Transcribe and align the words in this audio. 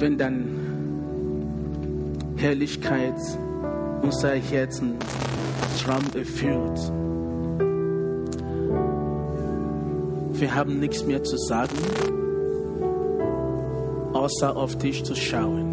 Wenn 0.00 0.16
dann 0.16 0.48
Herrlichkeit 2.36 3.20
unser 4.00 4.30
Herzen 4.30 4.96
Traum 5.84 6.04
erfüllt, 6.14 6.80
wir 10.40 10.54
haben 10.54 10.80
nichts 10.80 11.04
mehr 11.04 11.22
zu 11.22 11.36
sagen, 11.36 11.76
außer 14.14 14.56
auf 14.56 14.78
dich 14.78 15.04
zu 15.04 15.14
schauen. 15.14 15.68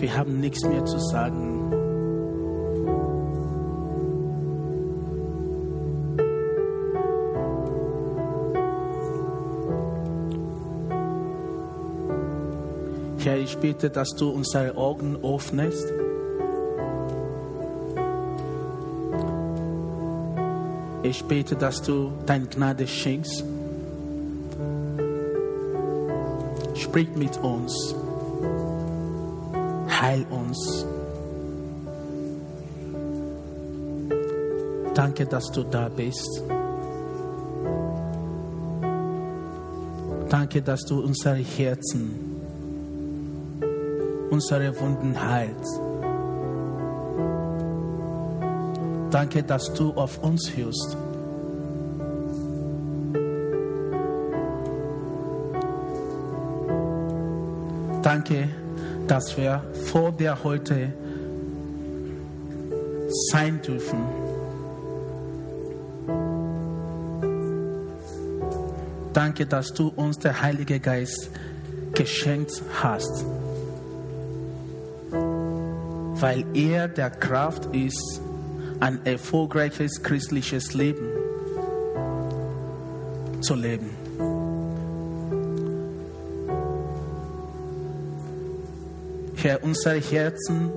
Wir 0.00 0.16
haben 0.16 0.40
nichts 0.40 0.64
mehr 0.64 0.84
zu 0.84 0.98
sagen. 0.98 1.57
Ich 13.48 13.56
bitte, 13.56 13.88
dass 13.88 14.10
du 14.10 14.28
unsere 14.28 14.76
Augen 14.76 15.16
öffnest. 15.24 15.86
Ich 21.02 21.24
bitte, 21.24 21.56
dass 21.56 21.80
du 21.80 22.12
dein 22.26 22.50
Gnade 22.50 22.86
schenkst. 22.86 23.42
Sprich 26.74 27.08
mit 27.16 27.38
uns. 27.38 27.94
Heil 29.88 30.26
uns. 30.28 30.84
Danke, 34.94 35.24
dass 35.24 35.50
du 35.52 35.62
da 35.62 35.88
bist. 35.88 36.42
Danke, 40.28 40.60
dass 40.60 40.84
du 40.84 41.00
unsere 41.00 41.36
Herzen, 41.36 42.27
unsere 44.30 44.78
Wunden 44.80 45.14
heilst. 45.20 45.80
Danke, 49.10 49.42
dass 49.42 49.72
du 49.72 49.92
auf 49.92 50.22
uns 50.22 50.50
hörst. 50.54 50.96
Danke, 58.02 58.48
dass 59.06 59.36
wir 59.36 59.62
vor 59.86 60.12
dir 60.12 60.36
heute 60.44 60.92
sein 63.32 63.60
dürfen. 63.62 63.98
Danke, 69.12 69.46
dass 69.46 69.72
du 69.72 69.88
uns 69.88 70.18
der 70.18 70.40
Heilige 70.40 70.78
Geist 70.78 71.30
geschenkt 71.92 72.62
hast, 72.82 73.24
weil 76.20 76.44
er 76.54 76.88
der 76.88 77.10
Kraft 77.10 77.66
ist, 77.74 78.20
ein 78.80 79.04
erfolgreiches 79.04 80.02
christliches 80.02 80.74
Leben 80.74 81.08
zu 83.40 83.54
leben. 83.54 83.90
Herr, 89.36 89.62
unser 89.62 89.94
Herzen, 89.94 90.70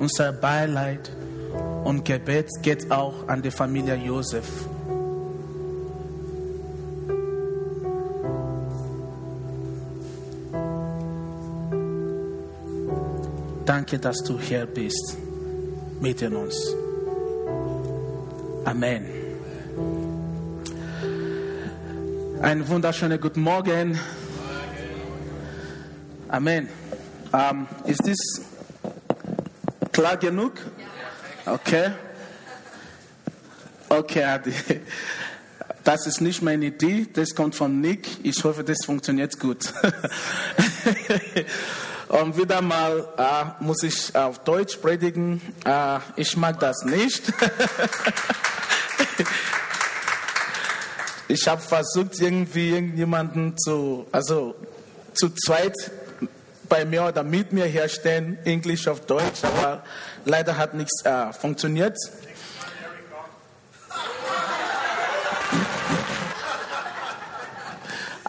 unser 0.00 0.32
Beileid 0.32 1.10
und 1.84 2.04
Gebet 2.04 2.48
geht 2.62 2.90
auch 2.90 3.28
an 3.28 3.42
die 3.42 3.52
Familie 3.52 3.94
Josef. 3.94 4.46
Danke, 13.82 13.98
dass 13.98 14.18
du 14.18 14.38
hier 14.38 14.64
bist, 14.64 15.16
mitten 16.00 16.36
uns. 16.36 16.54
Amen. 18.64 19.04
Einen 22.40 22.68
wunderschönen 22.68 23.20
guten 23.20 23.40
Morgen. 23.40 23.98
Amen. 26.28 26.68
Ähm, 27.32 27.66
ist 27.84 28.06
das 28.06 28.18
klar 29.90 30.16
genug? 30.16 30.52
Okay. 31.44 31.90
Okay, 33.88 34.24
Adi. 34.24 34.54
Das 35.82 36.06
ist 36.06 36.20
nicht 36.20 36.40
meine 36.40 36.66
Idee, 36.66 37.08
das 37.12 37.34
kommt 37.34 37.56
von 37.56 37.80
Nick. 37.80 38.06
Ich 38.22 38.44
hoffe, 38.44 38.62
das 38.62 38.84
funktioniert 38.84 39.40
gut. 39.40 39.74
Und 42.12 42.36
wieder 42.36 42.60
mal 42.60 43.08
äh, 43.16 43.64
muss 43.64 43.82
ich 43.82 44.14
auf 44.14 44.40
Deutsch 44.40 44.76
predigen. 44.76 45.40
Äh, 45.64 45.98
ich 46.16 46.36
mag 46.36 46.60
das 46.60 46.84
nicht. 46.84 47.32
ich 51.28 51.48
habe 51.48 51.62
versucht, 51.62 52.20
irgendwie 52.20 52.68
irgendjemanden 52.68 53.56
zu, 53.56 54.06
also 54.12 54.54
zu 55.14 55.30
zweit 55.30 55.72
bei 56.68 56.84
mir 56.84 57.04
oder 57.04 57.22
mit 57.22 57.50
mir 57.54 57.64
herstellen, 57.64 58.36
Englisch 58.44 58.86
auf 58.88 59.00
Deutsch, 59.06 59.42
aber 59.42 59.82
leider 60.26 60.58
hat 60.58 60.74
nichts 60.74 61.02
äh, 61.06 61.32
funktioniert. 61.32 61.96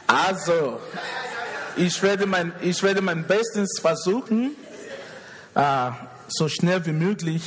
Also, 0.08 0.80
ich 1.76 2.02
werde 2.02 2.26
mein, 2.26 2.54
ich 2.62 2.82
werde 2.84 3.02
mein 3.02 3.26
Bestes 3.26 3.80
versuchen, 3.82 4.56
äh, 5.56 5.92
so 6.28 6.48
schnell 6.48 6.86
wie 6.86 6.92
möglich, 6.92 7.44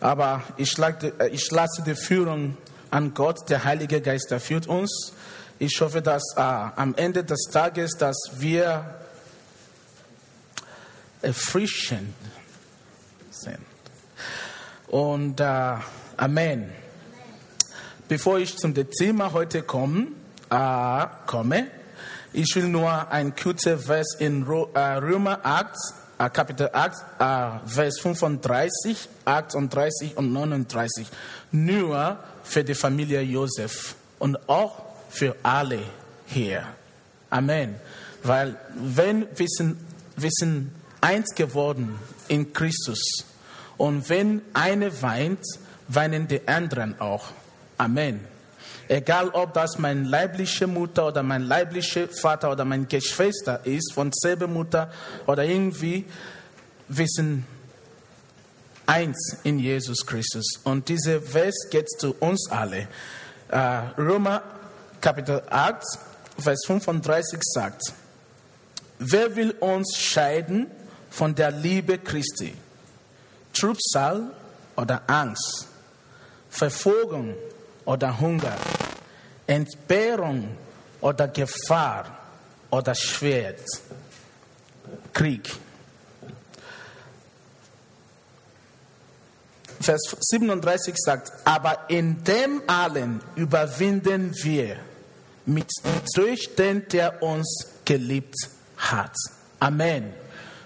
aber 0.00 0.42
ich, 0.56 0.76
lag, 0.78 0.96
ich 1.30 1.50
lasse 1.50 1.82
die 1.82 1.94
Führung 1.94 2.56
an 2.90 3.14
Gott, 3.14 3.48
der 3.48 3.64
Heilige 3.64 4.00
Geist, 4.00 4.30
der 4.30 4.40
führt 4.40 4.66
uns. 4.66 5.12
Ich 5.58 5.80
hoffe, 5.80 6.02
dass 6.02 6.22
äh, 6.36 6.40
am 6.40 6.94
Ende 6.96 7.22
des 7.22 7.42
Tages, 7.52 7.92
dass 7.92 8.16
wir 8.38 8.94
erfrischend 11.22 12.14
sind. 13.30 13.58
Und 14.88 15.40
äh, 15.40 15.74
Amen. 16.16 16.70
Bevor 18.08 18.38
ich 18.38 18.56
zum 18.56 18.74
Thema 18.74 19.32
heute 19.32 19.62
komme, 19.62 20.08
äh, 20.50 21.06
komme, 21.26 21.68
ich 22.32 22.54
will 22.54 22.68
nur 22.68 23.10
ein 23.10 23.34
kurzer 23.34 23.78
Vers 23.78 24.14
in 24.18 24.44
Römer 24.44 25.40
8, 25.42 25.74
äh, 26.18 26.30
Kapitel 26.30 26.70
8, 26.72 26.94
äh, 27.18 27.68
Vers 27.68 28.00
35, 28.00 29.08
38 29.24 30.16
und 30.16 30.32
39. 30.32 31.08
Nur 31.52 32.18
für 32.44 32.62
die 32.62 32.74
Familie 32.74 33.22
Josef 33.22 33.94
und 34.18 34.48
auch 34.48 34.82
für 35.08 35.34
alle 35.42 35.80
hier. 36.26 36.64
Amen. 37.30 37.76
Weil 38.22 38.56
wenn 38.74 39.26
wir 39.34 39.48
sind, 39.48 39.78
wir 40.16 40.30
sind 40.30 40.72
eins 41.00 41.34
geworden 41.34 41.98
in 42.28 42.52
Christus 42.52 43.24
und 43.76 44.08
wenn 44.08 44.42
eine 44.52 45.02
weint, 45.02 45.44
weinen 45.88 46.28
die 46.28 46.46
anderen 46.46 47.00
auch. 47.00 47.24
Amen. 47.78 48.29
Egal, 48.90 49.28
ob 49.34 49.54
das 49.54 49.78
meine 49.78 50.02
leibliche 50.02 50.66
Mutter 50.66 51.06
oder 51.06 51.22
mein 51.22 51.42
leiblicher 51.42 52.08
Vater 52.08 52.50
oder 52.50 52.64
mein 52.64 52.88
Geschwister 52.88 53.64
ist, 53.64 53.92
von 53.92 54.10
selber 54.12 54.48
Mutter 54.48 54.90
oder 55.28 55.44
irgendwie, 55.44 56.06
wir 56.88 57.06
sind 57.06 57.44
eins 58.86 59.36
in 59.44 59.60
Jesus 59.60 60.04
Christus. 60.04 60.44
Und 60.64 60.88
dieser 60.88 61.22
Vers 61.22 61.54
geht 61.70 61.88
zu 61.88 62.16
uns 62.18 62.50
alle. 62.50 62.88
Äh, 63.48 63.58
Römer 63.96 64.42
Kapitel 65.00 65.40
8, 65.48 65.84
Vers 66.38 66.62
35 66.66 67.38
sagt, 67.44 67.82
wer 68.98 69.36
will 69.36 69.52
uns 69.60 69.96
scheiden 69.98 70.66
von 71.10 71.32
der 71.36 71.52
Liebe 71.52 71.96
Christi? 71.96 72.54
Trübsal 73.52 74.32
oder 74.74 75.02
Angst? 75.06 75.68
Verfolgung 76.48 77.36
oder 77.90 78.20
Hunger, 78.20 78.56
Entbehrung 79.48 80.48
oder 81.00 81.26
Gefahr 81.26 82.06
oder 82.70 82.94
Schwert, 82.94 83.60
Krieg. 85.12 85.50
Vers 89.80 90.16
37 90.20 90.94
sagt, 90.96 91.32
aber 91.44 91.86
in 91.88 92.22
dem 92.22 92.62
allen 92.68 93.20
überwinden 93.34 94.32
wir 94.44 94.76
mit 95.46 95.68
durch 96.14 96.54
den, 96.54 96.86
der 96.88 97.20
uns 97.20 97.66
geliebt 97.84 98.36
hat. 98.76 99.16
Amen. 99.58 100.12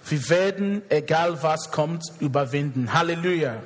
Wir 0.07 0.29
werden, 0.29 0.83
egal 0.91 1.43
was 1.43 1.71
kommt, 1.71 2.05
überwinden. 2.21 2.93
Halleluja. 2.93 3.63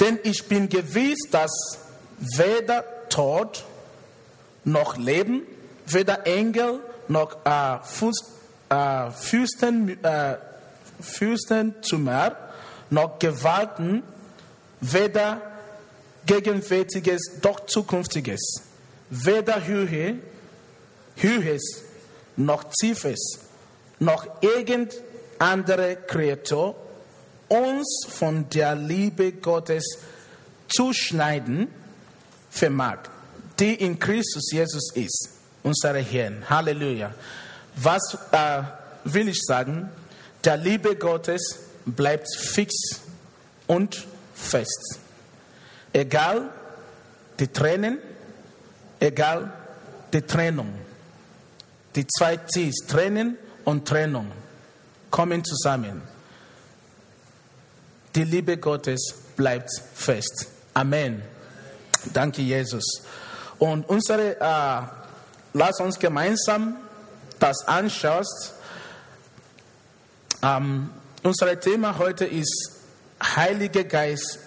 Denn 0.00 0.18
ich 0.22 0.46
bin 0.46 0.68
gewiss, 0.68 1.18
dass 1.30 1.78
weder 2.18 2.84
Tod 3.08 3.64
noch 4.64 4.96
Leben, 4.96 5.42
weder 5.86 6.26
Engel 6.26 6.80
noch 7.08 7.44
äh, 7.44 7.78
Fuß, 7.82 8.24
äh, 8.68 9.10
Fürsten, 9.10 10.02
äh, 10.04 10.36
Fürstentümer 11.00 12.36
noch 12.90 13.18
Gewalten, 13.18 14.02
weder 14.80 15.40
Gegenwärtiges 16.26 17.40
noch 17.42 17.66
Zukünftiges, 17.66 18.62
weder 19.10 19.64
Höhe, 19.66 20.16
Höhes 21.16 21.82
noch 22.36 22.64
Tiefes, 22.80 23.38
noch 23.98 24.26
irgend 24.42 24.94
andere 25.38 25.96
Kreatur 26.06 26.74
uns 27.48 28.06
von 28.08 28.48
der 28.50 28.74
Liebe 28.74 29.32
Gottes 29.32 29.84
zuschneiden 30.68 31.68
vermag, 32.50 32.98
die 33.58 33.74
in 33.74 33.98
Christus 33.98 34.50
Jesus 34.52 34.92
ist, 34.94 35.30
unser 35.62 35.94
Herrn. 35.94 36.48
Halleluja. 36.48 37.12
Was 37.76 38.16
äh, 38.32 38.62
will 39.04 39.28
ich 39.28 39.42
sagen? 39.42 39.88
Der 40.44 40.56
Liebe 40.56 40.96
Gottes 40.96 41.58
bleibt 41.84 42.28
fix 42.36 42.74
und 43.66 44.06
fest. 44.34 45.00
Egal 45.92 46.50
die 47.38 47.48
Tränen, 47.48 47.98
egal 49.00 49.52
die 50.12 50.22
Trennung. 50.22 50.72
Die 51.94 52.06
zwei 52.06 52.36
T's, 52.36 52.86
Tränen 52.86 53.38
und 53.64 53.88
Trennung, 53.88 54.30
kommen 55.10 55.44
zusammen. 55.44 56.02
Die 58.16 58.24
Liebe 58.24 58.56
Gottes 58.56 59.14
bleibt 59.36 59.70
fest. 59.94 60.46
Amen. 60.72 61.22
Danke, 62.14 62.40
Jesus. 62.40 63.02
Und 63.58 63.86
unsere, 63.90 64.40
äh, 64.40 64.82
lass 65.52 65.80
uns 65.80 65.98
gemeinsam 65.98 66.78
das 67.38 67.68
anschauen. 67.68 68.24
Ähm, 70.42 70.90
unser 71.22 71.60
Thema 71.60 71.98
heute 71.98 72.24
ist 72.24 72.80
Heiliger 73.22 73.84
Geist, 73.84 74.38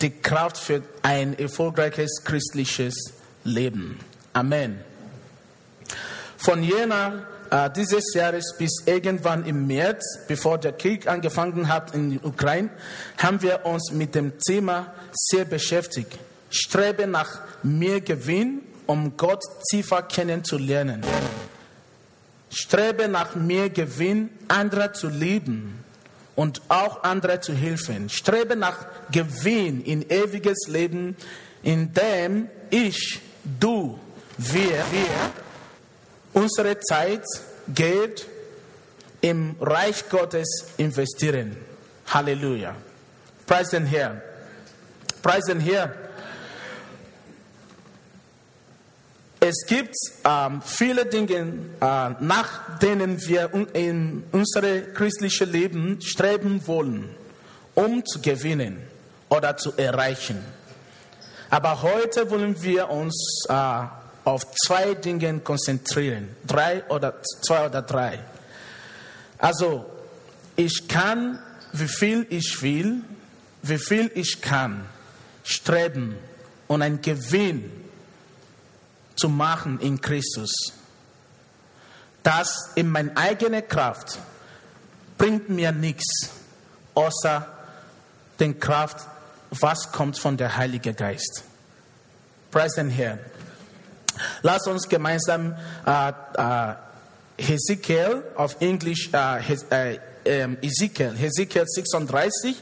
die 0.00 0.10
Kraft 0.10 0.56
für 0.56 0.82
ein 1.02 1.38
erfolgreiches 1.38 2.22
christliches 2.24 2.94
Leben. 3.44 4.00
Amen. 4.32 4.82
Von 6.38 6.62
jener 6.62 7.26
äh, 7.50 7.70
dieses 7.74 8.14
Jahres 8.14 8.54
bis 8.58 8.82
irgendwann 8.86 9.44
im 9.46 9.66
März, 9.66 10.04
bevor 10.26 10.58
der 10.58 10.72
Krieg 10.72 11.06
angefangen 11.06 11.68
hat 11.68 11.94
in 11.94 12.12
der 12.12 12.24
Ukraine, 12.24 12.70
haben 13.16 13.40
wir 13.42 13.64
uns 13.64 13.92
mit 13.92 14.14
dem 14.14 14.38
Thema 14.38 14.92
sehr 15.12 15.44
beschäftigt. 15.44 16.18
Strebe 16.50 17.06
nach 17.06 17.40
mehr 17.62 18.00
Gewinn, 18.00 18.62
um 18.86 19.16
Gott 19.16 19.42
tiefer 19.70 20.02
kennenzulernen. 20.02 21.02
Strebe 22.50 23.08
nach 23.08 23.34
mehr 23.34 23.68
Gewinn, 23.68 24.30
andere 24.48 24.92
zu 24.92 25.08
lieben 25.08 25.84
und 26.36 26.62
auch 26.68 27.02
andere 27.02 27.40
zu 27.40 27.52
helfen. 27.52 28.08
Strebe 28.08 28.56
nach 28.56 28.86
Gewinn 29.10 29.82
in 29.82 30.08
ewiges 30.08 30.68
Leben, 30.68 31.16
in 31.62 31.92
dem 31.92 32.48
ich, 32.70 33.20
du, 33.60 33.98
wir, 34.38 34.84
wir 34.90 35.47
unsere 36.32 36.78
Zeit, 36.80 37.24
Geld 37.74 38.26
im 39.20 39.56
Reich 39.60 40.08
Gottes 40.08 40.66
investieren. 40.76 41.56
Halleluja. 42.06 42.74
Preis 43.46 43.70
den 43.70 43.86
Herrn. 43.86 44.20
Preis 45.22 45.44
den 45.44 45.60
Herrn. 45.60 45.92
Es 49.40 49.64
gibt 49.66 49.94
ähm, 50.24 50.60
viele 50.64 51.06
Dinge, 51.06 51.52
äh, 51.80 52.10
nach 52.20 52.78
denen 52.78 53.24
wir 53.26 53.50
in 53.72 54.24
unserem 54.32 54.92
christlichen 54.94 55.50
Leben 55.50 56.00
streben 56.00 56.66
wollen, 56.66 57.08
um 57.74 58.04
zu 58.04 58.20
gewinnen 58.20 58.82
oder 59.28 59.56
zu 59.56 59.72
erreichen. 59.76 60.44
Aber 61.50 61.82
heute 61.82 62.30
wollen 62.30 62.60
wir 62.62 62.90
uns 62.90 63.46
äh, 63.48 63.84
auf 64.28 64.44
zwei 64.54 64.92
Dinge 64.92 65.40
konzentrieren. 65.40 66.36
Drei 66.46 66.84
oder 66.90 67.22
zwei 67.22 67.66
oder 67.66 67.80
drei. 67.80 68.18
Also, 69.38 69.86
ich 70.54 70.86
kann, 70.86 71.38
wie 71.72 71.88
viel 71.88 72.26
ich 72.28 72.60
will, 72.60 73.00
wie 73.62 73.78
viel 73.78 74.10
ich 74.14 74.42
kann, 74.42 74.84
streben 75.44 76.16
und 76.66 76.82
einen 76.82 77.00
Gewinn 77.00 77.70
zu 79.16 79.30
machen 79.30 79.80
in 79.80 79.98
Christus. 79.98 80.74
Das 82.22 82.72
in 82.74 82.90
meine 82.90 83.16
eigene 83.16 83.62
Kraft 83.62 84.18
bringt 85.16 85.48
mir 85.48 85.72
nichts, 85.72 86.28
außer 86.94 87.46
den 88.38 88.60
Kraft, 88.60 89.06
was 89.50 89.90
kommt 89.90 90.18
von 90.18 90.36
der 90.36 90.54
Heilige 90.54 90.92
Geist. 90.92 91.44
Preis 92.50 92.74
den 92.74 92.90
Herrn. 92.90 93.20
Lass 94.42 94.66
uns 94.66 94.88
gemeinsam 94.88 95.54
äh, 95.86 96.12
äh, 96.36 96.74
Hezekiel 97.38 98.24
auf 98.34 98.60
Englisch, 98.60 99.10
äh, 99.12 99.54
äh, 99.70 100.00
ähm, 100.24 100.58
Ezekiel, 100.60 101.14
Hezekiel 101.16 101.64
36, 101.66 102.56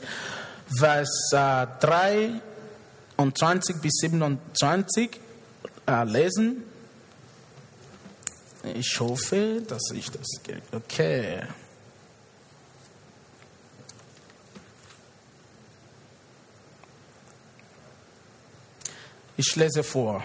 Vers 0.78 1.30
23 1.30 3.76
äh, 3.76 3.78
bis 3.80 3.92
27 4.00 5.20
äh, 5.86 6.04
lesen. 6.04 6.64
Ich 8.74 8.98
hoffe, 8.98 9.62
dass 9.66 9.90
ich 9.94 10.10
das. 10.10 10.26
Okay. 10.72 11.42
Ich 19.38 19.54
lese 19.54 19.84
vor. 19.84 20.24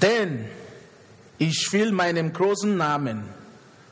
Denn 0.00 0.48
ich 1.38 1.68
will 1.72 1.92
meinem 1.92 2.32
großen 2.32 2.76
Namen, 2.76 3.24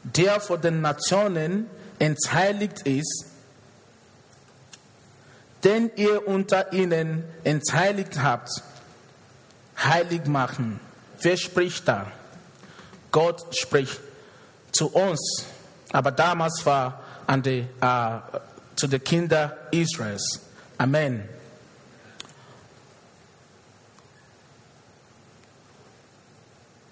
der 0.02 0.40
vor 0.40 0.58
den 0.58 0.80
Nationen 0.80 1.66
entheiligt 1.98 2.82
ist, 2.82 3.26
den 5.64 5.90
ihr 5.96 6.28
unter 6.28 6.72
ihnen 6.72 7.24
entheiligt 7.42 8.22
habt, 8.22 8.50
heilig 9.82 10.26
machen. 10.26 10.78
Wer 11.20 11.36
spricht 11.36 11.88
da? 11.88 12.06
Gott 13.10 13.56
spricht 13.56 14.00
zu 14.70 14.88
uns, 14.92 15.44
aber 15.90 16.12
damals 16.12 16.64
war 16.66 17.02
an 17.26 17.42
die, 17.42 17.66
äh, 17.80 18.18
zu 18.76 18.86
den 18.86 19.02
Kindern 19.02 19.52
Israels. 19.72 20.40
Amen. 20.78 21.35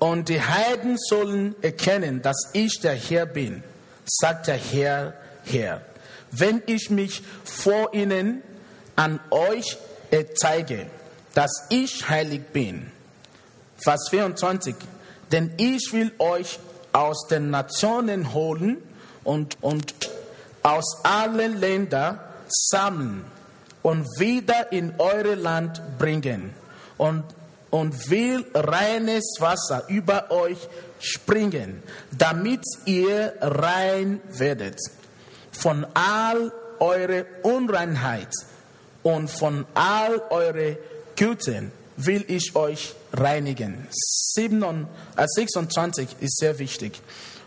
Und 0.05 0.29
die 0.29 0.43
Heiden 0.43 0.99
sollen 0.99 1.55
erkennen, 1.63 2.21
dass 2.21 2.51
ich 2.53 2.79
der 2.79 2.93
Herr 2.93 3.25
bin, 3.25 3.65
sagt 4.05 4.49
der 4.49 4.59
Herr, 4.59 5.15
Herr. 5.45 5.81
Wenn 6.31 6.63
ich 6.67 6.91
mich 6.91 7.23
vor 7.43 7.95
ihnen 7.95 8.43
an 8.97 9.19
euch 9.31 9.79
zeige, 10.35 10.89
dass 11.33 11.69
ich 11.71 12.07
heilig 12.07 12.43
bin. 12.53 12.91
Vers 13.79 14.09
24. 14.11 14.75
Denn 15.33 15.55
ich 15.57 15.91
will 15.95 16.13
euch 16.19 16.59
aus 16.93 17.27
den 17.29 17.49
Nationen 17.49 18.35
holen 18.35 18.83
und, 19.25 19.57
und 19.63 19.95
aus 20.63 21.03
allen 21.03 21.59
Ländern 21.59 22.21
sammeln 22.49 23.25
und 23.81 24.05
wieder 24.19 24.71
in 24.71 24.93
eure 24.99 25.35
Land 25.35 25.81
bringen. 25.99 26.53
Und 26.99 27.25
und 27.75 28.09
will 28.09 28.47
reines 28.55 29.35
Wasser 29.41 29.83
über 29.89 30.31
euch 30.31 30.59
springen, 31.01 31.83
damit 32.17 32.61
ihr 32.85 33.35
rein 33.41 34.21
werdet 34.29 34.79
von 35.51 35.85
all 35.93 36.53
eure 36.79 37.27
Unreinheit 37.43 38.29
und 39.03 39.29
von 39.29 39.67
all 39.75 40.23
eure 40.31 40.79
Güten 41.17 41.73
will 41.97 42.25
ich 42.29 42.55
euch 42.55 42.95
reinigen. 43.13 43.89
26 43.91 46.09
äh, 46.21 46.25
ist 46.25 46.39
sehr 46.39 46.61
wichtig. 46.61 47.01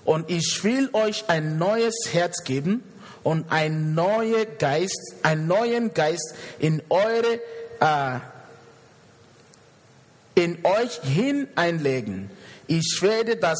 Und 0.03 0.29
ich 0.29 0.61
will 0.61 0.89
euch 0.91 1.23
ein 1.29 1.57
neues 1.57 1.95
Herz 2.11 2.43
geben 2.43 2.83
und 3.23 3.49
ein 3.49 3.93
neuer 3.93 4.43
Geist, 4.43 5.13
einen 5.23 5.47
neuen 5.47 5.93
Geist 5.93 6.35
in 6.59 6.81
eure 6.89 7.39
äh, 7.79 8.19
in 10.37 10.63
euch 10.63 10.99
hineinlegen. 11.01 12.29
Ich 12.67 12.99
werde 13.01 13.37
das 13.37 13.57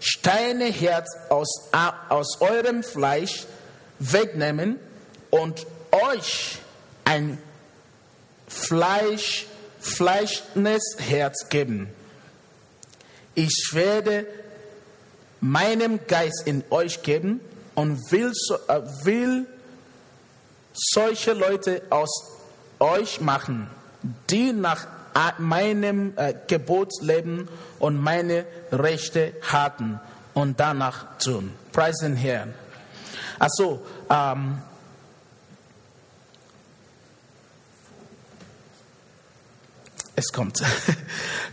Steineherz 0.00 1.08
aus, 1.28 1.70
aus 2.08 2.40
eurem 2.40 2.82
Fleisch 2.82 3.46
wegnehmen 4.00 4.80
und 5.30 5.64
euch 5.92 6.58
ein 7.04 7.38
Fleisch, 8.48 9.46
fleischnes 9.78 10.96
Herz 10.98 11.48
geben. 11.50 11.88
Ich 13.36 13.70
werde 13.72 14.26
meinem 15.40 16.00
Geist 16.08 16.42
in 16.46 16.64
euch 16.70 17.04
geben 17.04 17.40
und 17.76 18.10
will, 18.10 18.32
äh, 18.66 18.80
will 19.04 19.46
solche 20.72 21.32
Leute 21.32 21.82
aus 21.90 22.24
euch 22.80 23.20
machen, 23.20 23.70
die 24.30 24.52
nach 24.52 24.97
meinem 25.38 26.12
äh, 26.16 26.34
Gebot 26.46 26.92
leben 27.00 27.48
und 27.78 28.00
meine 28.00 28.44
Rechte 28.70 29.34
halten 29.50 30.00
und 30.34 30.60
danach 30.60 31.18
tun. 31.18 31.52
Preis 31.72 31.98
den 31.98 32.16
Herrn. 32.16 32.54
Also, 33.38 33.84
ähm, 34.10 34.58
es 40.16 40.32
kommt. 40.32 40.62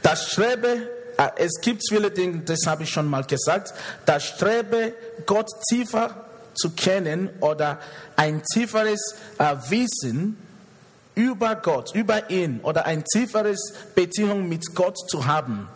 Das 0.01 0.31
Strebe, 0.31 0.87
äh, 1.17 1.29
es 1.37 1.59
gibt 1.61 1.81
viele 1.89 2.11
Dinge, 2.11 2.41
das 2.41 2.59
habe 2.67 2.83
ich 2.83 2.91
schon 2.91 3.07
mal 3.07 3.23
gesagt, 3.23 3.73
das 4.05 4.23
Strebe, 4.23 4.93
Gott 5.25 5.49
tiefer 5.67 6.25
zu 6.53 6.69
kennen 6.71 7.29
oder 7.39 7.79
ein 8.15 8.43
tieferes 8.53 9.15
äh, 9.39 9.55
Wissen 9.69 10.37
über 11.15 11.55
Gott, 11.55 11.95
über 11.95 12.29
ihn 12.29 12.59
oder 12.61 12.85
ein 12.85 13.03
tieferes 13.05 13.73
Beziehung 13.95 14.47
mit 14.47 14.75
Gott 14.75 14.97
zu 15.09 15.25
haben, 15.25 15.67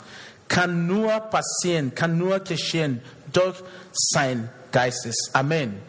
kann 0.47 0.87
nur 0.87 1.11
passieren, 1.19 1.95
kann 1.95 2.17
nur 2.17 2.39
geschehen 2.39 3.01
durch 3.31 3.57
sein 3.93 4.49
Geistes. 4.71 5.15
Amen. 5.33 5.81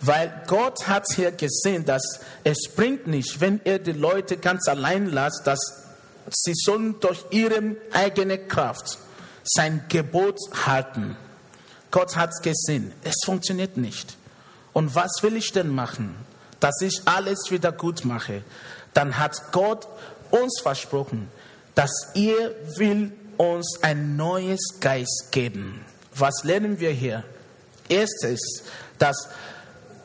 Weil 0.00 0.42
Gott 0.46 0.86
hat 0.86 1.06
hier 1.14 1.32
gesehen, 1.32 1.84
dass 1.84 2.20
es 2.44 2.68
bringt 2.74 3.06
nicht, 3.06 3.40
wenn 3.40 3.60
er 3.64 3.78
die 3.78 3.92
Leute 3.92 4.36
ganz 4.36 4.68
allein 4.68 5.06
lässt, 5.06 5.42
dass 5.44 5.58
sie 6.30 6.54
sollen 6.54 7.00
durch 7.00 7.24
ihre 7.30 7.76
eigene 7.92 8.38
Kraft 8.38 8.98
sein 9.44 9.84
Gebot 9.88 10.38
halten. 10.66 11.16
Gott 11.90 12.16
hat 12.16 12.30
gesehen, 12.42 12.92
es 13.02 13.14
funktioniert 13.24 13.76
nicht. 13.76 14.16
Und 14.72 14.94
was 14.94 15.22
will 15.22 15.36
ich 15.36 15.52
denn 15.52 15.74
machen, 15.74 16.14
dass 16.60 16.80
ich 16.82 17.00
alles 17.06 17.50
wieder 17.50 17.72
gut 17.72 18.04
mache? 18.04 18.42
Dann 18.94 19.18
hat 19.18 19.52
Gott 19.52 19.86
uns 20.30 20.60
versprochen, 20.60 21.30
dass 21.74 21.90
er 22.14 22.50
will 22.76 23.12
uns 23.36 23.78
ein 23.82 24.16
neues 24.16 24.80
Geist 24.80 25.28
geben. 25.30 25.84
Was 26.14 26.42
lernen 26.44 26.80
wir 26.80 26.90
hier? 26.90 27.24
Erstes, 27.88 28.64
dass 28.98 29.28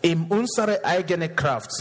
in 0.02 0.26
unserer 0.26 0.84
eigenen 0.84 1.36
Kraft 1.36 1.72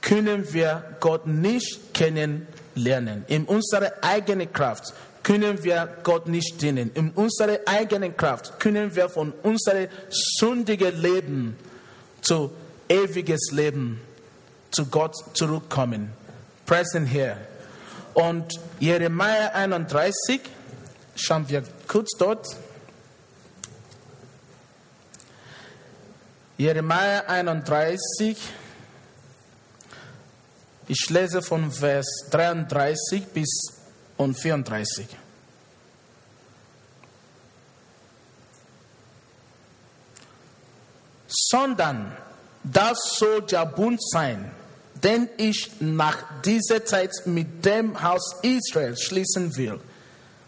können 0.00 0.52
wir 0.52 0.84
Gott 1.00 1.26
nicht 1.26 1.92
kennenlernen. 1.94 3.24
In 3.26 3.44
unserer 3.46 3.92
eigenen 4.02 4.52
Kraft 4.52 4.92
können 5.22 5.64
wir 5.64 5.88
Gott 6.02 6.28
nicht 6.28 6.60
dienen. 6.60 6.90
In 6.94 7.10
unserer 7.10 7.58
eigenen 7.66 8.16
Kraft 8.16 8.60
können 8.60 8.94
wir 8.94 9.08
von 9.08 9.32
unserem 9.42 9.88
sündigen 10.10 11.00
Leben 11.00 11.56
zu 12.20 12.52
ewiges 12.88 13.50
Leben, 13.50 14.00
zu 14.70 14.86
Gott 14.86 15.14
zurückkommen. 15.32 16.12
Present 16.66 17.08
here. 17.08 17.36
Und 18.14 18.52
Jeremia 18.78 19.50
31, 19.52 20.40
schauen 21.16 21.48
wir 21.48 21.62
kurz 21.88 22.10
dort. 22.16 22.46
Jeremia 26.56 27.24
31, 27.26 28.38
ich 30.86 31.10
lese 31.10 31.42
von 31.42 31.72
Vers 31.72 32.06
33 32.30 33.26
bis 33.26 33.48
und 34.16 34.38
34. 34.38 35.08
Sondern 41.26 42.16
das 42.62 42.98
soll 43.18 43.42
der 43.42 43.66
Bund 43.66 44.00
sein, 44.00 44.52
den 45.04 45.28
ich 45.36 45.70
nach 45.80 46.24
dieser 46.42 46.84
Zeit 46.84 47.12
mit 47.26 47.64
dem 47.64 48.02
Haus 48.02 48.36
Israel 48.42 48.96
schließen 48.96 49.54
will, 49.56 49.78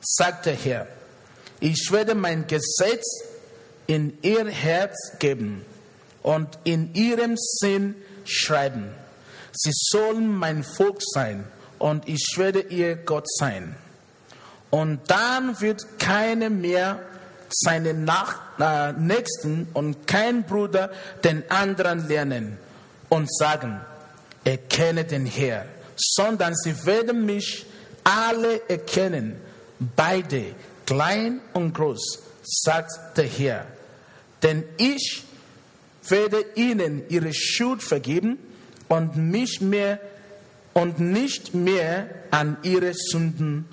sagt 0.01 0.47
der 0.47 0.55
Herr. 0.55 0.87
Ich 1.61 1.89
werde 1.91 2.15
mein 2.15 2.47
Gesetz 2.47 3.05
in 3.87 4.17
ihr 4.23 4.47
Herz 4.49 4.97
geben 5.19 5.65
und 6.23 6.59
in 6.65 6.95
ihrem 6.95 7.37
Sinn 7.37 7.95
schreiben. 8.25 8.89
Sie 9.53 9.73
sollen 9.73 10.29
mein 10.29 10.65
Volk 10.65 10.99
sein 11.01 11.45
und 11.79 12.09
ich 12.09 12.35
werde 12.37 12.61
ihr 12.61 12.97
Gott 12.97 13.27
sein. 13.29 13.77
Und 14.71 15.01
dann 15.07 15.61
wird 15.61 15.99
keine 15.99 16.51
mehr 16.51 17.01
seinen 17.49 18.05
Nach 18.05 18.41
äh, 18.59 18.93
Nächsten 18.93 19.69
und 19.73 20.07
kein 20.07 20.43
Bruder 20.43 20.91
den 21.23 21.49
anderen 21.51 22.09
lernen 22.09 22.59
und 23.09 23.33
sagen, 23.35 23.81
erkenne 24.47 25.05
den 25.05 25.27
Herr, 25.27 25.67
sondern 25.97 26.55
sie 26.55 26.87
werden 26.87 27.27
mich 27.27 27.67
alle 28.05 28.63
erkennen, 28.69 29.37
beide, 29.97 30.55
klein 30.87 31.41
und 31.53 31.75
groß, 31.75 32.23
sagt 32.45 33.17
der 33.17 33.25
Herr. 33.27 33.67
Denn 34.43 34.63
ich 34.79 35.25
werde 36.09 36.45
ihnen 36.55 37.03
ihre 37.09 37.35
Schuld 37.35 37.83
vergeben 37.83 38.39
und 38.89 39.17
mich 39.17 39.61
mehr 39.61 39.99
und 40.75 41.01
nicht 41.01 41.53
mehr 41.53 42.09
an 42.31 42.57
ihre 42.63 42.93
Sünden 42.95 43.67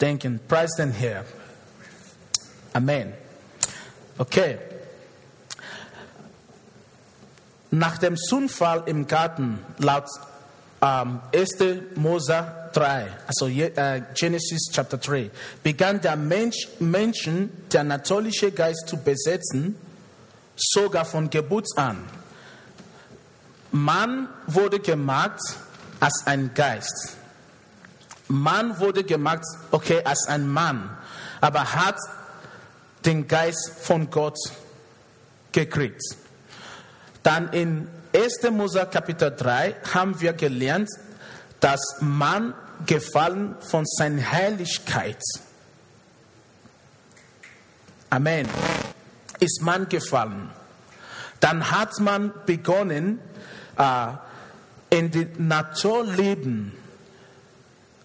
denken. 0.00 0.38
Preis 0.46 0.70
den 0.76 0.92
Herr. 0.92 1.24
Amen. 2.72 3.12
Okay. 4.16 4.58
Nach 7.70 7.98
dem 7.98 8.16
Sündfall 8.16 8.82
im 8.86 9.06
Garten, 9.06 9.60
laut 9.78 10.06
ähm, 10.82 11.20
1. 11.34 11.50
Mose 11.96 12.46
3, 12.72 13.06
also 13.26 13.46
äh, 13.46 14.02
Genesis 14.14 14.70
Chapter 14.72 14.98
3, 14.98 15.30
begann 15.62 16.00
der 16.00 16.16
Mensch, 16.16 16.68
Menschen 16.78 17.50
der 17.72 17.84
natürliche 17.84 18.50
Geist 18.52 18.88
zu 18.88 18.96
besetzen 18.96 19.76
sogar 20.56 21.04
von 21.04 21.30
Geburt 21.30 21.66
an. 21.76 21.98
Man 23.72 24.28
wurde 24.46 24.80
gemacht 24.80 25.40
als 26.00 26.26
ein 26.26 26.52
Geist. 26.54 27.16
Man 28.28 28.78
wurde 28.78 29.04
gemacht, 29.04 29.42
okay, 29.70 30.02
als 30.04 30.26
ein 30.26 30.48
Mann, 30.48 30.96
aber 31.40 31.72
hat 31.74 31.96
den 33.04 33.26
Geist 33.26 33.72
von 33.82 34.10
Gott 34.10 34.38
gekriegt. 35.52 36.02
Dann 37.22 37.52
in 37.52 37.88
1. 38.14 38.50
Mose 38.50 38.86
Kapitel 38.90 39.34
3 39.34 39.76
haben 39.94 40.20
wir 40.20 40.32
gelernt, 40.32 40.90
dass 41.60 41.80
man 42.00 42.54
gefallen 42.86 43.56
von 43.60 43.84
seiner 43.86 44.32
Heiligkeit. 44.32 45.20
Amen 48.08 48.48
ist 49.40 49.62
man 49.62 49.88
gefallen. 49.88 50.50
Dann 51.40 51.70
hat 51.70 51.98
man 51.98 52.32
begonnen, 52.46 53.18
äh, 53.76 54.08
in 54.90 55.10
die 55.10 55.26
Natur 55.38 56.04
leben. 56.04 56.72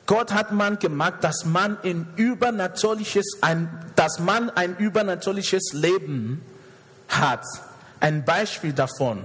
Gott 0.06 0.34
hat 0.34 0.52
man 0.52 0.80
gemacht, 0.80 1.16
dass 1.22 1.46
man 1.46 1.78
ein 1.84 2.08
übernatürliches, 2.16 3.40
ein, 3.42 3.70
dass 3.96 4.20
man 4.20 4.50
ein 4.52 4.78
übernatürliches 4.78 5.74
Leben 5.74 6.42
hat. 7.10 7.44
Ein 8.00 8.26
Beispiel 8.26 8.74
davon. 8.74 9.24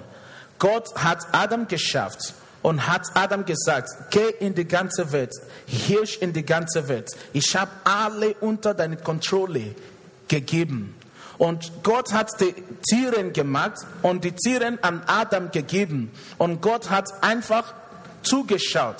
Gott 0.59 0.95
hat 0.95 1.27
Adam 1.33 1.67
geschafft 1.69 2.35
und 2.63 2.87
hat 2.87 3.03
Adam 3.15 3.45
gesagt, 3.45 3.89
geh 4.11 4.29
in 4.41 4.55
die 4.55 4.67
ganze 4.67 5.13
Welt, 5.13 5.33
hirsch 5.67 6.19
in 6.19 6.33
die 6.33 6.45
ganze 6.45 6.89
Welt. 6.89 7.11
Ich 7.33 7.57
habe 7.57 7.71
alle 7.85 8.35
unter 8.35 8.75
deine 8.75 8.97
Kontrolle 8.97 9.75
gegeben. 10.29 10.95
Und 11.39 11.73
Gott 11.83 12.13
hat 12.13 12.39
die 12.39 12.55
Tiere 12.87 13.31
gemacht 13.31 13.79
und 14.03 14.25
die 14.25 14.33
Tiere 14.33 14.79
an 14.83 15.03
Adam 15.07 15.51
gegeben. 15.51 16.13
Und 16.37 16.61
Gott 16.61 16.91
hat 16.91 17.23
einfach 17.23 17.73
zugeschaut. 18.23 18.99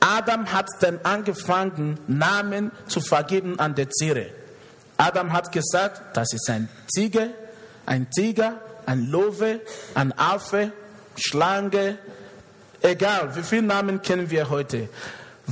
Adam 0.00 0.52
hat 0.52 0.66
dann 0.80 0.98
angefangen, 1.04 1.98
Namen 2.08 2.72
zu 2.88 3.00
vergeben 3.00 3.60
an 3.60 3.76
die 3.76 3.86
Tiere. 3.86 4.26
Adam 4.96 5.32
hat 5.32 5.52
gesagt, 5.52 6.16
das 6.16 6.32
ist 6.32 6.50
ein 6.50 6.68
Tiger, 6.92 7.28
ein 7.86 8.10
Tiger, 8.10 8.54
ein 8.90 9.08
Löwe, 9.08 9.60
ein 9.94 10.12
Affe, 10.18 10.72
Schlange, 11.16 11.96
egal, 12.82 13.36
wie 13.36 13.42
viele 13.42 13.62
Namen 13.62 14.02
kennen 14.02 14.28
wir 14.30 14.50
heute? 14.50 14.88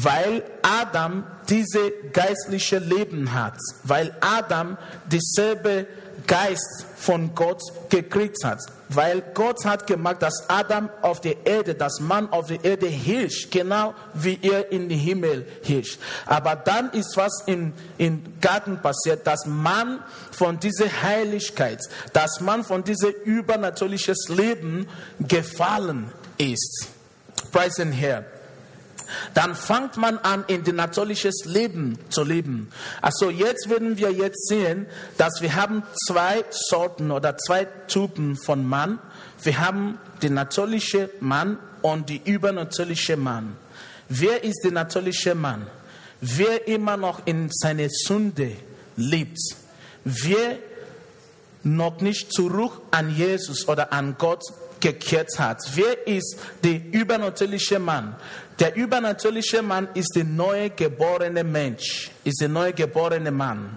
Weil 0.01 0.45
Adam 0.63 1.25
diese 1.49 1.91
geistliche 2.13 2.79
Leben 2.79 3.33
hat, 3.33 3.57
weil 3.83 4.15
Adam 4.21 4.77
dieselbe 5.11 5.87
Geist 6.27 6.87
von 6.97 7.35
Gott 7.35 7.63
gekriegt 7.89 8.45
hat. 8.45 8.61
Weil 8.91 9.23
Gott 9.35 9.65
hat 9.65 9.87
gemacht, 9.87 10.23
dass 10.23 10.49
Adam 10.49 10.89
auf 11.03 11.21
der 11.21 11.47
Erde, 11.47 11.75
dass 11.75 12.01
Mann 12.01 12.31
auf 12.31 12.47
der 12.47 12.65
Erde 12.65 12.87
hilft, 12.87 13.51
genau 13.51 13.95
wie 14.15 14.39
er 14.41 14.73
in 14.73 14.89
den 14.89 14.99
Himmel 14.99 15.47
hilft. 15.63 16.01
Aber 16.27 16.57
dann 16.57 16.91
ist 16.93 17.17
was 17.17 17.43
im, 17.47 17.73
im 17.99 18.23
Garten 18.41 18.81
passiert, 18.81 19.27
dass 19.27 19.47
man 19.47 20.03
von 20.31 20.59
dieser 20.59 21.03
Heiligkeit, 21.03 21.81
dass 22.13 22.41
man 22.41 22.65
von 22.65 22.85
diesem 22.85 23.11
übernatürliches 23.25 24.29
Leben 24.29 24.89
gefallen 25.21 26.11
ist. 26.39 26.89
Preis 27.53 27.75
den 27.75 27.93
Herrn 27.93 28.25
dann 29.35 29.55
fängt 29.55 29.97
man 29.97 30.19
an, 30.19 30.45
in 30.49 30.65
ein 30.67 30.77
natürliches 30.77 31.45
Leben 31.45 31.99
zu 32.11 32.25
leben. 32.25 32.71
Also 33.01 33.31
jetzt 33.31 33.69
werden 33.69 33.97
wir 33.97 34.11
jetzt 34.13 34.49
sehen, 34.49 34.87
dass 35.17 35.41
wir 35.41 35.55
haben 35.55 35.83
zwei 36.07 36.45
Sorten 36.51 37.11
oder 37.11 37.37
zwei 37.37 37.65
Typen 37.87 38.37
von 38.37 38.67
Mann. 38.67 38.99
Wir 39.43 39.59
haben 39.61 39.99
den 40.23 40.35
natürlichen 40.35 41.09
Mann 41.21 41.59
und 41.83 42.09
die 42.09 42.21
übernatürliche 42.25 43.17
Mann. 43.17 43.57
Wer 44.09 44.45
ist 44.45 44.63
der 44.65 44.73
natürliche 44.73 45.35
Mann? 45.35 45.67
Wer 46.21 46.67
immer 46.67 46.97
noch 46.97 47.27
in 47.27 47.51
seine 47.51 47.89
Sünde 47.91 48.57
lebt. 48.97 49.39
Wer 50.05 50.59
noch 51.63 52.01
nicht 52.01 52.33
zurück 52.33 52.81
an 52.91 53.15
Jesus 53.15 53.69
oder 53.69 53.93
an 53.93 54.17
Gott 54.19 54.43
gekehrt 54.81 55.39
hat. 55.39 55.63
Wer 55.75 56.07
ist 56.07 56.39
der 56.63 56.81
übernatürliche 56.93 57.79
Mann? 57.79 58.17
Der 58.59 58.75
übernatürliche 58.75 59.63
Mann 59.63 59.89
ist 59.95 60.17
der 60.17 60.25
neue 60.25 60.71
geborene 60.71 61.45
Mensch, 61.45 62.11
ist 62.25 62.41
der 62.41 62.49
neue 62.49 62.73
geborene 62.73 63.31
Mann. 63.31 63.77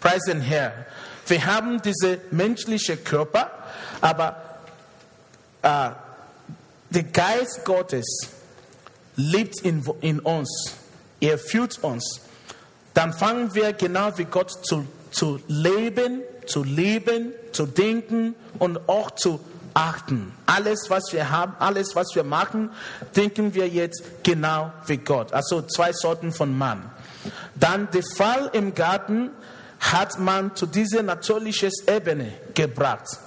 Preis 0.00 0.22
den 0.24 0.40
Herr. 0.40 0.72
Wir 1.26 1.44
haben 1.44 1.80
diese 1.82 2.18
menschliche 2.30 2.96
Körper, 2.96 3.50
aber 4.00 4.36
äh, 5.62 5.90
der 6.90 7.02
Geist 7.04 7.64
Gottes 7.64 8.04
lebt 9.16 9.60
in, 9.62 9.84
in 10.00 10.20
uns. 10.20 10.74
Er 11.20 11.38
führt 11.38 11.82
uns. 11.82 12.20
Dann 12.92 13.12
fangen 13.12 13.54
wir 13.54 13.72
genau 13.72 14.16
wie 14.16 14.24
Gott 14.24 14.64
zu, 14.64 14.86
zu 15.10 15.40
leben, 15.48 16.22
zu 16.46 16.62
leben, 16.62 17.32
zu 17.52 17.66
denken 17.66 18.34
und 18.58 18.88
auch 18.88 19.10
zu 19.12 19.40
achten. 19.74 20.32
Alles, 20.46 20.88
was 20.88 21.12
wir 21.12 21.30
haben, 21.30 21.54
alles, 21.58 21.94
was 21.94 22.08
wir 22.14 22.24
machen, 22.24 22.70
denken 23.14 23.54
wir 23.54 23.68
jetzt 23.68 24.02
genau 24.22 24.72
wie 24.86 24.96
Gott. 24.98 25.32
Also 25.32 25.62
zwei 25.62 25.92
Sorten 25.92 26.32
von 26.32 26.56
Mann. 26.56 26.90
Dann 27.54 27.88
der 27.90 28.02
Fall 28.16 28.50
im 28.52 28.74
Garten 28.74 29.30
hat 29.80 30.18
man 30.18 30.54
zu 30.56 30.66
dieser 30.66 31.02
natürlichen 31.02 31.70
Ebene 31.86 32.32
gebracht. 32.54 33.18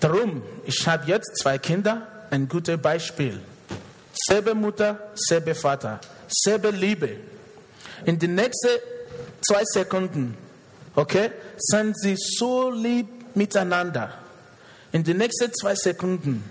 Darum, 0.00 0.42
ich 0.64 0.86
habe 0.86 1.06
jetzt 1.06 1.38
zwei 1.40 1.58
Kinder, 1.58 2.06
ein 2.30 2.48
gutes 2.48 2.80
Beispiel. 2.80 3.40
Selbe 4.12 4.54
Mutter, 4.54 4.98
selbe 5.14 5.54
Vater, 5.54 6.00
selbe 6.28 6.70
Liebe. 6.70 7.16
In 8.04 8.18
den 8.18 8.34
nächsten 8.34 8.78
zwei 9.46 9.62
Sekunden, 9.64 10.36
okay, 10.94 11.30
sind 11.58 11.98
sie 11.98 12.16
so 12.16 12.70
lieb 12.70 13.36
miteinander. 13.36 14.14
In 14.92 15.04
den 15.04 15.18
nächsten 15.18 15.52
zwei 15.54 15.74
Sekunden 15.74 16.44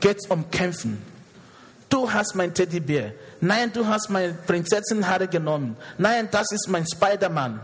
geht 0.00 0.18
es 0.18 0.26
um 0.30 0.50
Kämpfen. 0.50 1.02
Du 1.88 2.10
hast 2.10 2.34
mein 2.34 2.52
Teddybär. 2.52 3.12
Nein, 3.40 3.72
du 3.72 3.86
hast 3.86 4.10
meine 4.10 4.32
Prinzessenhaare 4.32 5.28
genommen. 5.28 5.76
Nein, 5.98 6.28
das 6.30 6.50
ist 6.50 6.68
mein 6.68 6.86
Spider-Man. 6.86 7.60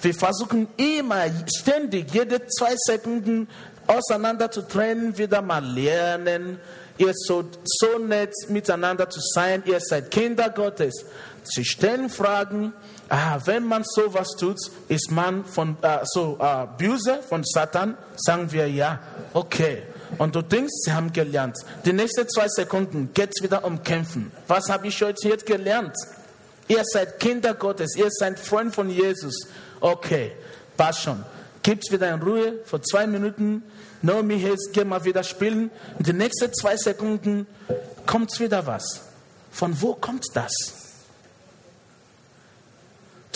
Wir 0.00 0.14
versuchen 0.14 0.68
immer, 0.76 1.24
ständig, 1.54 2.12
jede 2.12 2.46
zwei 2.46 2.74
Sekunden 2.76 3.48
auseinander 3.86 4.50
zu 4.50 4.62
trennen, 4.62 5.16
wieder 5.18 5.42
mal 5.42 5.64
lernen. 5.64 6.58
Ihr 6.98 7.12
sollt 7.14 7.58
so 7.64 7.98
nett 7.98 8.32
miteinander 8.48 9.08
zu 9.10 9.20
sein. 9.20 9.62
Ihr 9.66 9.80
seid 9.80 10.10
Kinder 10.10 10.48
Gottes. 10.50 11.04
Sie 11.44 11.64
stellen 11.64 12.08
Fragen. 12.08 12.72
Ah, 13.08 13.38
wenn 13.44 13.64
man 13.64 13.84
sowas 13.84 14.30
tut, 14.38 14.58
ist 14.88 15.12
man 15.12 15.44
von 15.44 15.76
äh, 15.82 15.98
so 16.04 16.38
äh, 16.40 16.66
böse 16.76 17.22
von 17.22 17.44
Satan. 17.44 17.96
Sagen 18.16 18.50
wir 18.50 18.68
ja, 18.68 19.00
okay. 19.32 19.84
Und 20.18 20.34
du 20.34 20.42
denkst, 20.42 20.72
sie 20.84 20.92
haben 20.92 21.12
gelernt. 21.12 21.56
Die 21.84 21.92
nächsten 21.92 22.28
zwei 22.28 22.48
Sekunden 22.48 23.10
geht 23.14 23.30
es 23.34 23.42
wieder 23.42 23.64
um 23.64 23.82
Kämpfen. 23.82 24.32
Was 24.48 24.68
habe 24.68 24.88
ich 24.88 25.00
heute 25.02 25.28
jetzt 25.28 25.46
gelernt? 25.46 25.94
Ihr 26.68 26.82
seid 26.84 27.20
Kinder 27.20 27.54
Gottes, 27.54 27.94
ihr 27.96 28.08
seid 28.10 28.40
Freund 28.40 28.74
von 28.74 28.90
Jesus. 28.90 29.34
Okay, 29.80 30.32
passt 30.76 31.02
schon. 31.02 31.24
Gibt 31.62 31.90
wieder 31.92 32.12
in 32.12 32.22
Ruhe 32.22 32.54
für 32.64 32.80
zwei 32.80 33.06
Minuten. 33.06 33.62
Naomi 34.02 34.34
jetzt 34.34 34.70
geh 34.72 34.84
mal 34.84 35.04
wieder 35.04 35.22
spielen. 35.22 35.70
In 35.98 36.04
den 36.04 36.16
nächsten 36.16 36.52
zwei 36.54 36.76
Sekunden 36.76 37.46
kommt 38.04 38.38
wieder 38.40 38.66
was. 38.66 39.02
Von 39.52 39.80
wo 39.80 39.94
kommt 39.94 40.24
das? 40.34 40.85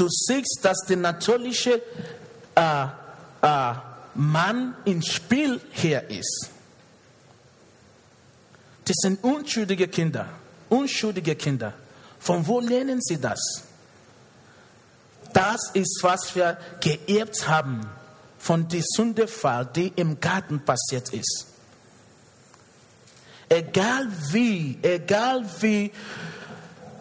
Du 0.00 0.08
siehst, 0.08 0.60
dass 0.62 0.78
der 0.88 0.96
natürliche 0.96 1.82
äh, 2.54 2.84
äh, 3.42 3.74
Mann 4.14 4.74
ins 4.86 5.08
Spiel 5.08 5.60
hier 5.72 6.08
ist. 6.08 6.48
Das 8.86 8.96
sind 9.02 9.22
unschuldige 9.22 9.88
Kinder, 9.88 10.26
unschuldige 10.70 11.34
Kinder. 11.36 11.74
Von 12.18 12.46
wo 12.46 12.60
lernen 12.60 12.98
sie 13.02 13.20
das? 13.20 13.62
Das 15.34 15.70
ist, 15.74 15.98
was 16.00 16.34
wir 16.34 16.56
geerbt 16.80 17.46
haben 17.46 17.82
von 18.38 18.66
der 18.68 18.82
Sündefall, 18.82 19.66
die 19.66 19.88
im 19.96 20.18
Garten 20.18 20.64
passiert 20.64 21.10
ist. 21.10 21.46
Egal 23.50 24.08
wie, 24.30 24.78
egal 24.80 25.44
wie, 25.60 25.92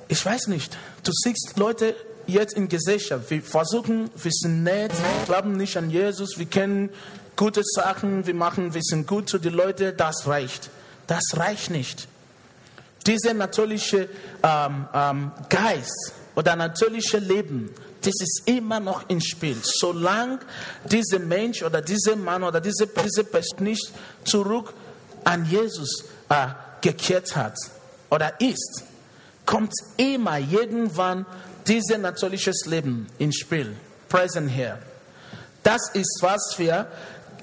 ich 0.09 0.25
weiß 0.25 0.47
nicht, 0.47 0.77
du 1.01 1.13
siehst 1.13 1.53
Leute 1.55 1.95
jetzt 2.29 2.53
in 2.53 2.67
Gesellschaft, 2.67 3.29
wir 3.29 3.41
versuchen, 3.41 4.09
wir 4.15 4.31
sind 4.31 4.63
nett, 4.63 4.91
glauben 5.25 5.57
nicht 5.57 5.77
an 5.77 5.89
Jesus, 5.89 6.37
wir 6.37 6.45
kennen 6.45 6.89
gute 7.35 7.61
Sachen, 7.63 8.25
wir 8.25 8.33
machen, 8.33 8.73
wir 8.73 8.81
sind 8.83 9.07
gut 9.07 9.29
zu 9.29 9.37
den 9.37 9.53
Leuten, 9.53 9.95
das 9.95 10.27
reicht. 10.27 10.69
Das 11.07 11.23
reicht 11.37 11.71
nicht. 11.71 12.07
Dieser 13.07 13.33
natürliche 13.33 14.09
ähm, 14.43 14.87
ähm, 14.93 15.31
Geist 15.49 16.13
oder 16.35 16.55
natürliche 16.55 17.17
Leben, 17.17 17.73
das 18.01 18.13
ist 18.21 18.43
immer 18.45 18.79
noch 18.79 19.09
im 19.09 19.19
Spiel. 19.19 19.57
Solange 19.61 20.39
dieser 20.85 21.19
Mensch 21.19 21.63
oder 21.63 21.81
dieser 21.81 22.15
Mann 22.15 22.43
oder 22.43 22.61
diese, 22.61 22.87
diese 22.87 23.23
Person 23.23 23.63
nicht 23.63 23.91
zurück 24.23 24.73
an 25.23 25.45
Jesus 25.45 26.05
äh, 26.29 26.47
gekehrt 26.81 27.35
hat 27.35 27.55
oder 28.09 28.39
ist, 28.39 28.83
kommt 29.45 29.73
immer 29.97 30.37
irgendwann 30.39 31.25
dieses 31.69 31.97
natürliches 31.99 32.65
Leben 32.65 33.07
ins 33.19 33.37
Spiel. 33.37 33.75
Present 34.09 34.49
here. 34.49 34.79
Das 35.63 35.89
ist, 35.93 36.17
was 36.21 36.55
wir 36.57 36.87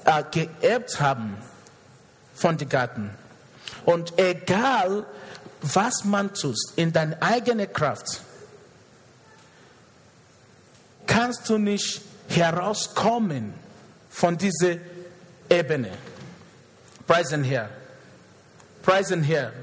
äh, 0.03 0.23
geerbt 0.31 0.99
haben 0.99 1.37
von 2.35 2.57
den 2.57 2.67
Garten. 2.67 3.09
Und 3.85 4.19
egal, 4.19 5.05
was 5.61 6.03
man 6.03 6.33
tut, 6.33 6.57
in 6.75 6.91
deiner 6.91 7.21
eigenen 7.21 7.71
Kraft, 7.71 8.21
kannst 11.05 11.49
du 11.49 11.57
nicht 11.57 12.01
herauskommen 12.27 13.53
von 14.09 14.37
dieser 14.37 14.75
Ebene. 15.49 15.91
Preisen 17.07 17.43
her. 17.43 17.69
Preisen 18.83 19.23
her. 19.23 19.53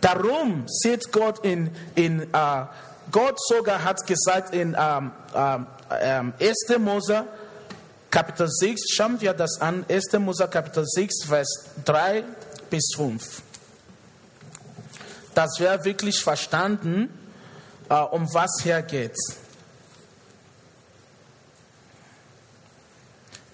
Darum 0.00 0.64
sieht 0.68 1.12
Gott 1.12 1.44
in, 1.44 1.70
in 1.94 2.22
uh, 2.34 2.66
Gott 3.10 3.38
sogar 3.48 3.82
hat 3.82 4.06
gesagt 4.06 4.54
in 4.54 4.74
um, 4.74 5.12
um, 5.34 5.66
1. 6.38 6.78
Mose 6.78 7.24
Kapitel 8.10 8.48
6, 8.48 8.80
schauen 8.94 9.20
wir 9.20 9.34
das 9.34 9.60
an, 9.60 9.84
1. 9.88 10.12
Mose 10.18 10.48
Kapitel 10.48 10.84
6, 10.86 11.24
Vers 11.26 11.66
3 11.84 12.24
bis 12.70 12.92
5. 12.96 13.42
Dass 15.34 15.58
wir 15.58 15.84
wirklich 15.84 16.22
verstanden, 16.22 17.10
uh, 17.90 18.04
um 18.10 18.32
was 18.32 18.50
hier 18.62 18.82
geht. 18.82 19.16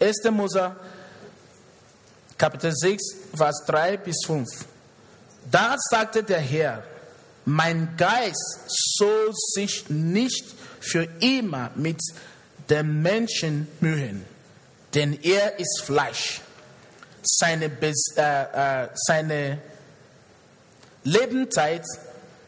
1. 0.00 0.30
Mose, 0.30 0.76
Kapitel 2.38 2.72
6, 2.72 3.02
Vers 3.36 3.64
3 3.66 3.96
bis 3.96 4.16
5. 4.26 4.48
Da 5.50 5.76
sagte 5.78 6.22
der 6.22 6.40
Herr, 6.40 6.82
mein 7.44 7.96
Geist 7.96 8.61
soll 8.96 9.30
sich 9.33 9.88
nicht 9.90 10.44
für 10.80 11.07
immer 11.20 11.70
mit 11.74 12.00
dem 12.70 13.02
Menschen 13.02 13.68
mühen, 13.80 14.24
denn 14.94 15.18
er 15.22 15.59
ist 15.59 15.83
Fleisch. 15.85 16.40
Seine, 17.22 17.66
äh, 17.66 18.83
äh, 18.85 18.88
seine 18.94 19.59
Lebenszeit 21.04 21.85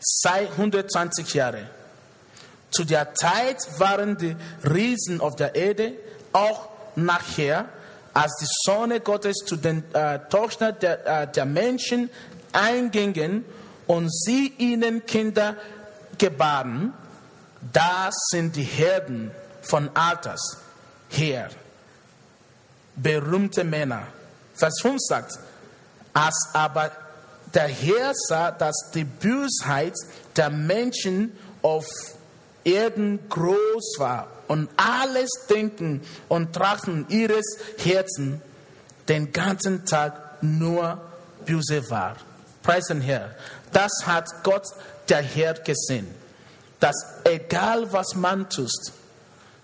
sei 0.01 0.49
120 0.51 1.35
Jahre. 1.35 1.67
Zu 2.71 2.85
der 2.85 3.15
Zeit 3.15 3.67
waren 3.79 4.19
die 4.19 4.37
Riesen 4.65 5.21
auf 5.21 5.37
der 5.37 5.55
Erde 5.55 5.95
auch 6.33 6.69
nachher, 6.95 7.67
als 8.13 8.33
die 8.41 8.47
Sonne 8.65 9.01
Gottes 9.01 9.37
zu 9.47 9.57
den 9.57 9.83
äh, 9.95 10.19
Töchtern 10.31 10.77
der, 10.81 11.07
äh, 11.07 11.33
der 11.33 11.45
Menschen 11.45 12.11
eingingen 12.53 13.45
und 13.87 14.13
sie 14.13 14.53
ihnen 14.59 15.05
Kinder 15.07 15.57
gebaren, 16.19 16.93
da 17.73 18.11
sind 18.31 18.57
die 18.57 18.63
Herden 18.63 19.31
von 19.63 19.91
Alters 19.95 20.59
her, 21.09 21.51
berühmte 22.97 23.65
Männer. 23.65 24.03
Vers 24.55 24.81
5 24.81 24.97
sagt, 24.99 25.39
als 26.13 26.49
aber 26.53 26.93
der 27.55 27.69
Herr 27.69 28.13
sah, 28.15 28.51
dass 28.51 28.91
die 28.95 29.05
Bösheit 29.05 29.95
der 30.37 30.51
Menschen 30.51 31.37
auf 31.63 31.87
Erden 32.65 33.21
groß 33.29 33.97
war 33.99 34.29
und 34.49 34.69
alles 34.77 35.31
Denken 35.49 36.03
und 36.29 36.53
Trachten 36.53 37.07
ihres 37.09 37.45
Herzens 37.79 38.41
den 39.09 39.33
ganzen 39.33 39.85
Tag 39.85 40.43
nur 40.43 41.01
böse 41.45 41.89
war. 41.91 42.17
Preisen 42.63 43.01
Herr. 43.01 43.35
Das 43.77 44.07
hat 44.07 44.43
Gott 44.43 44.67
der 45.07 45.21
Herr 45.21 45.53
gesehen. 45.53 46.07
Dass 46.81 46.97
egal 47.25 47.93
was 47.93 48.15
man 48.15 48.49
tut, 48.49 48.71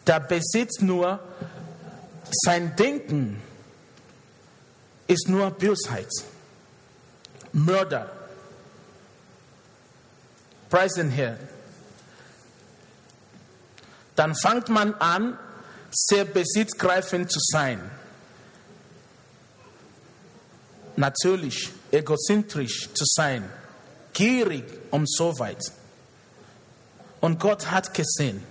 der 0.06 0.20
besitzt 0.20 0.82
nur 0.82 1.18
sein 2.44 2.76
Denken 2.76 3.42
ist 5.06 5.30
nur 5.30 5.50
Bösheit. 5.52 6.10
Mörder. 7.54 8.12
Preis 10.68 10.92
den. 10.92 11.38
Dann 14.14 14.34
fängt 14.36 14.68
man 14.68 14.92
an, 14.96 15.38
sehr 15.90 16.26
besitzgreifend 16.26 17.32
zu 17.32 17.40
sein. 17.40 17.80
Natürlich, 20.96 21.70
egozentrisch 21.90 22.90
zu 22.92 23.04
sein, 23.06 23.50
gierig 24.12 24.64
und 24.90 25.10
so 25.10 25.38
weit. 25.38 25.62
Und 27.20 27.38
Gott 27.38 27.70
hat 27.70 27.94
gesehen, 27.94 28.42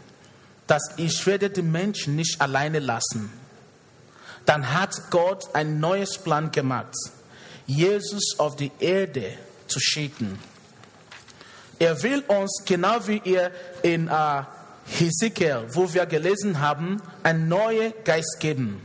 dass 0.67 0.91
ich 0.97 1.25
werde 1.25 1.49
die 1.49 1.61
Menschen 1.61 2.15
nicht 2.15 2.39
alleine 2.39 2.79
lassen. 2.79 3.31
Dann 4.45 4.73
hat 4.73 5.09
Gott 5.09 5.53
ein 5.53 5.79
neues 5.79 6.17
Plan 6.17 6.51
gemacht, 6.51 6.95
Jesus 7.67 8.39
auf 8.39 8.55
die 8.55 8.71
Erde 8.79 9.33
zu 9.67 9.79
schicken. 9.79 10.39
Er 11.79 12.01
will 12.03 12.23
uns, 12.27 12.63
genau 12.65 13.07
wie 13.07 13.21
er 13.25 13.51
in 13.81 14.07
äh, 14.07 14.43
Hesekiel, 14.85 15.65
wo 15.71 15.91
wir 15.93 16.05
gelesen 16.05 16.59
haben, 16.59 17.01
einen 17.23 17.47
neuen 17.47 17.93
Geist 18.03 18.37
geben. 18.39 18.81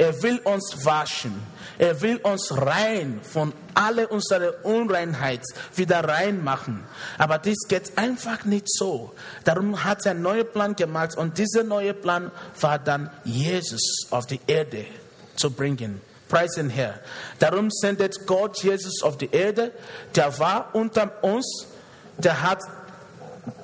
Er 0.00 0.22
will 0.22 0.38
uns 0.44 0.82
waschen. 0.82 1.34
Er 1.76 2.00
will 2.00 2.16
uns 2.22 2.50
rein 2.56 3.20
von 3.22 3.52
alle 3.74 4.08
unserer 4.08 4.64
Unreinheit 4.64 5.42
wieder 5.76 6.02
rein 6.02 6.42
machen. 6.42 6.86
Aber 7.18 7.36
das 7.36 7.68
geht 7.68 7.98
einfach 7.98 8.46
nicht 8.46 8.72
so. 8.72 9.12
Darum 9.44 9.84
hat 9.84 10.06
er 10.06 10.12
einen 10.12 10.22
neuen 10.22 10.50
Plan 10.50 10.74
gemacht 10.74 11.18
und 11.18 11.36
dieser 11.36 11.64
neue 11.64 11.92
Plan 11.92 12.30
war 12.62 12.78
dann 12.78 13.10
Jesus 13.24 14.06
auf 14.08 14.26
die 14.26 14.40
Erde 14.46 14.86
zu 15.36 15.50
bringen. 15.50 16.00
Preis 16.30 16.52
den 16.52 16.70
Herr. 16.70 16.98
Darum 17.38 17.70
sendet 17.70 18.26
Gott 18.26 18.62
Jesus 18.62 19.02
auf 19.02 19.18
die 19.18 19.30
Erde. 19.30 19.70
Der 20.14 20.38
war 20.38 20.70
unter 20.74 21.22
uns. 21.22 21.66
Der 22.16 22.40
hat 22.40 22.62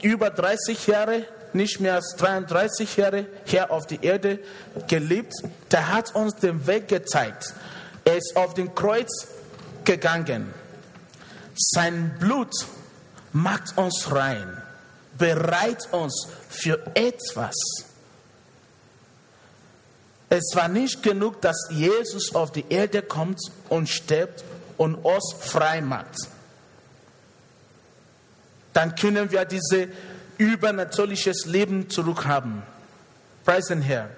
über 0.03 0.29
30 0.29 0.87
Jahre 0.87 1.25
nicht 1.57 1.81
mehr 1.81 1.95
als 1.95 2.14
33 2.19 2.97
Jahre 2.97 3.27
hier 3.45 3.71
auf 3.71 3.87
die 3.87 4.05
Erde 4.05 4.38
gelebt. 4.87 5.35
Der 5.71 5.92
hat 5.92 6.14
uns 6.14 6.37
den 6.37 6.66
Weg 6.66 6.88
gezeigt. 6.88 7.55
Er 8.05 8.16
ist 8.16 8.37
auf 8.37 8.55
den 8.55 8.75
Kreuz 8.75 9.27
gegangen. 9.85 10.55
Sein 11.57 12.16
Blut 12.21 12.53
macht 13.33 13.77
uns 13.77 14.12
rein, 14.12 14.62
bereit 15.19 15.88
uns 15.92 16.29
für 16.49 16.79
etwas. 16.95 17.55
Es 20.29 20.55
war 20.55 20.69
nicht 20.69 21.03
genug, 21.03 21.40
dass 21.40 21.69
Jesus 21.71 22.35
auf 22.35 22.53
die 22.53 22.66
Erde 22.69 23.03
kommt 23.03 23.40
und 23.69 23.88
stirbt 23.88 24.45
und 24.77 24.97
uns 24.97 25.35
frei 25.40 25.81
macht. 25.81 26.16
Dann 28.73 28.95
können 28.95 29.31
wir 29.31 29.45
dieses 29.45 29.88
übernatürliches 30.38 31.46
Leben 31.46 31.90
zurückhaben. 31.90 32.62
Preis 33.44 33.66
den 33.66 33.83
Herr. 33.83 34.09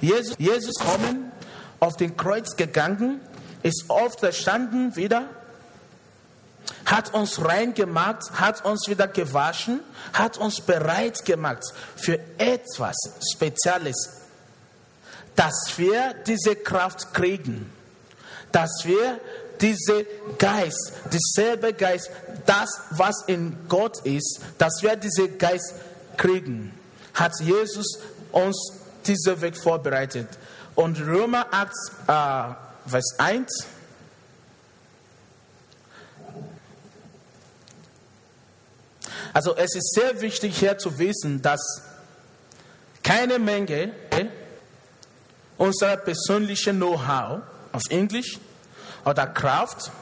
Jesus, 0.00 0.36
Jesus 0.38 0.74
kommen, 0.76 1.32
auf 1.80 1.96
den 1.96 2.16
Kreuz 2.16 2.56
gegangen, 2.56 3.20
ist 3.62 3.84
auferstanden 3.88 4.96
wieder, 4.96 5.24
hat 6.84 7.14
uns 7.14 7.44
rein 7.44 7.74
gemacht, 7.74 8.30
hat 8.34 8.64
uns 8.64 8.88
wieder 8.88 9.08
gewaschen, 9.08 9.80
hat 10.12 10.38
uns 10.38 10.60
bereit 10.60 11.24
gemacht 11.24 11.62
für 11.96 12.18
etwas 12.38 12.96
Spezielles, 13.32 14.20
dass 15.36 15.74
wir 15.76 16.14
diese 16.26 16.56
Kraft 16.56 17.14
kriegen, 17.14 17.72
dass 18.52 18.70
wir 18.84 19.20
diese 19.60 20.06
Geist, 20.38 20.92
dieselbe 21.12 21.72
Geist, 21.72 22.10
das, 22.50 22.80
was 22.90 23.22
in 23.28 23.56
Gott 23.68 24.00
ist, 24.00 24.40
dass 24.58 24.82
wir 24.82 24.96
diese 24.96 25.28
Geist 25.28 25.74
kriegen, 26.16 26.74
hat 27.14 27.32
Jesus 27.40 27.86
uns 28.32 28.56
diesen 29.06 29.40
Weg 29.40 29.56
vorbereitet. 29.56 30.26
Und 30.74 31.00
Römer 31.00 31.46
8, 31.52 31.70
äh, 32.08 32.90
Vers 32.90 33.14
1, 33.18 33.66
Also 39.32 39.54
es 39.56 39.76
ist 39.76 39.94
sehr 39.94 40.20
wichtig 40.20 40.58
hier 40.58 40.76
zu 40.76 40.98
wissen, 40.98 41.40
dass 41.40 41.60
keine 43.04 43.38
Menge 43.38 43.92
unserer 45.56 45.98
persönlichen 45.98 46.78
Know-how 46.78 47.42
auf 47.70 47.82
Englisch 47.90 48.40
oder 49.04 49.28
Kraft 49.28 49.92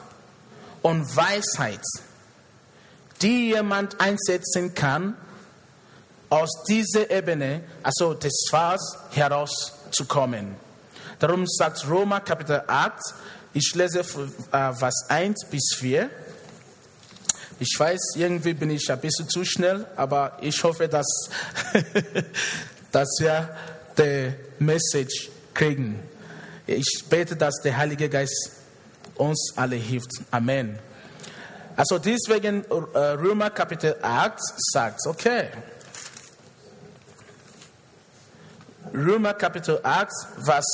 und 0.81 1.15
Weisheit, 1.15 1.83
die 3.21 3.49
jemand 3.49 3.99
einsetzen 3.99 4.73
kann, 4.73 5.15
aus 6.29 6.63
dieser 6.67 7.09
Ebene, 7.09 7.61
also 7.81 8.13
des 8.13 8.45
Pfads 8.49 8.97
herauszukommen. 9.11 10.55
Darum 11.17 11.45
sagt 11.47 11.87
Roma 11.89 12.19
Kapitel 12.19 12.61
8, 12.67 12.93
ich 13.53 13.73
lese 13.73 13.99
äh, 13.99 14.03
Vers 14.73 15.05
1 15.09 15.45
bis 15.49 15.75
4. 15.77 16.09
Ich 17.59 17.75
weiß, 17.77 18.15
irgendwie 18.15 18.53
bin 18.53 18.69
ich 18.69 18.89
ein 18.89 18.99
bisschen 19.01 19.27
zu 19.27 19.43
schnell, 19.43 19.85
aber 19.95 20.37
ich 20.39 20.63
hoffe, 20.63 20.87
dass, 20.87 21.29
dass 22.91 23.09
wir 23.19 23.49
die 23.97 24.33
Message 24.59 25.29
kriegen. 25.53 25.99
Ich 26.67 27.03
bete, 27.09 27.35
dass 27.35 27.55
der 27.63 27.75
Heilige 27.75 28.07
Geist 28.07 28.51
uns 29.15 29.51
alle 29.57 29.75
hilft. 29.75 30.11
Amen. 30.31 30.79
Also 31.79 31.97
deswegen 31.97 32.65
äh, 32.65 32.97
Römer 32.97 33.51
Kapitel 33.51 33.95
8 34.01 34.37
sagt, 34.73 34.99
okay. 35.07 35.47
Römer 38.93 39.33
Kapitel 39.33 39.79
8, 39.81 40.09
was 40.39 40.65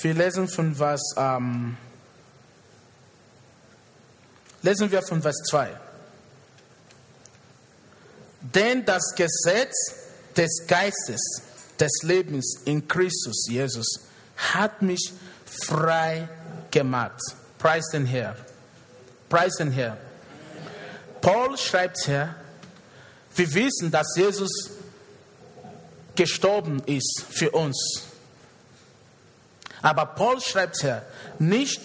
wir 0.00 0.14
lesen 0.14 0.46
von 0.46 0.78
was, 0.78 1.00
ähm, 1.16 1.76
lesen 4.62 4.88
wir 4.88 5.02
von 5.02 5.20
Vers 5.20 5.38
2. 5.50 5.68
Denn 8.40 8.84
das 8.84 9.16
Gesetz 9.16 9.74
des 10.36 10.64
Geistes 10.68 11.42
des 11.80 11.90
Lebens 12.04 12.60
in 12.66 12.86
Christus 12.86 13.48
Jesus 13.48 14.06
hat 14.36 14.80
mich 14.80 15.12
frei 15.44 16.28
gemacht. 16.70 17.20
Preis 17.58 17.88
den 17.88 18.06
Herr. 18.06 18.36
Preis 19.28 19.54
den 19.56 19.70
Herr. 19.70 19.96
Paul 21.20 21.56
schreibt 21.58 21.98
hier, 22.04 22.34
wir 23.34 23.54
wissen, 23.54 23.90
dass 23.90 24.16
Jesus 24.16 24.50
gestorben 26.16 26.82
ist 26.86 27.24
für 27.30 27.50
uns. 27.50 28.02
Aber 29.82 30.06
Paul 30.06 30.40
schreibt 30.40 30.80
hier 30.80 31.02
nicht 31.38 31.80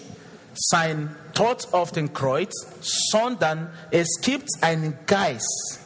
sein 0.54 1.14
Tod 1.32 1.68
auf 1.72 1.92
dem 1.92 2.12
Kreuz, 2.12 2.52
sondern 2.80 3.72
es 3.90 4.20
gibt 4.20 4.48
einen 4.60 4.98
Geist, 5.06 5.80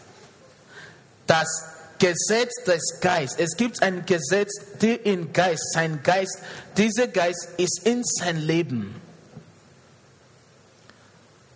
dass 1.26 1.48
Gesetz 1.98 2.64
des 2.64 3.00
Geistes. 3.00 3.50
Es 3.50 3.56
gibt 3.56 3.82
ein 3.82 4.06
Gesetz, 4.06 4.52
der 4.80 5.04
in 5.04 5.32
Geist, 5.32 5.72
sein 5.72 6.00
Geist, 6.02 6.38
dieser 6.76 7.08
Geist 7.08 7.48
ist 7.56 7.80
in 7.84 8.04
sein 8.04 8.38
Leben. 8.38 9.07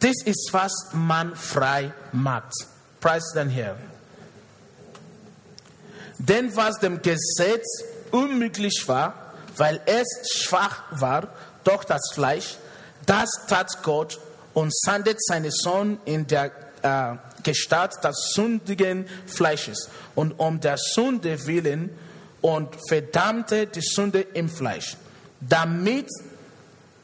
Das 0.02 0.16
ist, 0.24 0.50
was 0.52 0.72
man 0.92 1.36
frei 1.36 1.92
macht. 2.10 2.52
Preis 3.00 3.22
den 3.34 3.48
Herrn. 3.48 3.78
Denn 6.18 6.54
was 6.56 6.78
dem 6.80 7.00
Gesetz 7.00 7.84
unmöglich 8.10 8.82
war, 8.86 9.32
weil 9.56 9.80
es 9.86 10.06
schwach 10.34 10.82
war 10.90 11.28
durch 11.62 11.84
das 11.84 12.02
Fleisch, 12.14 12.56
das 13.06 13.30
tat 13.48 13.82
Gott 13.84 14.18
und 14.54 14.74
sandte 14.74 15.14
seinen 15.18 15.52
Sohn 15.52 15.98
in 16.04 16.26
der 16.26 16.50
äh, 16.82 17.16
Gestalt 17.44 17.92
des 18.02 18.32
sündigen 18.34 19.06
Fleisches 19.26 19.88
und 20.16 20.32
um 20.32 20.58
der 20.58 20.78
Sünde 20.78 21.46
willen 21.46 21.90
und 22.40 22.76
verdammte 22.88 23.68
die 23.68 23.80
Sünde 23.80 24.20
im 24.20 24.48
Fleisch, 24.48 24.96
damit 25.40 26.08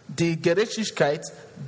die 0.09 0.41
Gerechtigkeit, 0.41 1.23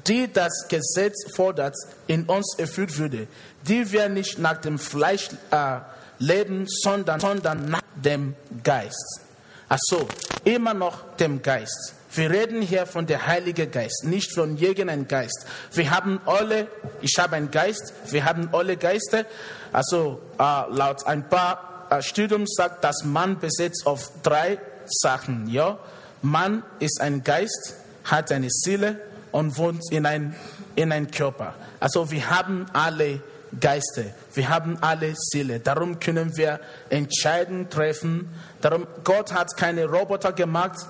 die 0.07 0.33
das 0.33 0.67
Gesetz 0.69 1.35
fordert, 1.35 1.75
in 2.07 2.25
uns 2.25 2.55
erfüllt 2.59 2.99
würde, 2.99 3.27
die 3.67 3.93
wir 3.93 4.09
nicht 4.09 4.39
nach 4.39 4.59
dem 4.59 4.79
Fleisch 4.79 5.29
äh, 5.51 5.81
leben, 6.19 6.67
sondern, 6.67 7.21
sondern 7.21 7.69
nach 7.69 7.83
dem 7.95 8.35
Geist. 8.63 9.21
Also 9.69 10.09
immer 10.45 10.75
noch 10.75 11.17
dem 11.17 11.43
Geist. 11.43 11.95
Wir 12.13 12.29
reden 12.29 12.61
hier 12.61 12.87
von 12.87 13.07
der 13.07 13.29
Heilige 13.29 13.69
Geist, 13.69 14.05
nicht 14.05 14.35
von 14.35 14.57
irgendeinem 14.57 15.07
Geist. 15.07 15.47
Wir 15.73 15.91
haben 15.91 16.21
alle, 16.27 16.67
ich 17.01 17.17
habe 17.19 17.37
einen 17.37 17.53
Geist, 17.53 17.93
wir 18.11 18.25
haben 18.25 18.49
alle 18.53 18.77
Geister. 18.77 19.27
Also 19.73 20.21
äh, 20.37 20.43
laut 20.71 21.07
ein 21.07 21.29
paar 21.29 21.87
äh, 21.89 22.03
Studien 22.03 22.47
sagt, 22.49 22.83
dass 22.83 23.05
man 23.05 23.39
besitzt 23.39 23.87
auf 23.87 24.11
drei 24.25 24.59
Sachen. 24.87 25.49
Ja, 25.49 25.79
Mann 26.23 26.65
ist 26.81 27.01
ein 27.01 27.23
Geist, 27.23 27.75
hat 28.11 28.33
eine 28.33 28.49
Seele 28.51 29.01
und 29.33 29.57
wohnt 29.57 29.83
in 29.91 30.07
ein 30.07 30.35
in 30.77 30.93
ein 30.93 31.11
Körper. 31.11 31.55
Also 31.79 32.11
wir 32.11 32.31
haben 32.31 32.67
alle 32.73 33.21
Geister, 33.59 34.05
wir 34.35 34.49
haben 34.49 34.79
alle 34.81 35.15
Seele. 35.17 35.61
Darum 35.61 35.99
können 35.99 36.37
wir 36.37 36.61
Entscheidungen 36.89 37.69
treffen. 37.69 38.31
Darum 38.61 38.87
Gott 39.05 39.33
hat 39.33 39.57
keine 39.57 39.87
Roboter 39.87 40.33
gemacht 40.33 40.87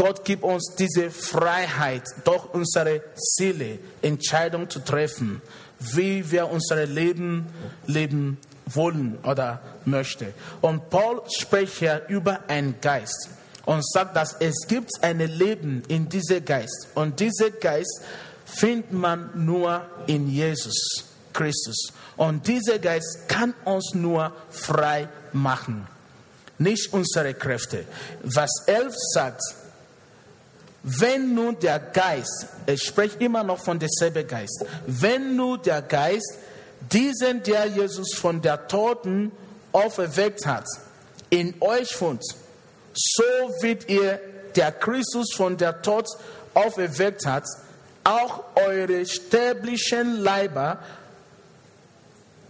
Gott 0.00 0.24
gibt 0.24 0.44
uns 0.44 0.76
diese 0.78 1.10
Freiheit, 1.10 2.04
durch 2.24 2.46
unsere 2.54 3.02
Seele 3.14 3.78
Entscheidungen 4.00 4.70
zu 4.70 4.80
treffen, 4.80 5.42
wie 5.78 6.30
wir 6.30 6.48
unser 6.48 6.86
Leben 6.86 7.46
leben 7.86 8.38
wollen 8.64 9.18
oder 9.24 9.60
möchten. 9.84 10.32
Und 10.62 10.88
Paul 10.88 11.20
spricht 11.28 11.80
hier 11.80 12.02
über 12.08 12.40
einen 12.48 12.80
Geist 12.80 13.28
und 13.66 13.86
sagt, 13.86 14.16
dass 14.16 14.36
es 14.40 14.66
gibt 14.66 14.90
ein 15.02 15.18
Leben 15.18 15.82
in 15.88 16.08
diesem 16.08 16.44
Geist. 16.44 16.88
Und 16.94 17.20
dieser 17.20 17.50
Geist 17.50 18.02
findet 18.44 18.92
man 18.92 19.30
nur 19.34 19.82
in 20.06 20.28
Jesus 20.28 21.04
Christus. 21.32 21.92
Und 22.16 22.46
dieser 22.46 22.78
Geist 22.78 23.28
kann 23.28 23.54
uns 23.64 23.94
nur 23.94 24.32
frei 24.50 25.08
machen, 25.32 25.86
nicht 26.58 26.92
unsere 26.92 27.34
Kräfte. 27.34 27.84
Was 28.22 28.50
elf 28.66 28.94
sagt, 29.14 29.42
wenn 30.82 31.34
nun 31.34 31.58
der 31.58 31.78
Geist, 31.78 32.46
ich 32.66 32.82
spreche 32.82 33.18
immer 33.18 33.44
noch 33.44 33.58
von 33.58 33.78
derselben 33.78 34.26
Geist, 34.26 34.64
wenn 34.86 35.36
nun 35.36 35.60
der 35.62 35.82
Geist 35.82 36.34
diesen, 36.90 37.42
der 37.42 37.66
Jesus 37.66 38.14
von 38.14 38.40
der 38.40 38.66
Toten 38.66 39.30
auferweckt 39.72 40.46
hat, 40.46 40.64
in 41.28 41.54
euch 41.60 42.00
wohnt, 42.00 42.24
so 42.94 43.22
wird 43.60 43.88
ihr, 43.88 44.20
der 44.56 44.72
Christus 44.72 45.34
von 45.36 45.56
der 45.56 45.80
Tod 45.82 46.06
auferweckt 46.54 47.26
hat, 47.26 47.44
auch 48.04 48.44
eure 48.56 49.06
sterblichen 49.06 50.20
Leiber 50.20 50.78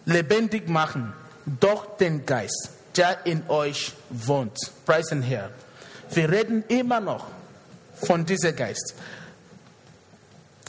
lebendig 0.06 0.68
machen 0.68 1.12
durch 1.46 1.84
den 1.98 2.24
Geist, 2.24 2.70
der 2.96 3.26
in 3.26 3.48
euch 3.48 3.92
wohnt. 4.08 4.58
Preisen 4.86 5.22
Herr. 5.22 5.50
Wir 6.10 6.30
reden 6.30 6.64
immer 6.68 7.00
noch 7.00 7.26
von 7.94 8.24
diesem 8.24 8.56
Geist. 8.56 8.94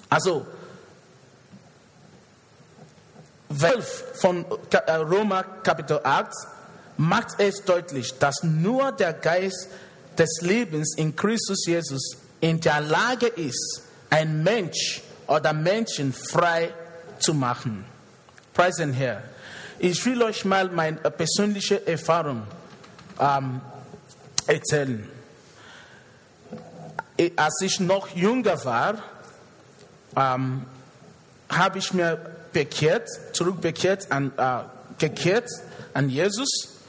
Also, 0.10 0.46
12 3.58 4.04
von 4.16 4.46
äh, 4.72 4.92
Roma 4.94 5.44
Kapitel 5.64 6.00
8 6.04 6.34
macht 7.02 7.40
es 7.40 7.64
deutlich, 7.64 8.18
dass 8.20 8.44
nur 8.44 8.92
der 8.92 9.14
Geist 9.14 9.68
des 10.18 10.42
Lebens 10.42 10.96
in 10.98 11.16
Christus 11.16 11.66
Jesus 11.66 12.18
in 12.40 12.60
der 12.60 12.82
Lage 12.82 13.28
ist, 13.28 13.84
ein 14.10 14.44
Mensch 14.44 15.02
oder 15.28 15.54
Menschen 15.54 16.14
frei 16.14 16.74
zu 17.20 17.34
machen. 17.34 17.86
Preisen 18.54 18.94
Herr. 18.94 19.24
Ich 19.80 20.06
will 20.06 20.22
euch 20.22 20.46
mal 20.46 20.70
meine 20.70 20.98
persönliche 20.98 21.86
Erfahrung 21.88 22.44
ähm, 23.20 23.62
erzählen 24.48 25.08
als 27.36 27.62
ich 27.62 27.80
noch 27.80 28.10
jünger 28.10 28.64
war, 28.66 28.96
ähm, 30.16 30.66
habe 31.50 31.78
ich 31.78 31.94
mir 31.94 32.18
bekehrt, 32.54 33.08
zurückbekehrt, 33.34 34.12
an, 34.12 34.32
äh, 34.38 34.64
gekehrt 34.98 35.50
an 35.94 36.10
Jesus. 36.10 36.81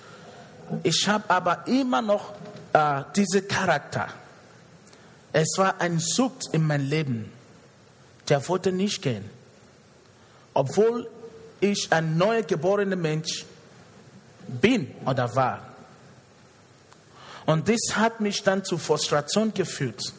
Ich 0.82 1.06
habe 1.08 1.24
aber 1.28 1.66
immer 1.66 2.02
noch 2.02 2.32
äh, 2.72 3.02
diesen 3.14 3.46
Charakter. 3.48 4.08
Es 5.32 5.56
war 5.56 5.80
ein 5.80 5.98
Sucht 5.98 6.48
in 6.52 6.66
meinem 6.66 6.88
Leben. 6.88 7.32
Der 8.28 8.46
wollte 8.48 8.72
nicht 8.72 9.02
gehen. 9.02 9.28
Obwohl 10.54 11.08
ich 11.60 11.88
ein 11.90 12.16
neu 12.16 12.42
geborener 12.42 12.96
Mensch 12.96 13.44
bin 14.48 14.94
oder 15.06 15.34
war. 15.34 15.60
Und 17.46 17.68
das 17.68 17.96
hat 17.96 18.20
mich 18.20 18.42
dann 18.42 18.64
zu 18.64 18.78
Frustration 18.78 19.52
geführt. 19.52 20.12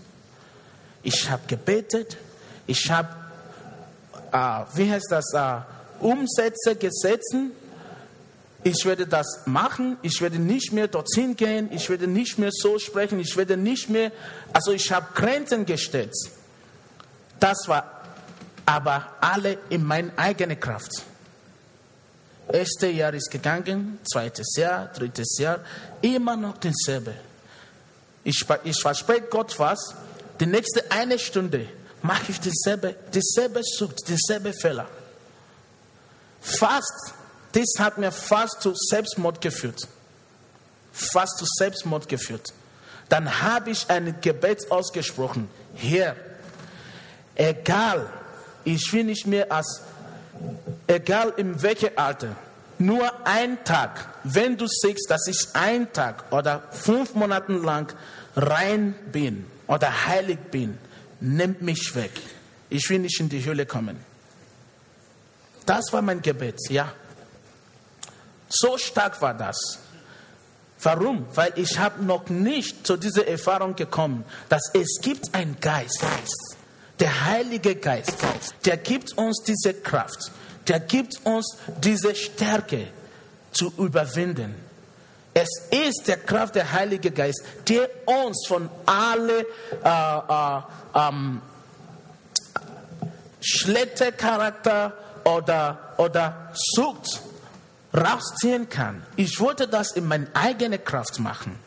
Ich 1.03 1.29
habe 1.29 1.43
gebetet, 1.47 2.17
ich 2.65 2.89
habe, 2.89 3.09
äh, 4.31 4.77
wie 4.77 4.91
heißt 4.91 5.07
das, 5.09 5.33
äh, 5.33 5.61
Umsätze 5.99 6.75
gesetzt. 6.75 7.35
Ich 8.63 8.85
werde 8.85 9.05
das 9.05 9.41
machen, 9.45 9.97
ich 10.01 10.21
werde 10.21 10.39
nicht 10.39 10.71
mehr 10.71 10.87
dorthin 10.87 11.35
gehen, 11.35 11.69
ich 11.71 11.89
werde 11.89 12.07
nicht 12.07 12.37
mehr 12.37 12.51
so 12.51 12.79
sprechen, 12.79 13.19
ich 13.19 13.35
werde 13.35 13.57
nicht 13.57 13.89
mehr, 13.89 14.11
also 14.53 14.71
ich 14.71 14.91
habe 14.91 15.07
Grenzen 15.13 15.65
gestellt. 15.65 16.13
Das 17.39 17.67
war 17.67 18.01
aber 18.65 19.07
alle 19.19 19.57
in 19.69 19.83
meiner 19.83 20.11
eigenen 20.15 20.57
Kraft. 20.59 20.91
Erste 22.51 22.87
Jahr 22.87 23.13
ist 23.13 23.29
gegangen, 23.31 23.99
zweites 24.09 24.55
Jahr, 24.55 24.87
drittes 24.87 25.37
Jahr, 25.39 25.59
immer 26.01 26.37
noch 26.37 26.57
dasselbe. 26.57 27.13
Ich, 28.23 28.45
ich 28.63 28.81
verspreche 28.81 29.23
Gott 29.29 29.59
was, 29.59 29.93
die 30.39 30.45
nächste 30.45 30.89
eine 30.91 31.19
Stunde 31.19 31.67
mache 32.01 32.31
ich 32.31 32.39
dieselbe, 32.39 32.95
dieselbe 33.13 33.61
Sucht, 33.63 34.07
dieselbe 34.07 34.53
Fehler. 34.53 34.87
Fast, 36.41 37.13
das 37.53 37.73
hat 37.79 37.97
mir 37.97 38.11
fast 38.11 38.61
zu 38.61 38.73
Selbstmord 38.75 39.41
geführt. 39.41 39.87
Fast 40.91 41.37
zu 41.37 41.45
Selbstmord 41.57 42.07
geführt. 42.07 42.53
Dann 43.09 43.41
habe 43.41 43.71
ich 43.71 43.89
ein 43.89 44.15
Gebet 44.21 44.69
ausgesprochen. 44.71 45.49
Herr, 45.75 46.15
egal, 47.35 48.09
ich 48.63 48.91
will 48.93 49.05
nicht 49.05 49.27
mehr 49.27 49.51
als 49.51 49.81
egal 50.87 51.33
in 51.37 51.61
welchem 51.61 51.91
Alter, 51.95 52.35
nur 52.79 53.11
ein 53.25 53.63
Tag, 53.63 54.09
wenn 54.23 54.57
du 54.57 54.65
siehst, 54.67 55.09
dass 55.09 55.27
ich 55.27 55.47
ein 55.53 55.91
Tag 55.93 56.31
oder 56.31 56.63
fünf 56.71 57.13
Monate 57.13 57.53
lang 57.53 57.93
rein 58.35 58.95
bin 59.11 59.45
oder 59.67 60.07
heilig 60.07 60.39
bin, 60.51 60.77
nimm 61.19 61.55
mich 61.59 61.95
weg. 61.95 62.11
Ich 62.69 62.89
will 62.89 62.99
nicht 62.99 63.19
in 63.19 63.29
die 63.29 63.45
Hölle 63.45 63.65
kommen. 63.65 63.97
Das 65.65 65.93
war 65.93 66.01
mein 66.01 66.21
Gebet, 66.21 66.59
ja. 66.69 66.91
So 68.55 68.77
stark 68.77 69.21
war 69.21 69.33
das. 69.33 69.57
Warum? 70.81 71.25
Weil 71.33 71.53
ich 71.55 71.79
habe 71.79 72.03
noch 72.03 72.29
nicht 72.29 72.85
zu 72.85 72.97
dieser 72.97 73.27
Erfahrung 73.27 73.75
gekommen, 73.75 74.25
dass 74.49 74.71
es 74.73 74.99
gibt 75.01 75.33
einen 75.33 75.57
Geist, 75.59 76.05
der 76.99 77.25
Heilige 77.25 77.75
Geist, 77.75 78.15
der 78.65 78.77
gibt 78.77 79.17
uns 79.17 79.41
diese 79.43 79.73
Kraft 79.73 80.31
der 80.67 80.79
gibt 80.79 81.25
uns 81.25 81.57
diese 81.81 82.15
Stärke 82.15 82.87
zu 83.51 83.71
überwinden. 83.77 84.55
Es 85.33 85.49
ist 85.71 86.07
der 86.07 86.17
Kraft 86.17 86.55
der 86.55 86.71
Heilige 86.71 87.11
Geist, 87.11 87.43
der 87.67 87.89
uns 88.05 88.45
von 88.47 88.69
alle 88.85 89.39
äh, 89.39 89.47
äh, 89.83 90.61
ähm, 90.95 91.41
schlechte 93.41 94.11
Charakter 94.11 94.93
oder, 95.23 95.95
oder 95.97 96.51
Sucht 96.53 97.21
rausziehen 97.93 98.69
kann. 98.69 99.05
Ich 99.15 99.39
wollte 99.39 99.67
das 99.67 99.91
in 99.91 100.07
meine 100.07 100.27
eigene 100.33 100.79
Kraft 100.79 101.19
machen. 101.19 101.57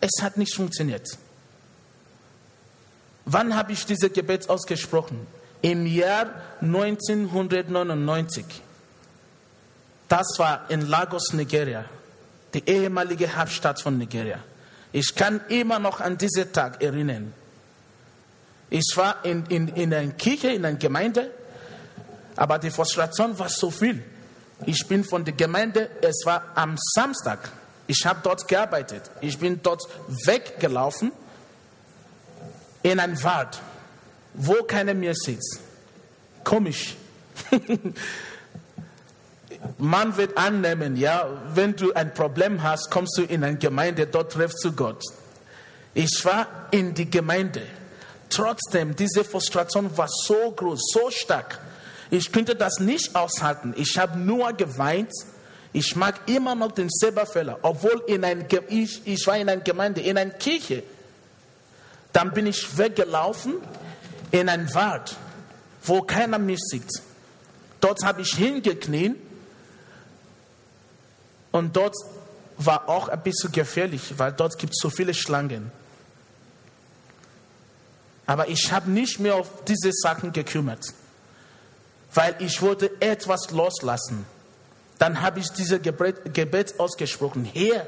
Es 0.00 0.22
hat 0.22 0.36
nicht 0.36 0.54
funktioniert. 0.54 1.06
Wann 3.24 3.54
habe 3.54 3.72
ich 3.72 3.84
dieses 3.84 4.12
Gebet 4.12 4.48
ausgesprochen? 4.48 5.26
Im 5.62 5.86
Jahr 5.86 6.30
1999. 6.62 8.44
Das 10.08 10.26
war 10.38 10.70
in 10.70 10.88
Lagos, 10.88 11.32
Nigeria, 11.34 11.84
die 12.54 12.66
ehemalige 12.68 13.36
Hauptstadt 13.36 13.80
von 13.80 13.98
Nigeria. 13.98 14.38
Ich 14.92 15.14
kann 15.14 15.40
immer 15.48 15.78
noch 15.78 16.00
an 16.00 16.18
diesen 16.18 16.52
Tag 16.52 16.82
erinnern. 16.82 17.32
Ich 18.70 18.92
war 18.96 19.24
in, 19.24 19.46
in, 19.46 19.68
in 19.68 19.94
einer 19.94 20.12
Kirche, 20.12 20.48
in 20.48 20.64
einer 20.64 20.78
Gemeinde, 20.78 21.30
aber 22.40 22.58
die 22.58 22.70
Frustration 22.70 23.38
war 23.38 23.50
so 23.50 23.70
viel. 23.70 24.02
Ich 24.64 24.88
bin 24.88 25.04
von 25.04 25.26
der 25.26 25.34
Gemeinde, 25.34 25.90
es 26.00 26.22
war 26.24 26.42
am 26.54 26.78
Samstag. 26.94 27.50
Ich 27.86 28.06
habe 28.06 28.20
dort 28.22 28.48
gearbeitet. 28.48 29.10
Ich 29.20 29.38
bin 29.38 29.60
dort 29.62 29.82
weggelaufen 30.24 31.12
in 32.82 32.98
einen 32.98 33.22
Wald, 33.22 33.60
wo 34.32 34.54
keiner 34.62 34.94
mehr 34.94 35.12
sitzt. 35.14 35.60
Komisch. 36.42 36.96
Man 39.76 40.16
wird 40.16 40.38
annehmen, 40.38 40.96
ja, 40.96 41.28
wenn 41.52 41.76
du 41.76 41.92
ein 41.92 42.14
Problem 42.14 42.62
hast, 42.62 42.90
kommst 42.90 43.18
du 43.18 43.22
in 43.22 43.44
eine 43.44 43.58
Gemeinde, 43.58 44.06
dort 44.06 44.32
triffst 44.32 44.64
du 44.64 44.72
Gott. 44.72 45.04
Ich 45.92 46.24
war 46.24 46.46
in 46.70 46.94
die 46.94 47.10
Gemeinde. 47.10 47.60
Trotzdem, 48.30 48.96
diese 48.96 49.24
Frustration 49.24 49.94
war 49.94 50.08
so 50.08 50.52
groß, 50.52 50.80
so 50.94 51.10
stark. 51.10 51.60
Ich 52.10 52.32
könnte 52.32 52.56
das 52.56 52.80
nicht 52.80 53.14
aushalten. 53.14 53.74
Ich 53.76 53.96
habe 53.98 54.18
nur 54.18 54.52
geweint. 54.52 55.12
Ich 55.72 55.94
mag 55.94 56.28
immer 56.28 56.54
noch 56.54 56.72
den 56.72 56.88
Selberfehler, 56.90 57.58
obwohl 57.62 58.02
in 58.08 58.24
ein, 58.24 58.44
ich, 58.68 59.02
ich 59.06 59.26
war 59.26 59.36
in 59.36 59.48
einer 59.48 59.60
Gemeinde, 59.60 60.00
in 60.00 60.18
einer 60.18 60.32
Kirche. 60.32 60.82
Dann 62.12 62.32
bin 62.32 62.46
ich 62.46 62.76
weggelaufen 62.76 63.54
in 64.32 64.48
einen 64.48 64.72
Wald, 64.74 65.16
wo 65.84 66.02
keiner 66.02 66.38
mich 66.38 66.58
sieht. 66.60 66.90
Dort 67.80 68.04
habe 68.04 68.22
ich 68.22 68.34
hingekniet 68.34 69.16
und 71.52 71.76
dort 71.76 71.94
war 72.56 72.88
auch 72.88 73.08
ein 73.08 73.22
bisschen 73.22 73.52
gefährlich, 73.52 74.14
weil 74.18 74.32
dort 74.32 74.58
gibt 74.58 74.74
es 74.74 74.80
so 74.82 74.90
viele 74.90 75.14
Schlangen. 75.14 75.70
Aber 78.26 78.48
ich 78.48 78.70
habe 78.70 78.90
nicht 78.90 79.18
mehr 79.18 79.34
auf 79.34 79.64
diese 79.64 79.90
Sachen 79.92 80.32
gekümmert, 80.32 80.84
weil 82.14 82.34
ich 82.38 82.60
wollte 82.60 82.90
etwas 83.00 83.50
loslassen. 83.50 84.26
Dann 84.98 85.22
habe 85.22 85.40
ich 85.40 85.48
dieses 85.50 85.80
Gebet, 85.80 86.34
Gebet 86.34 86.78
ausgesprochen. 86.78 87.44
Herr, 87.44 87.86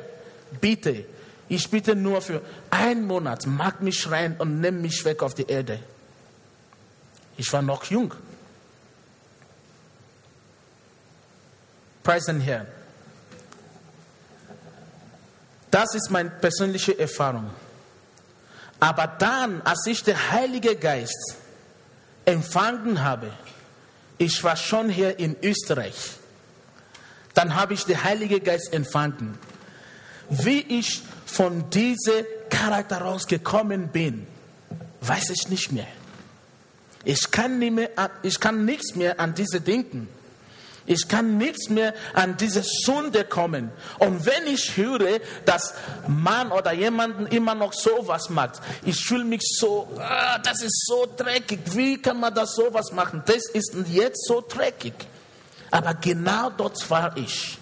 bitte, 0.61 1.05
ich 1.49 1.69
bitte 1.69 1.95
nur 1.95 2.23
für 2.23 2.41
einen 2.71 3.07
Monat, 3.07 3.47
mag 3.47 3.83
mich 3.83 4.11
rein 4.11 4.37
und 4.39 4.61
nimm 4.61 4.81
mich 4.81 5.05
weg 5.05 5.23
auf 5.23 5.35
die 5.35 5.47
Erde. 5.47 5.81
Ich 7.37 7.53
war 7.53 7.63
noch 7.63 7.85
jung. 7.85 8.15
Preis 12.03 12.25
den 12.25 12.41
Herrn. 12.41 12.67
Das 15.71 15.95
ist 15.95 16.11
meine 16.11 16.31
persönliche 16.31 16.99
Erfahrung. 16.99 17.51
Aber 18.81 19.07
dann, 19.07 19.63
als 19.63 19.87
ich 19.87 20.03
den 20.03 20.17
Heiligen 20.31 20.79
Geist 20.79 21.37
empfangen 22.25 23.03
habe, 23.03 23.31
ich 24.23 24.45
war 24.45 24.57
schon 24.57 24.89
hier 24.89 25.19
in 25.19 25.37
Österreich, 25.43 26.13
dann 27.35 27.57
habe 27.57 27.75
ich 27.75 27.85
den 27.85 28.03
Heiligen 28.05 28.43
Geist 28.45 28.73
empfangen. 28.73 29.37
Wie 30.29 30.61
ich 30.61 31.03
von 31.27 31.69
diesem 31.71 32.25
Charakter 32.49 32.99
rausgekommen 32.99 33.89
bin, 33.89 34.27
weiß 35.01 35.31
ich 35.31 35.49
nicht 35.49 35.73
mehr. 35.73 35.89
Ich 37.05 37.31
kann, 37.33 37.59
nicht 37.59 37.73
mehr, 37.73 37.91
ich 38.23 38.39
kann 38.39 38.65
nichts 38.65 38.95
mehr 38.95 39.19
an 39.19 39.35
diese 39.35 39.61
denken. 39.61 40.09
Ich 40.85 41.07
kann 41.07 41.39
nichts 41.39 41.69
mehr 41.69 41.95
an 42.15 42.37
diese 42.37 42.63
Sünde 42.63 43.25
kommen. 43.25 43.71
Und 43.99 44.27
wenn 44.27 44.47
ich 44.47 44.77
höre, 44.77 45.21
dass 45.45 45.75
man 46.09 46.51
oder 46.51 46.73
jemanden 46.73 47.27
immer 47.27 47.55
noch 47.55 47.73
sowas 47.73 48.31
macht, 48.31 48.61
ich 48.85 48.97
fühle 49.05 49.25
mich 49.25 49.43
so, 49.43 49.89
ah, 49.99 50.39
das 50.39 50.63
ist 50.63 50.87
so 50.87 51.07
dreckig. 51.17 51.61
Wie 51.67 52.01
kann 52.01 52.19
man 52.19 52.35
das 52.35 52.55
sowas 52.55 52.93
machen? 52.93 53.23
Das 53.27 53.49
ist 53.53 53.75
jetzt 53.89 54.27
so 54.27 54.43
dreckig. 54.47 54.95
Aber 55.71 55.95
genau 55.95 56.51
dort 56.51 56.91
war 56.91 57.17
ich. 57.17 57.59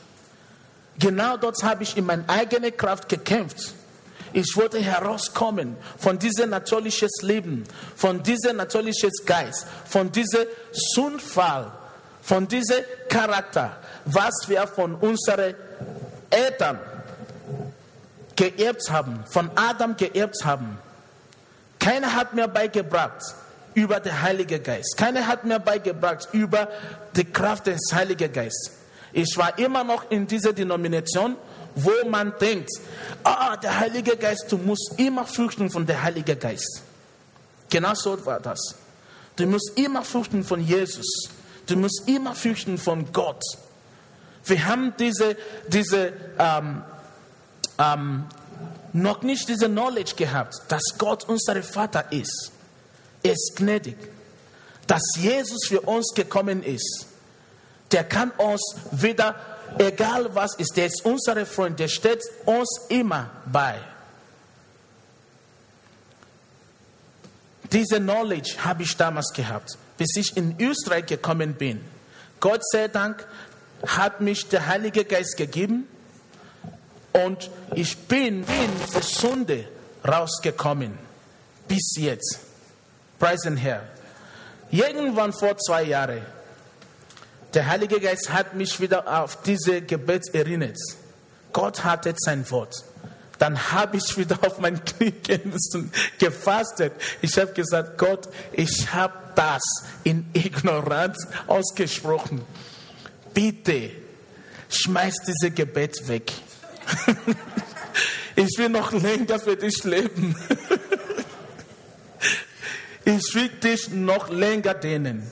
Genau 0.98 1.36
dort 1.36 1.62
habe 1.62 1.82
ich 1.82 1.96
in 1.96 2.06
meiner 2.06 2.28
eigenen 2.28 2.76
Kraft 2.76 3.08
gekämpft. 3.08 3.74
Ich 4.32 4.56
wollte 4.56 4.78
herauskommen 4.78 5.76
von 5.98 6.18
diesem 6.18 6.50
natürlichen 6.50 7.08
Leben, 7.22 7.64
von 7.96 8.22
diesem 8.22 8.56
natürlichen 8.56 9.10
Geist, 9.26 9.66
von 9.86 10.12
diesem 10.12 10.46
Sündfall, 10.72 11.72
von 12.22 12.46
diesem 12.46 12.84
Charakter, 13.08 13.76
was 14.04 14.48
wir 14.48 14.66
von 14.66 14.94
unseren 14.96 15.54
Eltern 16.30 16.78
geerbt 18.36 18.90
haben, 18.90 19.24
von 19.28 19.50
Adam 19.54 19.96
geerbt 19.96 20.44
haben. 20.44 20.78
Keiner 21.78 22.14
hat 22.14 22.34
mir 22.34 22.48
beigebracht 22.48 23.22
über 23.74 24.00
den 24.00 24.20
Heiligen 24.20 24.62
Geist. 24.62 24.96
Keiner 24.96 25.26
hat 25.26 25.44
mir 25.44 25.58
beigebracht 25.58 26.28
über 26.32 26.68
die 27.14 27.24
Kraft 27.24 27.66
des 27.66 27.80
Heiligen 27.92 28.32
Geistes. 28.32 28.72
Ich 29.12 29.36
war 29.36 29.58
immer 29.58 29.82
noch 29.82 30.10
in 30.10 30.26
dieser 30.26 30.52
Denomination, 30.52 31.36
wo 31.74 32.08
man 32.08 32.32
denkt, 32.40 32.70
ah, 33.24 33.56
der 33.56 33.78
Heilige 33.78 34.16
Geist, 34.16 34.46
du 34.50 34.58
musst 34.58 34.94
immer 34.96 35.26
fürchten 35.26 35.70
von 35.70 35.86
der 35.86 36.02
Heilige 36.02 36.36
Geist. 36.36 36.82
Genau 37.68 37.94
so 37.94 38.24
war 38.26 38.40
das. 38.40 38.74
Du 39.36 39.46
musst 39.46 39.72
immer 39.76 40.02
fürchten 40.02 40.44
von 40.44 40.60
Jesus. 40.60 41.30
Du 41.70 41.76
musst 41.76 42.02
immer 42.06 42.34
fürchten 42.34 42.78
von 42.78 43.12
Gott. 43.12 43.42
Wir 44.44 44.66
haben 44.66 44.94
diese, 44.98 45.36
diese 45.68 46.12
ähm, 46.38 46.82
ähm, 47.78 48.24
noch 48.92 49.22
nicht 49.22 49.48
diese 49.48 49.68
Knowledge 49.68 50.14
gehabt, 50.16 50.54
dass 50.68 50.82
Gott 50.98 51.24
unser 51.28 51.62
Vater 51.62 52.10
ist. 52.10 52.52
Er 53.22 53.32
ist 53.32 53.52
gnädig. 53.56 53.96
Dass 54.86 55.02
Jesus 55.16 55.66
für 55.68 55.82
uns 55.82 56.12
gekommen 56.14 56.62
ist 56.64 57.06
der 57.92 58.04
kann 58.04 58.30
uns 58.32 58.76
wieder, 58.92 59.34
egal 59.78 60.34
was 60.34 60.54
ist, 60.54 60.76
der 60.76 60.86
ist 60.86 61.04
unser 61.04 61.44
Freund, 61.46 61.78
der 61.78 61.88
steht 61.88 62.22
uns 62.46 62.86
immer 62.88 63.30
bei. 63.46 63.78
Diese 67.72 68.00
Knowledge 68.00 68.56
habe 68.64 68.82
ich 68.82 68.96
damals 68.96 69.32
gehabt, 69.32 69.78
bis 70.00 70.16
ich 70.16 70.34
in 70.34 70.56
Österreich 70.58 71.04
gekommen 71.04 71.52
bin. 71.52 71.78
Gott 72.40 72.62
sei 72.72 72.88
Dank 72.88 73.26
hat 73.86 74.22
mich 74.22 74.48
der 74.48 74.66
Heilige 74.66 75.04
Geist 75.04 75.36
gegeben 75.36 75.86
und 77.12 77.50
ich 77.74 77.98
bin 77.98 78.42
in 78.44 78.70
der 78.94 79.02
Sünde 79.02 79.68
rausgekommen. 80.08 80.98
Bis 81.68 81.96
jetzt. 81.98 82.40
Preisen 83.18 83.58
Herr. 83.58 83.82
Irgendwann 84.70 85.34
vor 85.34 85.58
zwei 85.58 85.82
Jahren 85.82 86.22
der 87.52 87.66
Heilige 87.66 88.00
Geist 88.00 88.32
hat 88.32 88.54
mich 88.54 88.80
wieder 88.80 89.22
auf 89.22 89.42
diese 89.42 89.82
Gebet 89.82 90.34
erinnert. 90.34 90.78
Gott 91.52 91.84
hatte 91.84 92.14
sein 92.16 92.50
Wort. 92.50 92.84
Dann 93.38 93.72
habe 93.72 93.98
ich 93.98 94.16
wieder 94.16 94.38
auf 94.46 94.60
mein 94.60 94.82
Knie 94.82 95.12
gefastet. 96.18 96.92
Ich 97.20 97.36
habe 97.38 97.52
gesagt, 97.52 97.98
Gott, 97.98 98.30
ich 98.52 98.94
habe 98.94 99.29
das 99.40 99.62
in 100.04 100.28
Ignoranz 100.34 101.26
ausgesprochen. 101.46 102.44
Bitte, 103.32 103.92
schmeiß 104.68 105.14
diese 105.26 105.50
Gebet 105.50 106.06
weg. 106.08 106.30
ich 108.36 108.50
will 108.58 108.68
noch 108.68 108.92
länger 108.92 109.38
für 109.38 109.56
dich 109.56 109.82
leben. 109.84 110.36
ich 113.06 113.34
will 113.34 113.48
dich 113.48 113.88
noch 113.88 114.28
länger 114.28 114.74
dienen. 114.74 115.30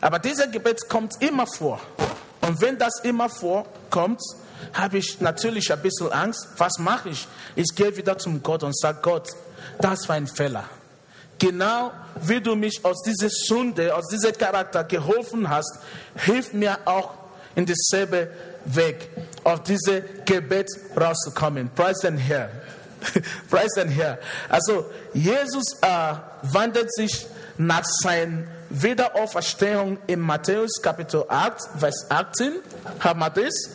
Aber 0.00 0.18
dieser 0.18 0.46
Gebet 0.46 0.88
kommt 0.88 1.20
immer 1.20 1.46
vor. 1.46 1.78
Und 2.40 2.58
wenn 2.62 2.78
das 2.78 3.00
immer 3.04 3.28
vorkommt, 3.28 4.22
habe 4.72 4.96
ich 4.96 5.20
natürlich 5.20 5.70
ein 5.70 5.82
bisschen 5.82 6.10
Angst. 6.10 6.48
Was 6.56 6.78
mache 6.78 7.10
ich? 7.10 7.28
Ich 7.54 7.74
gehe 7.74 7.94
wieder 7.98 8.16
zum 8.16 8.42
Gott 8.42 8.62
und 8.62 8.74
sage, 8.78 9.00
Gott, 9.02 9.28
das 9.78 10.08
war 10.08 10.16
ein 10.16 10.26
Fehler. 10.26 10.70
Genau 11.42 11.90
wie 12.20 12.40
du 12.40 12.54
mich 12.54 12.84
aus 12.84 13.02
dieser 13.02 13.28
Sünde, 13.28 13.92
aus 13.96 14.06
diesem 14.06 14.32
Charakter 14.32 14.84
geholfen 14.84 15.48
hast, 15.48 15.80
hilf 16.14 16.52
mir 16.52 16.78
auch 16.84 17.14
in 17.56 17.66
dasselbe 17.66 18.30
Weg, 18.64 19.08
auf 19.42 19.64
diese 19.64 20.02
Gebet 20.24 20.68
rauszukommen. 20.96 21.68
Preis 21.74 21.98
den 21.98 22.16
Herr. 22.16 22.48
Preis 23.50 23.72
den 23.72 23.88
Herr. 23.88 24.20
Also, 24.48 24.86
Jesus 25.14 25.64
äh, 25.80 26.14
wandelt 26.42 26.94
sich 26.94 27.26
nach 27.58 27.84
seinem 27.84 28.46
Wiederauferstehung 28.70 29.98
in 30.06 30.20
Matthäus 30.20 30.80
Kapitel 30.80 31.24
8, 31.26 31.60
Vers 31.80 32.06
18, 32.08 32.52
haben 33.00 33.18
wir 33.18 33.30
das, 33.30 33.70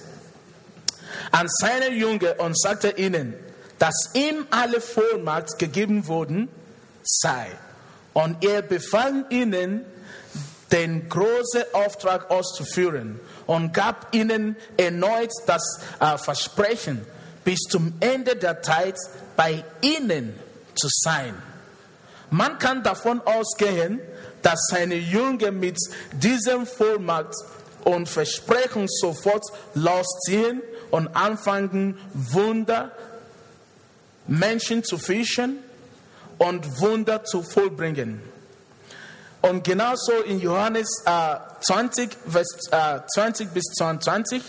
an 1.31 1.47
seine 1.49 1.89
Jünger 1.91 2.39
und 2.39 2.57
sagte 2.57 2.91
ihnen, 2.91 3.33
dass 3.77 4.11
ihm 4.13 4.47
alle 4.51 4.79
Vollmacht 4.79 5.59
gegeben 5.59 6.07
worden 6.07 6.47
sei. 7.07 7.47
Und 8.13 8.43
er 8.43 8.61
befahl 8.61 9.25
ihnen, 9.29 9.85
den 10.71 11.07
großen 11.07 11.63
Auftrag 11.73 12.29
auszuführen 12.29 13.19
und 13.45 13.73
gab 13.73 14.13
ihnen 14.13 14.57
erneut 14.75 15.31
das 15.45 15.79
äh, 15.99 16.17
Versprechen, 16.17 17.05
bis 17.43 17.59
zum 17.69 17.93
Ende 17.99 18.35
der 18.35 18.61
Zeit 18.61 18.97
bei 19.35 19.63
ihnen 19.81 20.37
zu 20.75 20.87
sein. 20.89 21.33
Man 22.29 22.59
kann 22.59 22.83
davon 22.83 23.21
ausgehen, 23.21 24.01
dass 24.41 24.59
seine 24.69 24.95
Jünger 24.95 25.51
mit 25.51 25.77
diesem 26.11 26.67
Vollmacht 26.67 27.33
und 27.85 28.09
Versprechen 28.09 28.87
sofort 28.89 29.45
losziehen 29.73 30.61
und 30.91 31.07
anfangen, 31.15 31.97
Wunder, 32.13 32.91
Menschen 34.27 34.83
zu 34.83 34.97
fischen 34.97 35.59
und 36.37 36.79
Wunder 36.79 37.23
zu 37.23 37.43
vollbringen. 37.43 38.21
Und 39.41 39.63
genauso 39.63 40.13
in 40.25 40.39
Johannes 40.39 40.87
äh, 41.05 41.35
20, 41.61 42.09
Vers 42.27 42.47
äh, 42.71 42.99
20 43.15 43.49
bis 43.49 43.63
22 43.77 44.41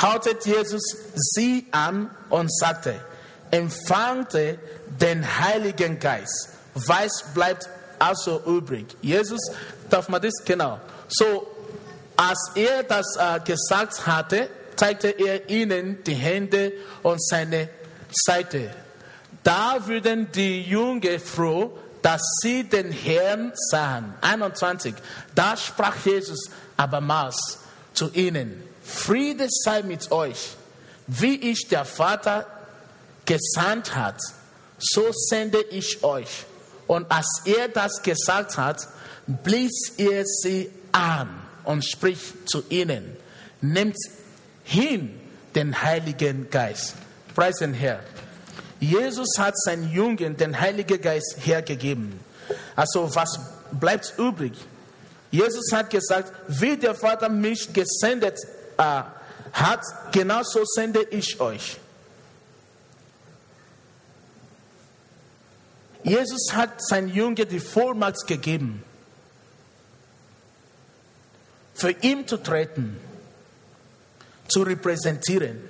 hautet 0.00 0.46
Jesus 0.46 0.82
sie 1.14 1.66
an 1.72 2.10
und 2.30 2.54
sagte, 2.54 2.94
empfangte 3.50 4.58
den 5.00 5.24
Heiligen 5.40 5.98
Geist. 5.98 6.50
Was 6.74 7.24
bleibt 7.34 7.68
also 7.98 8.40
übrig? 8.46 8.86
Jesus, 9.02 9.40
darf 9.90 10.08
man 10.08 10.22
das 10.22 10.34
genau? 10.44 10.80
So, 11.08 11.46
als 12.16 12.52
er 12.54 12.84
das 12.84 13.16
äh, 13.18 13.40
gesagt 13.40 14.06
hatte, 14.06 14.48
zeigte 14.76 15.08
er 15.08 15.48
ihnen 15.50 16.02
die 16.04 16.14
Hände 16.14 16.72
und 17.02 17.22
seine 17.22 17.68
Seite. 18.12 18.70
Da 19.42 19.86
würden 19.86 20.30
die 20.32 20.62
Jünger 20.62 21.18
froh, 21.18 21.76
dass 22.02 22.22
sie 22.42 22.64
den 22.64 22.92
Herrn 22.92 23.52
sahen. 23.54 24.14
21. 24.20 24.94
Da 25.34 25.56
sprach 25.56 25.96
Jesus 26.04 26.50
abermals 26.76 27.58
zu 27.94 28.10
ihnen, 28.12 28.62
Friede 28.82 29.46
sei 29.48 29.82
mit 29.82 30.10
euch. 30.10 30.56
Wie 31.06 31.50
ich 31.50 31.68
der 31.68 31.84
Vater 31.84 32.46
gesandt 33.26 33.94
hat, 33.94 34.20
so 34.78 35.08
sende 35.12 35.60
ich 35.70 36.02
euch. 36.02 36.44
Und 36.86 37.10
als 37.10 37.42
er 37.44 37.68
das 37.68 38.02
gesagt 38.02 38.56
hat, 38.56 38.88
blies 39.26 39.92
er 39.96 40.24
sie 40.24 40.70
an 40.92 41.28
und 41.64 41.84
spricht 41.84 42.48
zu 42.48 42.64
ihnen, 42.68 43.16
nehmt 43.60 43.96
hin 44.64 45.20
den 45.54 45.82
Heiligen 45.82 46.50
Geist. 46.50 46.94
Preis 47.34 47.56
den 47.56 47.74
Herrn. 47.74 48.00
Jesus 48.80 49.38
hat 49.38 49.58
seinen 49.58 49.92
Jungen 49.92 50.36
den 50.36 50.58
Heiligen 50.58 51.00
Geist 51.00 51.36
hergegeben. 51.38 52.18
Also 52.74 53.14
was 53.14 53.38
bleibt 53.72 54.14
übrig? 54.18 54.54
Jesus 55.30 55.70
hat 55.72 55.90
gesagt, 55.90 56.32
wie 56.48 56.76
der 56.76 56.94
Vater 56.94 57.28
mich 57.28 57.72
gesendet 57.72 58.38
äh, 58.78 59.02
hat, 59.52 59.84
genauso 60.12 60.64
sende 60.64 61.02
ich 61.02 61.38
euch. 61.40 61.76
Jesus 66.02 66.52
hat 66.52 66.82
seinen 66.82 67.08
Jungen 67.08 67.46
die 67.48 67.60
Vollmacht 67.60 68.26
gegeben, 68.26 68.82
für 71.74 71.90
ihn 71.90 72.26
zu 72.26 72.38
treten, 72.38 72.98
zu 74.48 74.62
repräsentieren. 74.62 75.60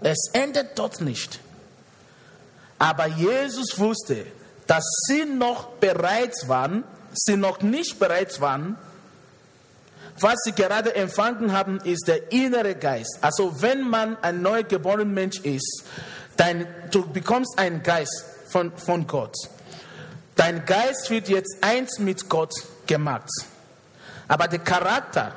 Es 0.00 0.30
endet 0.32 0.78
dort 0.78 1.00
nicht. 1.00 1.40
Aber 2.80 3.06
Jesus 3.08 3.78
wusste, 3.78 4.24
dass 4.66 4.84
sie 5.06 5.26
noch 5.26 5.66
bereit 5.80 6.34
waren, 6.46 6.82
sie 7.12 7.36
noch 7.36 7.60
nicht 7.60 7.98
bereit 7.98 8.40
waren. 8.40 8.78
Was 10.18 10.36
sie 10.44 10.52
gerade 10.52 10.94
empfangen 10.94 11.52
haben, 11.52 11.78
ist 11.80 12.08
der 12.08 12.32
innere 12.32 12.74
Geist. 12.74 13.18
Also 13.20 13.60
wenn 13.60 13.86
man 13.86 14.16
ein 14.22 14.40
neu 14.40 14.64
geborener 14.64 15.04
Mensch 15.04 15.40
ist, 15.40 15.84
dann 16.38 16.66
du 16.90 17.06
bekommst 17.06 17.58
einen 17.58 17.82
Geist 17.82 18.24
von, 18.48 18.72
von 18.78 19.06
Gott. 19.06 19.36
Dein 20.36 20.64
Geist 20.64 21.10
wird 21.10 21.28
jetzt 21.28 21.58
eins 21.60 21.98
mit 21.98 22.30
Gott 22.30 22.54
gemacht. 22.86 23.28
Aber 24.26 24.48
der 24.48 24.60
Charakter, 24.60 25.34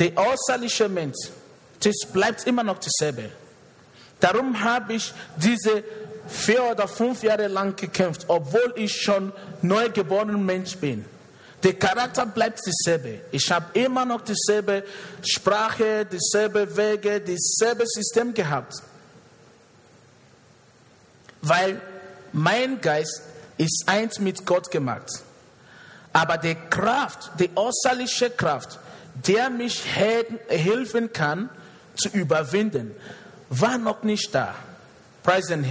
der 0.00 0.16
äußerliche 0.16 0.88
Mensch, 0.88 1.28
das 1.78 1.94
bleibt 2.12 2.44
immer 2.48 2.64
noch 2.64 2.80
dasselbe. 2.80 3.30
Darum 4.18 4.64
habe 4.64 4.94
ich 4.94 5.12
diese 5.36 5.84
vier 6.26 6.64
oder 6.64 6.88
fünf 6.88 7.22
Jahre 7.22 7.48
lang 7.48 7.76
gekämpft, 7.76 8.24
obwohl 8.28 8.72
ich 8.76 8.94
schon 8.94 9.32
neugeborener 9.62 10.38
Mensch 10.38 10.76
bin. 10.76 11.04
Der 11.62 11.74
Charakter 11.74 12.26
bleibt 12.26 12.60
dasselbe. 12.66 13.22
Ich 13.30 13.50
habe 13.50 13.66
immer 13.78 14.04
noch 14.04 14.20
dieselbe 14.20 14.84
Sprache, 15.22 16.04
dieselbe 16.04 16.76
Wege, 16.76 17.20
dasselbe 17.20 17.84
System 17.86 18.34
gehabt. 18.34 18.74
Weil 21.40 21.80
mein 22.32 22.80
Geist 22.80 23.22
ist 23.56 23.84
eins 23.86 24.18
mit 24.18 24.44
Gott 24.44 24.70
gemacht. 24.70 25.08
Aber 26.12 26.36
die 26.36 26.56
Kraft, 26.68 27.30
die 27.38 27.50
äußerliche 27.54 28.30
Kraft, 28.30 28.78
der 29.26 29.48
mich 29.48 29.84
helfen 29.86 31.12
kann 31.12 31.48
zu 31.96 32.08
überwinden, 32.10 32.94
war 33.48 33.78
noch 33.78 34.02
nicht 34.02 34.34
da. 34.34 34.54
Preis 35.22 35.46
den 35.46 35.64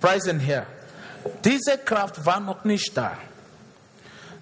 Herrn. 0.00 0.10
Preis 0.10 0.24
den 0.24 0.40
Herrn. 0.40 0.66
Diese 1.44 1.78
Kraft 1.78 2.24
war 2.24 2.40
noch 2.40 2.64
nicht 2.64 2.96
da. 2.96 3.16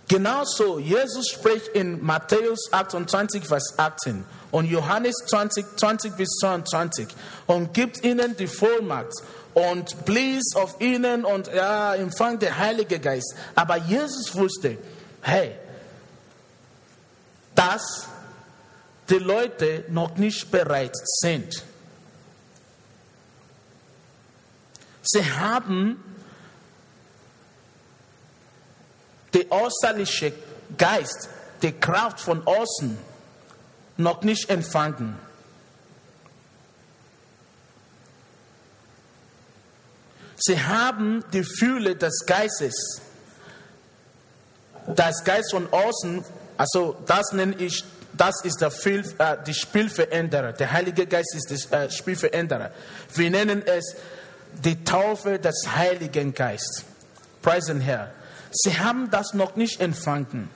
Genauso, 0.07 0.79
Jesus 0.79 1.29
spricht 1.29 1.69
in 1.69 2.03
Matthäus 2.03 2.73
28, 2.73 3.45
Vers 3.45 3.75
18 3.77 4.25
und 4.51 4.65
Johannes 4.65 5.15
20, 5.27 5.77
20 5.77 6.17
bis 6.17 6.29
22 6.41 7.09
und 7.47 7.75
gibt 7.75 8.03
ihnen 8.05 8.35
die 8.35 8.47
Vollmacht 8.47 9.13
und 9.53 10.07
blies 10.07 10.55
auf 10.55 10.81
ihnen 10.81 11.27
und 11.27 11.53
ja, 11.53 11.95
empfang 11.95 12.39
der 12.39 12.57
Heilige 12.57 12.99
Geist. 13.01 13.35
Aber 13.55 13.77
Jesus 13.77 14.35
wusste, 14.35 14.79
hey, 15.21 15.53
dass 17.55 18.07
die 19.11 19.19
Leute 19.19 19.85
noch 19.89 20.17
nicht 20.17 20.51
bereit 20.51 20.97
sind. 21.21 21.65
Sie 25.11 25.25
haben 25.25 26.05
den 29.33 29.51
äußerlichen 29.51 30.35
Geist, 30.77 31.31
die 31.63 31.73
Kraft 31.73 32.21
von 32.21 32.47
außen 32.47 32.99
noch 33.97 34.21
nicht 34.21 34.51
empfangen. 34.51 35.19
Sie 40.37 40.63
haben 40.63 41.25
die 41.33 41.43
Fühle 41.43 41.97
des 41.97 42.27
Geistes. 42.27 43.01
Das 44.95 45.25
Geist 45.25 45.53
von 45.53 45.73
außen, 45.73 46.23
also 46.59 46.99
das 47.07 47.33
nenne 47.33 47.57
ich, 47.57 47.83
das 48.13 48.45
ist 48.45 48.61
der 48.61 48.71
Viel, 48.71 49.01
äh, 49.19 49.39
die 49.47 49.55
Spielveränderer. 49.55 50.53
Der 50.53 50.71
Heilige 50.71 51.07
Geist 51.07 51.35
ist 51.35 51.71
der 51.71 51.85
äh, 51.85 51.91
Spielveränderer. 51.91 52.73
Wir 53.15 53.31
nennen 53.31 53.63
es 53.67 53.97
die 54.65 54.83
Taufe 54.85 55.39
des 55.39 55.69
Heiligen 55.75 56.35
Geistes. 56.35 56.85
Preis 57.43 57.67
den 57.67 57.81
Herr. 57.81 58.13
Sie 58.51 58.79
haben 58.79 59.11
das 59.11 59.35
noch 59.35 59.57
nicht 59.57 59.81
empfangen. 59.81 60.51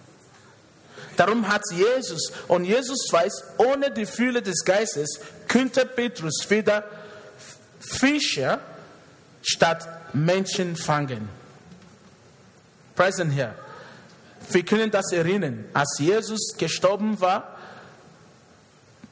Darum 1.16 1.48
hat 1.48 1.62
Jesus, 1.70 2.32
und 2.48 2.64
Jesus 2.64 3.06
weiß, 3.10 3.44
ohne 3.58 3.90
die 3.90 4.06
Fühle 4.06 4.42
des 4.42 4.64
Geistes 4.64 5.20
könnte 5.46 5.84
Petrus 5.84 6.48
wieder 6.48 6.84
Fischer 7.78 8.60
statt 9.42 9.86
Menschen 10.14 10.76
fangen. 10.76 11.28
Preis 12.94 13.16
den 13.16 13.30
Herr. 13.30 13.54
Wir 14.50 14.64
können 14.64 14.90
das 14.90 15.12
erinnern. 15.12 15.64
Als 15.72 15.98
Jesus 15.98 16.54
gestorben 16.56 17.20
war, 17.20 17.56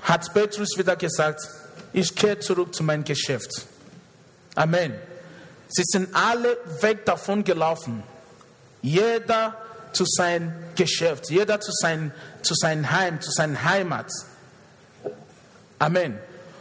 hat 0.03 0.33
Petrus 0.33 0.77
wieder 0.77 0.97
gesagt, 0.97 1.41
ich 1.93 2.15
kehre 2.15 2.39
zurück 2.39 2.75
zu 2.75 2.83
meinem 2.83 3.05
Geschäft. 3.05 3.67
Amen. 4.55 4.95
Sie 5.69 5.85
sind 5.85 6.15
alle 6.15 6.57
weg 6.81 7.05
davon 7.05 7.45
gelaufen. 7.45 8.03
Jeder 8.83 9.57
zu 9.93 10.05
seinem 10.05 10.53
Geschäft, 10.75 11.31
jeder 11.31 11.61
zu, 11.61 11.73
sein, 11.73 12.13
zu 12.43 12.55
seinem 12.55 12.91
Heim, 12.91 13.21
zu 13.21 13.31
seiner 13.31 13.63
Heimat. 13.65 14.11
Amen. 15.79 16.19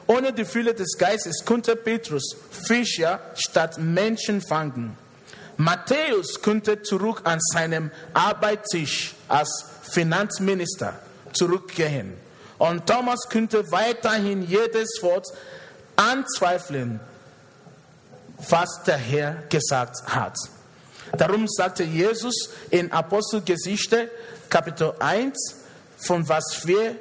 Ohne 0.07 0.33
die 0.33 0.45
Fülle 0.45 0.73
des 0.73 0.97
Geistes 0.97 1.45
konnte 1.45 1.75
Petrus 1.75 2.35
Fischer 2.51 3.19
statt 3.35 3.77
Menschen 3.77 4.41
fangen. 4.41 4.97
Matthäus 5.57 6.41
könnte 6.41 6.81
zurück 6.81 7.21
an 7.25 7.39
seinem 7.51 7.91
Arbeitstisch 8.13 9.13
als 9.27 9.65
Finanzminister 9.83 10.97
zurückgehen. 11.33 12.13
Und 12.57 12.87
Thomas 12.87 13.19
könnte 13.29 13.71
weiterhin 13.71 14.47
jedes 14.47 15.01
Wort 15.01 15.27
anzweifeln, 15.95 16.99
was 18.49 18.83
der 18.85 18.97
Herr 18.97 19.43
gesagt 19.49 20.03
hat. 20.07 20.35
Darum 21.17 21.47
sagte 21.47 21.83
Jesus 21.83 22.49
in 22.69 22.91
Apostelgeschichte 22.91 24.09
Kapitel 24.49 24.93
1 24.99 25.35
von 25.97 26.25
Vers 26.25 26.55
4 26.63 26.95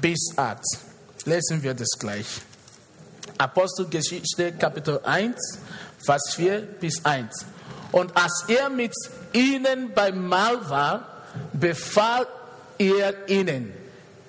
bis 0.00 0.32
8. 0.36 0.60
Lesen 1.24 1.62
wir 1.62 1.74
das 1.74 1.88
gleich. 1.98 2.26
Apostelgeschichte 3.38 4.52
Kapitel 4.52 5.00
1, 5.02 5.36
Vers 6.04 6.34
4 6.36 6.60
bis 6.60 7.04
1. 7.04 7.46
Und 7.92 8.16
als 8.16 8.44
er 8.48 8.68
mit 8.70 8.92
ihnen 9.32 9.92
beim 9.94 10.28
Mahl 10.28 10.68
war, 10.68 11.24
befahl 11.52 12.26
er 12.78 13.28
ihnen, 13.28 13.72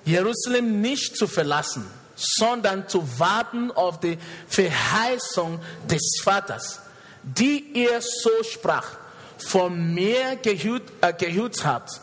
Jerusalem 0.04 0.80
nicht 0.80 1.16
zu 1.16 1.26
verlassen, 1.26 1.84
sondern 2.16 2.88
zu 2.88 3.06
warten 3.18 3.70
auf 3.70 4.00
die 4.00 4.18
Verheißung 4.48 5.60
des 5.88 6.20
Vaters, 6.22 6.80
die 7.22 7.72
er 7.74 8.00
so 8.00 8.42
sprach, 8.42 8.86
von 9.38 9.94
mir 9.94 10.36
gehüt, 10.36 10.82
äh, 11.02 11.12
gehüt 11.12 11.64
habt. 11.64 12.00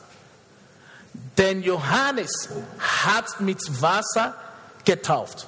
Denn 1.38 1.64
Johannes 1.64 2.49
hat 2.80 3.41
mit 3.41 3.59
Wasser 3.82 4.36
getauft. 4.86 5.47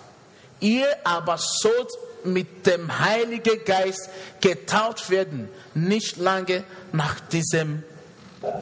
Ihr 0.59 0.88
aber 1.03 1.38
sollt 1.38 1.91
mit 2.24 2.66
dem 2.66 2.99
Heiligen 2.99 3.63
Geist 3.66 4.09
getauft 4.41 5.09
werden, 5.11 5.47
nicht 5.76 6.18
lange 6.18 6.63
nach 6.91 7.20
diesem 7.20 7.84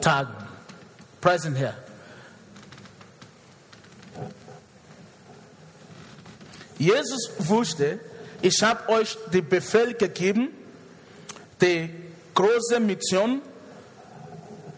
Tag. 0.02 0.28
Preisen 1.20 1.54
Herr. 1.54 1.83
Jesus 6.78 7.30
wusste, 7.38 8.00
ich 8.42 8.62
habe 8.62 8.88
euch 8.90 9.16
den 9.32 9.48
Befehl 9.48 9.94
gegeben, 9.94 10.48
die 11.60 11.90
große 12.34 12.80
Mission 12.80 13.40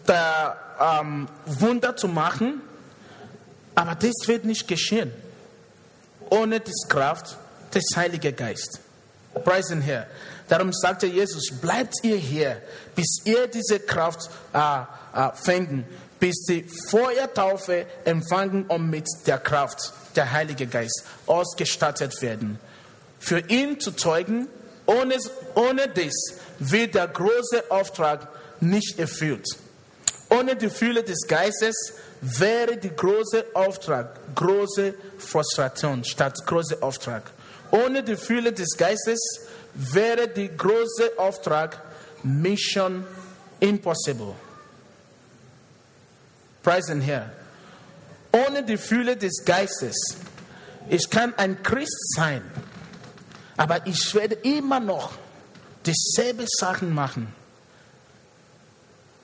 der 0.07 0.57
ähm, 0.79 1.27
Wunder 1.45 1.95
zu 1.95 2.07
machen, 2.07 2.61
aber 3.75 3.95
das 3.95 4.27
wird 4.27 4.45
nicht 4.45 4.67
geschehen 4.67 5.11
ohne 6.29 6.59
die 6.59 6.71
Kraft 6.87 7.37
des 7.73 7.83
Heiligen 7.95 8.35
Geistes. 8.35 8.79
Preisen 9.43 9.81
Herr. 9.81 10.07
Darum 10.47 10.71
sagte 10.73 11.07
Jesus, 11.07 11.51
bleibt 11.61 11.95
ihr 12.03 12.15
hier, 12.17 12.61
bis 12.95 13.21
ihr 13.25 13.47
diese 13.47 13.79
Kraft 13.79 14.29
äh, 14.53 14.57
äh, 14.57 15.31
fängt, 15.35 15.85
bis 16.19 16.43
die 16.45 16.65
Feuertaufe 16.89 17.85
empfangen 18.05 18.65
und 18.65 18.89
mit 18.89 19.07
der 19.25 19.37
Kraft 19.37 19.93
der 20.15 20.31
Heilige 20.31 20.67
Geist 20.67 21.03
ausgestattet 21.25 22.21
werden. 22.21 22.59
Für 23.19 23.39
ihn 23.39 23.79
zu 23.79 23.91
zeugen, 23.91 24.47
ohne, 24.85 25.17
ohne 25.55 25.87
das 25.89 26.13
wird 26.59 26.95
der 26.95 27.07
große 27.07 27.69
Auftrag 27.69 28.27
nicht 28.59 28.99
erfüllt. 28.99 29.47
Ohne 30.29 30.55
die 30.55 30.69
Fülle 30.69 31.03
des 31.03 31.27
Geistes 31.27 31.93
wäre 32.21 32.77
der 32.77 32.91
große 32.91 33.45
Auftrag 33.53 34.19
große 34.35 34.93
Frustration 35.17 36.03
statt 36.03 36.45
große 36.45 36.81
Auftrag. 36.81 37.31
Ohne 37.71 38.03
die 38.03 38.15
Fülle 38.15 38.51
des 38.51 38.75
Geistes 38.77 39.19
wäre 39.73 40.27
der 40.27 40.49
große 40.49 41.11
Auftrag 41.17 41.81
Mission 42.23 43.05
impossible. 43.59 44.33
Preisen 46.63 47.01
Herr. 47.01 47.31
Ohne 48.31 48.63
die 48.63 48.77
Fülle 48.77 49.15
des 49.15 49.43
Geistes, 49.45 50.17
ich 50.89 51.09
kann 51.09 51.33
ein 51.37 51.61
Christ 51.63 52.15
sein, 52.15 52.41
aber 53.55 53.85
ich 53.87 54.13
werde 54.13 54.35
immer 54.35 54.79
noch 54.79 55.13
dieselbe 55.85 56.45
Sachen 56.47 56.93
machen. 56.93 57.33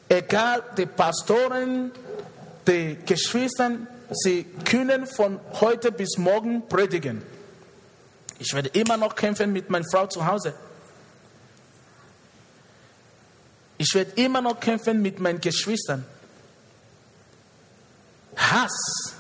Egal, 0.10 0.64
die 0.78 0.86
Pastoren, 0.86 1.92
die 2.68 2.98
Geschwister, 3.06 3.72
sie 4.12 4.46
können 4.66 5.06
von 5.06 5.40
heute 5.60 5.92
bis 5.92 6.18
morgen 6.18 6.68
predigen. 6.68 7.22
Ich 8.40 8.54
werde 8.54 8.70
immer 8.70 8.98
noch 8.98 9.16
kämpfen 9.16 9.54
mit 9.54 9.70
meiner 9.70 9.86
Frau 9.90 10.08
zu 10.08 10.26
Hause. 10.26 10.54
Ich 13.78 13.94
werde 13.94 14.12
immer 14.22 14.42
noch 14.42 14.60
kämpfen 14.60 15.02
mit 15.02 15.20
meinen 15.20 15.42
Geschwistern. 15.42 16.06
Hass 18.36 19.14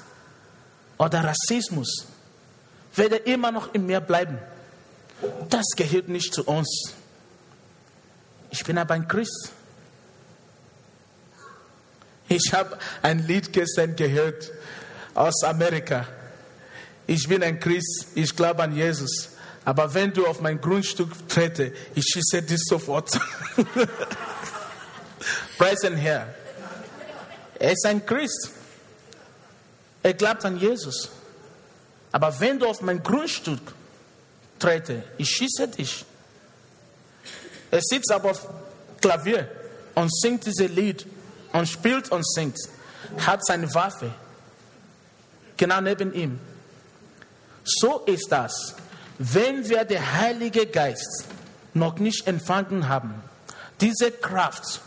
oder 0.97 1.23
Rassismus 1.23 2.07
werde 2.95 3.15
immer 3.17 3.51
noch 3.51 3.73
in 3.73 3.85
mir 3.85 3.99
bleiben. 3.99 4.37
Das 5.49 5.65
gehört 5.75 6.09
nicht 6.09 6.33
zu 6.33 6.43
uns. 6.43 6.93
Ich 8.51 8.63
bin 8.63 8.77
aber 8.77 8.93
ein 8.93 9.07
Christ. 9.07 9.51
Ich 12.27 12.53
habe 12.53 12.77
ein 13.01 13.25
Lied 13.27 13.51
gestern 13.51 13.95
gehört 13.95 14.51
aus 15.13 15.43
Amerika. 15.43 16.07
Ich 17.05 17.27
bin 17.27 17.43
ein 17.43 17.59
Christ, 17.59 18.07
ich 18.15 18.35
glaube 18.35 18.63
an 18.63 18.75
Jesus. 18.75 19.29
Aber 19.65 19.93
wenn 19.93 20.11
du 20.13 20.25
auf 20.25 20.41
mein 20.41 20.59
Grundstück 20.59 21.11
trete, 21.27 21.73
ich 21.95 22.05
schieße 22.05 22.41
dich 22.43 22.61
sofort. 22.65 23.11
Preis 25.57 25.83
Herr. 25.83 26.33
Er 27.59 27.71
ist 27.71 27.85
ein 27.85 28.05
Christ. 28.05 28.51
Er 30.03 30.13
glaubt 30.13 30.43
an 30.45 30.57
Jesus. 30.59 31.09
Aber 32.11 32.39
wenn 32.39 32.59
du 32.59 32.67
auf 32.67 32.81
mein 32.81 33.01
Grundstück 33.01 33.61
trete, 34.59 35.03
ich 35.17 35.29
schieße 35.29 35.69
dich. 35.69 36.05
Er 37.71 37.81
sitzt 37.81 38.11
aber 38.11 38.31
auf 38.31 38.47
Klavier 39.01 39.49
und 39.95 40.15
singt 40.15 40.45
dieses 40.45 40.69
Lied 40.69 41.07
und 41.53 41.67
spielt 41.67 42.11
und 42.11 42.23
singt, 42.27 42.57
hat 43.17 43.43
seine 43.45 43.73
Waffe 43.73 44.13
genau 45.57 45.81
neben 45.81 46.13
ihm. 46.13 46.39
So 47.63 47.99
ist 48.01 48.31
das, 48.31 48.75
wenn 49.17 49.67
wir 49.67 49.85
den 49.85 50.13
Heiligen 50.13 50.71
Geist 50.71 51.25
noch 51.73 51.97
nicht 51.97 52.27
empfangen 52.27 52.87
haben. 52.87 53.15
Diese 53.79 54.11
Kraft, 54.11 54.81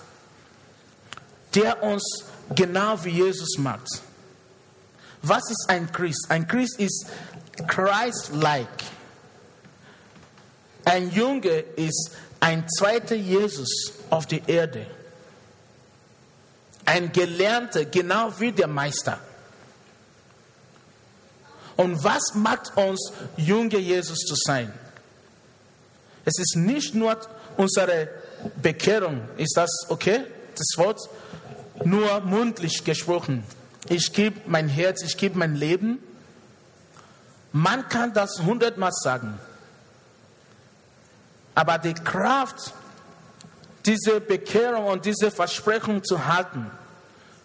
der 1.55 1.83
uns 1.83 2.25
genau 2.55 3.03
wie 3.03 3.11
Jesus 3.11 3.59
macht. 3.59 3.89
Was 5.29 5.51
ist 5.51 5.67
ein 5.69 5.91
Christ? 5.91 6.27
Ein 6.29 6.47
Christ 6.47 6.79
ist 6.79 7.07
Christ-like. 7.67 8.69
Ein 10.85 11.11
Junge 11.11 11.65
ist 11.77 12.13
ein 12.39 12.69
zweiter 12.69 13.17
Jesus 13.17 13.93
auf 14.09 14.27
der 14.27 14.49
Erde. 14.49 14.87
Ein 16.85 17.11
Gelernter, 17.11 17.87
genau 17.87 18.33
wie 18.39 18.53
der 18.53 18.69
Meister. 18.69 19.19
Und 21.77 22.03
was 22.05 22.35
macht 22.35 22.77
uns 22.77 23.13
junge 23.37 23.79
Jesus 23.79 24.21
zu 24.21 24.37
sein? 24.37 24.73
Es 26.25 26.39
ist 26.39 26.57
nicht 26.57 26.95
nur 26.95 27.19
unsere 27.57 28.09
Bekehrung, 28.63 29.29
ist 29.37 29.57
das 29.57 29.71
okay? 29.89 30.25
Das 30.55 30.69
Wort 30.77 31.01
nur 31.85 32.21
mundlich 32.21 32.85
gesprochen. 32.85 33.43
Ich 33.89 34.13
gebe 34.13 34.41
mein 34.47 34.69
Herz, 34.69 35.03
ich 35.03 35.17
gebe 35.17 35.39
mein 35.39 35.55
Leben. 35.55 35.99
Man 37.53 37.89
kann 37.89 38.13
das 38.13 38.41
hundertmal 38.43 38.93
sagen. 38.93 39.39
Aber 41.55 41.79
die 41.79 41.95
Kraft, 41.95 42.75
diese 43.85 44.21
Bekehrung 44.21 44.87
und 44.87 45.05
diese 45.05 45.31
Versprechung 45.31 46.05
zu 46.05 46.27
halten, 46.27 46.71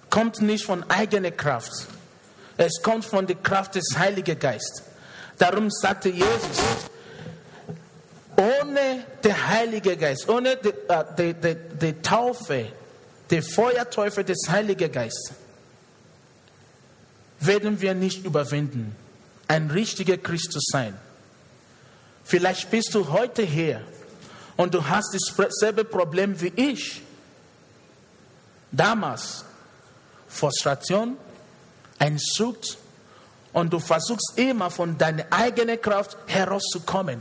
kommt 0.10 0.42
nicht 0.42 0.66
von 0.66 0.84
eigener 0.89 1.32
Kraft. 1.32 1.88
Es 2.58 2.82
kommt 2.82 3.06
von 3.06 3.26
der 3.26 3.38
Kraft 3.38 3.76
des 3.76 3.86
Heiligen 3.98 4.38
Geistes. 4.38 4.84
Darum 5.38 5.72
sagte 5.72 6.10
Jesus, 6.10 6.28
ohne 8.36 9.06
den 9.24 9.48
Heiligen 9.48 9.98
Geist, 10.00 10.28
ohne 10.28 10.58
die, 10.58 10.70
äh, 10.70 11.06
die, 11.18 11.34
die, 11.34 11.56
die 11.80 12.02
Taufe, 12.02 12.68
die 13.30 13.42
Feuertaufe 13.42 14.24
des 14.24 14.50
Heiligen 14.50 14.92
Geistes, 14.92 15.34
werden 17.42 17.82
wir 17.82 17.94
nicht 17.94 18.24
überwinden, 18.24 18.96
ein 19.48 19.70
richtiger 19.70 20.18
Christ 20.18 20.54
zu 20.54 20.60
sein. 20.62 20.98
Vielleicht 22.24 22.72
bist 22.72 22.94
du 22.96 23.10
heute 23.10 23.42
hier 23.42 23.82
und 24.56 24.74
du 24.74 24.88
hast 24.88 25.18
dasselbe 25.38 25.84
Problem 25.84 26.39
wie 26.39 26.54
ich. 26.56 27.02
Damals 28.72 29.44
Frustration, 30.30 31.18
ein 32.00 32.18
Sucht 32.18 32.78
und 33.52 33.74
du 33.74 33.80
versuchst 33.80 34.34
immer 34.38 34.70
von 34.70 34.98
deiner 34.98 35.26
eigenen 35.30 35.82
Kraft 35.82 36.18
herauszukommen. 36.28 37.20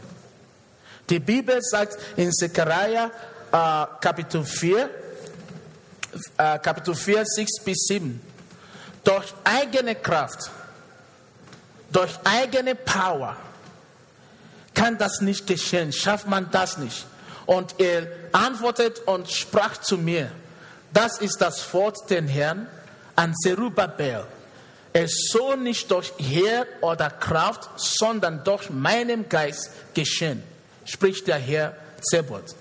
Die 1.09 1.19
Bibel 1.19 1.59
sagt 1.61 1.99
in 2.17 2.31
Zechariah 2.31 3.11
äh, 3.51 3.87
Kapitel 4.01 4.45
4, 4.45 4.91
äh, 6.39 6.59
Kapitel 6.61 6.95
4, 6.95 7.25
6 7.25 7.65
bis 7.65 7.79
7. 7.89 8.30
Durch 9.05 9.33
eigene 9.45 9.95
Kraft, 9.95 10.51
durch 11.91 12.13
eigene 12.25 12.75
Power 12.75 13.37
kann 14.75 14.99
das 14.99 15.21
nicht 15.21 15.47
geschehen, 15.47 15.93
schafft 15.93 16.27
man 16.27 16.51
das 16.51 16.79
nicht. 16.79 17.07
Und 17.47 17.75
er 17.79 18.07
antwortet 18.33 19.01
und 19.07 19.31
sprach 19.31 19.79
zu 19.79 19.99
mir, 19.99 20.31
das 20.93 21.19
ist 21.19 21.39
das 21.41 21.73
Wort 21.73 22.09
den 22.11 22.29
Herrn 22.29 22.69
an 23.17 23.35
Zerubabel. 23.35 24.25
Es 24.93 25.31
soll 25.31 25.57
nicht 25.57 25.91
durch 25.91 26.13
Heer 26.19 26.67
oder 26.81 27.11
Kraft, 27.11 27.69
sondern 27.77 28.43
durch 28.43 28.71
meinen 28.71 29.29
Geist 29.29 29.71
geschehen, 29.95 30.43
spricht 30.85 31.27
der 31.29 31.39
Herr 31.39 31.77
Zebot. 32.01 32.55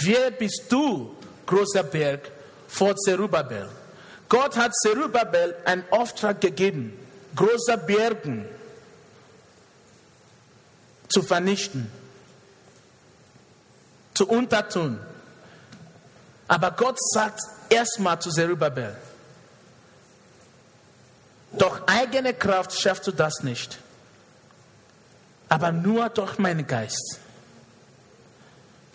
Wer 0.00 0.30
bist 0.32 0.64
du, 0.68 1.14
großer 1.46 1.84
Berg, 1.84 2.30
vor 2.66 2.96
Zerubabel? 2.96 3.68
Gott 4.28 4.56
hat 4.56 4.74
Zerubabel 4.74 5.56
einen 5.64 5.84
Auftrag 5.90 6.40
gegeben, 6.40 6.98
große 7.34 7.78
Bergen 7.78 8.46
zu 11.08 11.22
vernichten 11.22 11.90
zu 14.18 14.28
untertun. 14.28 14.98
Aber 16.48 16.72
Gott 16.72 16.98
sagt 17.12 17.40
erstmal 17.68 18.20
zu 18.20 18.30
Zerubabel, 18.30 18.96
durch 21.52 21.80
eigene 21.86 22.34
Kraft 22.34 22.72
schaffst 22.78 23.06
du 23.06 23.12
das 23.12 23.42
nicht, 23.42 23.78
aber 25.48 25.70
nur 25.70 26.08
durch 26.08 26.36
meinen 26.38 26.66
Geist. 26.66 27.20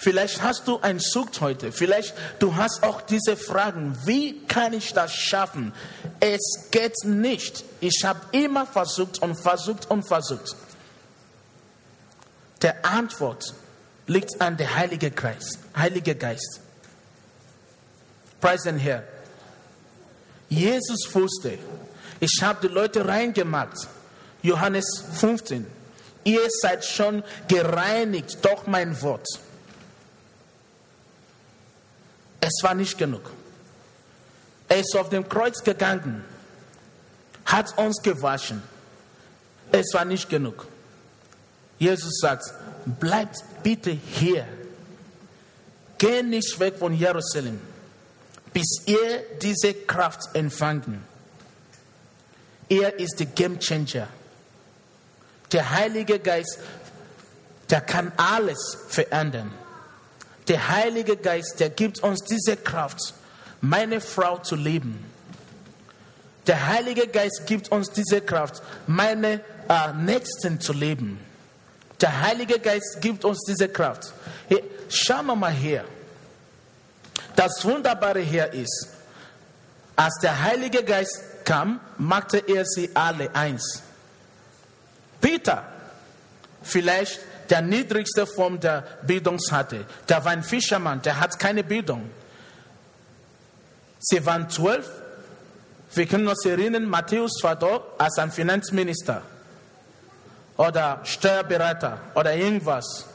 Vielleicht 0.04 0.42
hast 0.42 0.68
du 0.68 0.82
ein 0.82 1.00
Sucht 1.00 1.40
heute, 1.40 1.72
vielleicht 1.72 2.14
du 2.40 2.58
hast 2.58 2.84
auch 2.84 3.00
diese 3.00 3.38
Fragen, 3.38 3.98
wie 4.04 4.38
kann 4.48 4.74
ich 4.74 4.92
das 4.94 5.14
schaffen? 5.14 5.72
Es 6.20 6.68
geht 6.72 7.06
nicht. 7.06 7.64
Ich 7.80 8.04
habe 8.04 8.20
immer 8.34 8.66
versucht 8.66 9.22
und 9.22 9.36
versucht 9.36 9.90
und 9.90 10.04
versucht. 10.04 10.58
Der 12.62 12.84
Antwort 12.84 13.54
liegt 14.08 14.42
an 14.42 14.58
der 14.58 14.76
Heilige 14.76 15.10
Geist. 15.10 15.60
Heilige 15.74 16.16
Geist. 16.16 16.60
Preis 18.42 18.64
den 18.64 18.78
Herr. 18.78 19.04
Jesus 20.50 21.08
wusste, 21.16 21.58
ich 22.20 22.42
habe 22.42 22.68
die 22.68 22.74
Leute 22.74 23.08
reingemacht. 23.08 23.88
Johannes 24.42 25.06
15. 25.14 25.66
Ihr 26.26 26.46
seid 26.50 26.84
schon 26.84 27.24
gereinigt 27.48 28.44
durch 28.44 28.68
mein 28.68 29.02
Wort. 29.02 29.26
Es 32.46 32.62
war 32.62 32.74
nicht 32.74 32.98
genug. 32.98 33.32
Er 34.68 34.80
ist 34.80 34.94
auf 34.98 35.08
dem 35.08 35.30
Kreuz 35.30 35.64
gegangen, 35.64 36.26
hat 37.46 37.78
uns 37.78 38.02
gewaschen. 38.02 38.62
Es 39.72 39.94
war 39.94 40.04
nicht 40.04 40.30
genug. 40.30 40.68
Jesus 41.80 42.20
sagt, 42.20 42.54
bleibt 43.00 43.38
bitte 43.64 43.92
hier. 43.92 44.46
Geh 45.98 46.22
nicht 46.22 46.60
weg 46.60 46.76
von 46.78 46.94
Jerusalem, 46.94 47.62
bis 48.52 48.82
ihr 48.88 49.24
diese 49.42 49.74
Kraft 49.74 50.24
empfangen. 50.34 51.02
Er 52.68 53.00
ist 53.00 53.22
der 53.22 53.28
Game 53.28 53.58
Changer. 53.58 54.10
Der 55.54 55.70
Heilige 55.70 56.20
Geist, 56.20 56.60
der 57.70 57.80
kann 57.80 58.12
alles 58.18 58.80
verändern. 58.90 59.63
Der 60.48 60.70
Heilige 60.70 61.18
Geist, 61.18 61.60
der 61.60 61.70
gibt 61.70 62.02
uns 62.04 62.22
diese 62.24 62.58
Kraft, 62.58 63.14
meine 63.62 64.02
Frau 64.02 64.38
zu 64.40 64.56
lieben. 64.56 65.04
Der 66.48 66.68
Heilige 66.68 67.08
Geist 67.08 67.44
gibt 67.46 67.72
uns 67.72 67.90
diese 67.92 68.20
Kraft, 68.22 68.62
meine 68.86 69.42
äh, 69.70 69.94
Nächsten 69.98 70.60
zu 70.60 70.74
leben. 70.74 71.20
Der 72.02 72.22
Heilige 72.22 72.60
Geist 72.60 72.98
gibt 73.00 73.24
uns 73.24 73.40
diese 73.48 73.70
Kraft. 73.70 74.12
Hey, 74.50 74.62
schauen 74.90 75.28
wir 75.28 75.36
mal 75.36 75.54
her. 75.54 75.86
Das 77.36 77.64
Wunderbare 77.64 78.20
hier 78.20 78.52
ist, 78.52 78.90
als 79.96 80.20
der 80.22 80.44
Heilige 80.44 80.84
Geist 80.84 81.22
kam, 81.46 81.80
machte 81.98 82.40
er 82.40 82.66
sie 82.66 82.90
alle 82.94 83.34
eins. 83.34 83.82
Peter, 85.22 85.64
vielleicht 86.62 87.20
der 87.50 87.62
niedrigste 87.62 88.26
Form 88.26 88.60
der 88.60 88.84
Bildung 89.06 89.40
hatte, 89.52 89.86
der 90.08 90.24
war 90.24 90.32
ein 90.32 90.44
Fischermann, 90.44 91.02
der 91.02 91.20
hat 91.20 91.38
keine 91.40 91.64
Bildung. 91.64 92.10
Sie 94.00 94.26
waren 94.26 94.50
zwölf. 94.50 94.90
Wir 95.94 96.06
können 96.08 96.28
uns 96.28 96.46
erinnern, 96.46 96.86
Matthäus 96.86 97.32
war 97.42 97.56
dort 97.56 98.00
als 98.02 98.18
ein 98.18 98.32
Finanzminister 98.32 99.22
oder 100.58 101.02
Steuerberater 101.04 102.00
oder 102.16 102.34
irgendwas. 102.36 103.06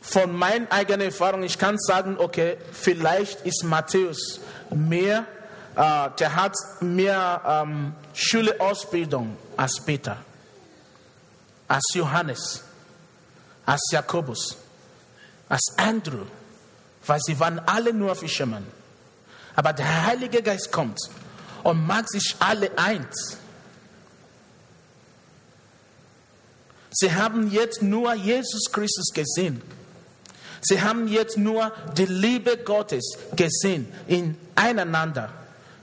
Von 0.00 0.34
meiner 0.34 0.70
eigenen 0.70 1.02
Erfahrung, 1.02 1.42
ich 1.42 1.58
kann 1.58 1.78
sagen, 1.78 2.16
okay, 2.18 2.56
vielleicht 2.72 3.44
ist 3.44 3.62
Matthäus 3.64 4.40
mehr, 4.70 5.24
äh, 5.76 6.08
der 6.18 6.34
hat 6.34 6.54
mehr 6.80 7.42
ähm, 7.46 7.92
Schulausbildung 8.14 9.36
als 9.56 9.80
Peter, 9.80 10.16
als 11.68 11.84
Johannes, 11.94 12.62
als 13.66 13.82
Jakobus, 13.92 14.56
als 15.48 15.74
Andrew, 15.76 16.24
weil 17.06 17.20
sie 17.20 17.38
waren 17.38 17.58
alle 17.60 17.92
nur 17.92 18.16
Fischermen. 18.16 18.66
Aber 19.54 19.72
der 19.72 20.06
Heilige 20.06 20.42
Geist 20.42 20.72
kommt 20.72 20.98
und 21.62 21.86
macht 21.86 22.10
sich 22.10 22.36
alle 22.38 22.70
eins. 22.76 23.36
Sie 26.90 27.12
haben 27.12 27.50
jetzt 27.50 27.82
nur 27.82 28.14
Jesus 28.14 28.72
Christus 28.72 29.12
gesehen. 29.12 29.62
Sie 30.60 30.80
haben 30.80 31.06
jetzt 31.06 31.36
nur 31.36 31.72
die 31.96 32.06
Liebe 32.06 32.56
Gottes 32.56 33.16
gesehen 33.36 33.92
in 34.06 34.36
einander. 34.54 35.30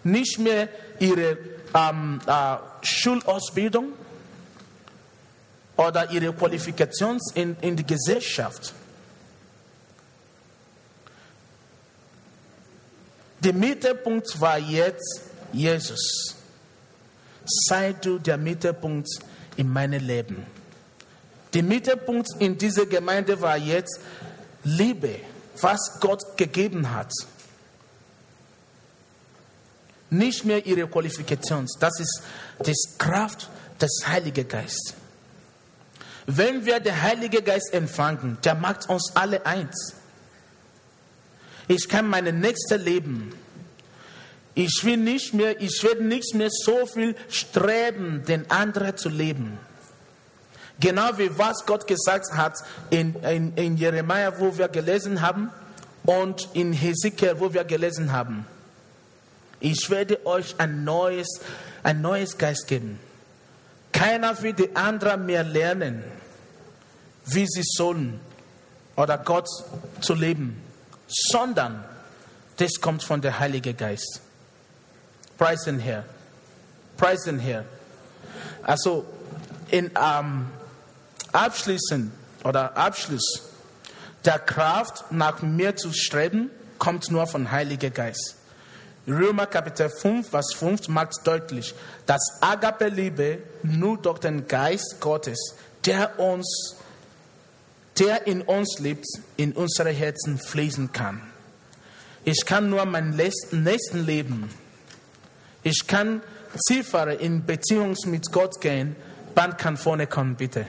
Nicht 0.03 0.39
mehr 0.39 0.67
ihre 0.99 1.37
ähm, 1.73 2.19
äh, 2.25 2.57
Schulausbildung 2.81 3.93
oder 5.77 6.09
ihre 6.11 6.33
Qualifikation 6.33 7.19
in, 7.33 7.55
in 7.61 7.75
die 7.75 7.85
Gesellschaft. 7.85 8.73
Der 13.41 13.53
Mittelpunkt 13.53 14.39
war 14.39 14.57
jetzt 14.57 15.21
Jesus. 15.53 16.35
Sei 17.45 17.93
du 17.93 18.17
der 18.17 18.37
Mittelpunkt 18.37 19.07
in 19.55 19.69
meinem 19.69 20.03
Leben. 20.03 20.45
Der 21.53 21.63
Mittelpunkt 21.63 22.29
in 22.39 22.57
dieser 22.57 22.85
Gemeinde 22.85 23.39
war 23.39 23.57
jetzt 23.57 23.99
Liebe, 24.63 25.19
was 25.61 25.99
Gott 25.99 26.35
gegeben 26.37 26.91
hat. 26.91 27.11
Nicht 30.09 30.43
mehr 30.43 30.65
ihre 30.65 30.87
Qualifikation. 30.87 31.67
Das 31.79 31.99
ist 31.99 32.23
die 32.65 32.73
Kraft 32.97 33.49
des 33.79 34.01
Heiligen 34.07 34.47
Geistes. 34.47 34.95
Wenn 36.27 36.65
wir 36.65 36.79
den 36.79 37.01
Heiligen 37.01 37.43
Geist 37.43 37.73
empfangen, 37.73 38.37
der 38.43 38.55
macht 38.55 38.89
uns 38.89 39.11
alle 39.15 39.45
eins. 39.45 39.93
Ich 41.67 41.87
kann 41.89 42.07
meine 42.07 42.33
nächste 42.33 42.77
leben. 42.77 43.33
Ich 44.55 44.81
will 44.83 44.97
nicht 44.97 45.33
mehr, 45.33 45.61
ich 45.61 45.83
werde 45.83 46.03
nicht 46.03 46.33
mehr 46.33 46.49
so 46.49 46.85
viel 46.85 47.15
streben, 47.29 48.23
den 48.25 48.49
anderen 48.49 48.97
zu 48.97 49.09
leben. 49.09 49.57
Genau 50.79 51.17
wie 51.17 51.37
was 51.37 51.65
Gott 51.65 51.87
gesagt 51.87 52.33
hat 52.33 52.57
in, 52.89 53.15
in, 53.23 53.53
in 53.55 53.77
Jeremia, 53.77 54.39
wo 54.39 54.57
wir 54.57 54.67
gelesen 54.67 55.21
haben, 55.21 55.51
und 56.05 56.49
in 56.53 56.73
Hesekiel, 56.73 57.39
wo 57.39 57.53
wir 57.53 57.63
gelesen 57.63 58.11
haben. 58.11 58.45
Ich 59.59 59.89
werde 59.89 60.25
euch 60.25 60.55
ein 60.59 60.83
neues, 60.83 61.27
ein 61.83 62.01
neues 62.01 62.37
Geist 62.37 62.67
geben. 62.67 62.99
Keiner 63.91 64.39
wird 64.41 64.59
die 64.59 64.75
anderen 64.75 65.25
mehr 65.25 65.43
lernen, 65.43 66.03
wie 67.25 67.47
sie 67.47 67.63
sollen 67.63 68.19
oder 68.95 69.17
Gott 69.17 69.47
zu 70.01 70.13
leben, 70.13 70.61
sondern 71.07 71.83
das 72.57 72.79
kommt 72.79 73.03
von 73.03 73.21
der 73.21 73.39
Heilige 73.39 73.73
Geist. 73.73 74.21
Preis 75.37 75.63
den 75.63 75.79
Herr. 75.79 76.05
Preis 76.97 77.23
den 77.23 77.39
Herr. 77.39 77.65
Also 78.63 79.05
in 79.69 79.91
ähm, 80.01 80.47
Abschließen 81.31 82.11
oder 82.43 82.77
Abschluss 82.77 83.41
der 84.23 84.39
Kraft 84.39 85.11
nach 85.11 85.41
mir 85.41 85.75
zu 85.75 85.91
streben, 85.93 86.49
kommt 86.79 87.11
nur 87.11 87.27
von 87.27 87.51
Heiliger 87.51 87.89
Geist. 87.89 88.35
Römer 89.07 89.45
Kapitel 89.45 89.89
5, 89.89 90.29
Vers 90.29 90.53
5 90.55 90.87
macht 90.87 91.27
deutlich, 91.27 91.75
dass 92.05 92.39
Agape-Liebe 92.41 93.39
nur 93.61 93.97
durch 93.97 94.19
den 94.19 94.47
Geist 94.47 94.97
Gottes, 94.99 95.55
der 95.85 96.19
uns 96.19 96.75
der 97.99 98.27
in 98.27 98.41
uns 98.41 98.79
lebt, 98.79 99.05
in 99.37 99.53
unsere 99.53 99.91
Herzen 99.91 100.37
fließen 100.37 100.91
kann. 100.91 101.21
Ich 102.23 102.45
kann 102.45 102.69
nur 102.69 102.85
mein 102.85 103.11
nächsten 103.11 104.05
leben. 104.05 104.49
Ich 105.63 105.87
kann 105.87 106.21
tiefer 106.67 107.19
in 107.19 107.45
Beziehung 107.45 107.95
mit 108.05 108.31
Gott 108.31 108.59
gehen. 108.61 108.95
Band 109.33 109.57
kann 109.57 109.77
vorne 109.77 110.07
kommen, 110.07 110.35
bitte. 110.35 110.65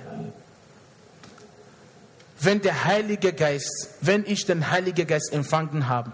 Wenn 2.41 2.61
der 2.61 2.85
Heilige 2.85 3.33
Geist, 3.33 3.91
wenn 4.03 4.24
ich 4.27 4.45
den 4.45 4.70
Heiligen 4.70 5.07
Geist 5.07 5.33
empfangen 5.33 5.89
habe, 5.89 6.12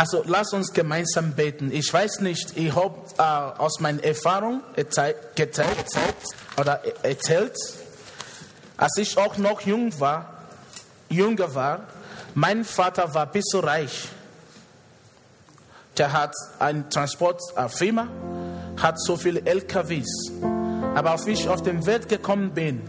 Also 0.00 0.22
lass 0.26 0.54
uns 0.54 0.72
gemeinsam 0.72 1.32
beten. 1.32 1.70
Ich 1.70 1.92
weiß 1.92 2.20
nicht, 2.20 2.56
ich 2.56 2.74
habe 2.74 2.96
äh, 3.18 3.22
aus 3.22 3.80
meiner 3.80 4.02
Erfahrung 4.02 4.62
gezeigt 4.74 5.36
oder 6.56 6.80
erzählt, 7.02 7.54
als 8.80 8.96
ich 8.96 9.16
auch 9.16 9.36
noch 9.36 9.60
jung 9.60 9.98
war, 10.00 10.26
jünger 11.08 11.54
war, 11.54 11.80
mein 12.34 12.64
Vater 12.64 13.14
war 13.14 13.26
bis 13.26 13.44
so 13.50 13.60
reich. 13.60 14.08
Der 15.96 16.12
hat 16.12 16.34
eine 16.58 16.88
Transportfirma, 16.88 18.08
hat 18.80 19.00
so 19.00 19.16
viele 19.16 19.44
LKWs. 19.44 20.32
Aber 20.94 21.12
als 21.12 21.26
ich 21.26 21.48
auf 21.48 21.62
den 21.62 21.84
Welt 21.86 22.08
gekommen 22.08 22.52
bin, 22.52 22.82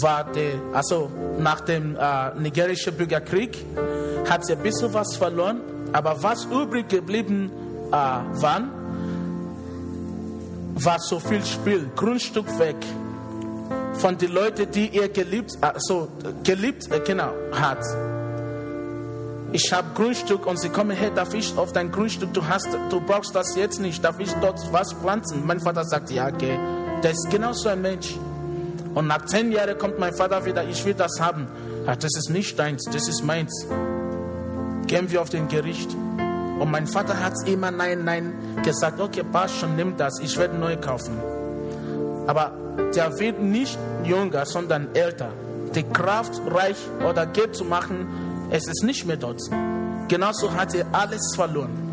war 0.00 0.24
der, 0.24 0.54
also 0.72 1.10
nach 1.38 1.60
dem 1.60 1.96
äh, 1.96 2.34
nigerischen 2.34 2.96
Bürgerkrieg, 2.96 3.64
hat 4.28 4.44
sie 4.46 4.54
ein 4.54 4.62
bisschen 4.62 4.92
was 4.92 5.16
verloren 5.16 5.60
aber 5.94 6.20
was 6.20 6.44
übrig 6.46 6.88
geblieben 6.88 7.52
äh, 7.90 7.92
war, 7.92 8.62
war 10.74 10.98
so 10.98 11.20
viel 11.20 11.44
Spiel, 11.44 11.88
Grundstück 11.94 12.58
weg. 12.58 12.76
Von 13.94 14.18
den 14.18 14.32
Leuten, 14.32 14.70
die 14.70 14.96
er 14.96 15.08
geliebt, 15.08 15.52
also 15.60 16.08
geliebt 16.42 16.90
äh, 16.90 17.00
genau, 17.00 17.32
hat. 17.52 17.78
Ich 19.52 19.72
habe 19.72 19.86
Grundstück 19.94 20.46
und 20.46 20.58
sie 20.58 20.68
kommen, 20.68 20.96
hey, 20.96 21.10
darf 21.14 21.32
ich 21.32 21.56
auf 21.56 21.72
dein 21.72 21.92
Grundstück, 21.92 22.34
du, 22.34 22.46
hast, 22.46 22.68
du 22.90 23.00
brauchst 23.00 23.34
das 23.34 23.54
jetzt 23.54 23.80
nicht, 23.80 24.02
darf 24.04 24.18
ich 24.18 24.32
dort 24.40 24.60
was 24.72 24.92
pflanzen? 24.92 25.46
Mein 25.46 25.60
Vater 25.60 25.84
sagt, 25.84 26.10
ja, 26.10 26.26
okay. 26.26 26.58
Der 27.02 27.12
ist 27.12 27.28
genau 27.30 27.52
so 27.52 27.68
ein 27.68 27.80
Mensch. 27.80 28.16
Und 28.94 29.06
nach 29.06 29.24
zehn 29.26 29.52
Jahren 29.52 29.78
kommt 29.78 29.98
mein 29.98 30.14
Vater 30.14 30.44
wieder, 30.44 30.64
ich 30.68 30.84
will 30.84 30.94
das 30.94 31.20
haben. 31.20 31.46
Ja, 31.86 31.94
das 31.94 32.16
ist 32.16 32.30
nicht 32.30 32.58
deins, 32.58 32.84
das 32.84 33.08
ist 33.08 33.22
meins 33.22 33.66
gehen 34.86 35.10
wir 35.10 35.22
auf 35.22 35.30
den 35.30 35.48
Gericht. 35.48 35.92
Und 35.92 36.70
mein 36.70 36.86
Vater 36.86 37.18
hat 37.18 37.34
immer 37.46 37.70
Nein, 37.70 38.04
Nein 38.04 38.32
gesagt. 38.62 39.00
Okay, 39.00 39.24
passt 39.24 39.58
schon, 39.58 39.76
nimm 39.76 39.96
das, 39.96 40.20
ich 40.20 40.36
werde 40.38 40.56
neu 40.56 40.76
kaufen. 40.76 41.18
Aber 42.26 42.52
der 42.94 43.18
wird 43.18 43.40
nicht 43.40 43.78
jünger, 44.04 44.46
sondern 44.46 44.94
älter. 44.94 45.30
Die 45.74 45.82
Kraft, 45.82 46.40
reich 46.46 46.76
oder 47.08 47.26
Geld 47.26 47.56
zu 47.56 47.64
machen, 47.64 48.06
es 48.50 48.66
ist 48.68 48.84
nicht 48.84 49.06
mehr 49.06 49.16
dort. 49.16 49.40
Genauso 50.08 50.52
hat 50.52 50.74
er 50.74 50.86
alles 50.92 51.34
verloren. 51.34 51.84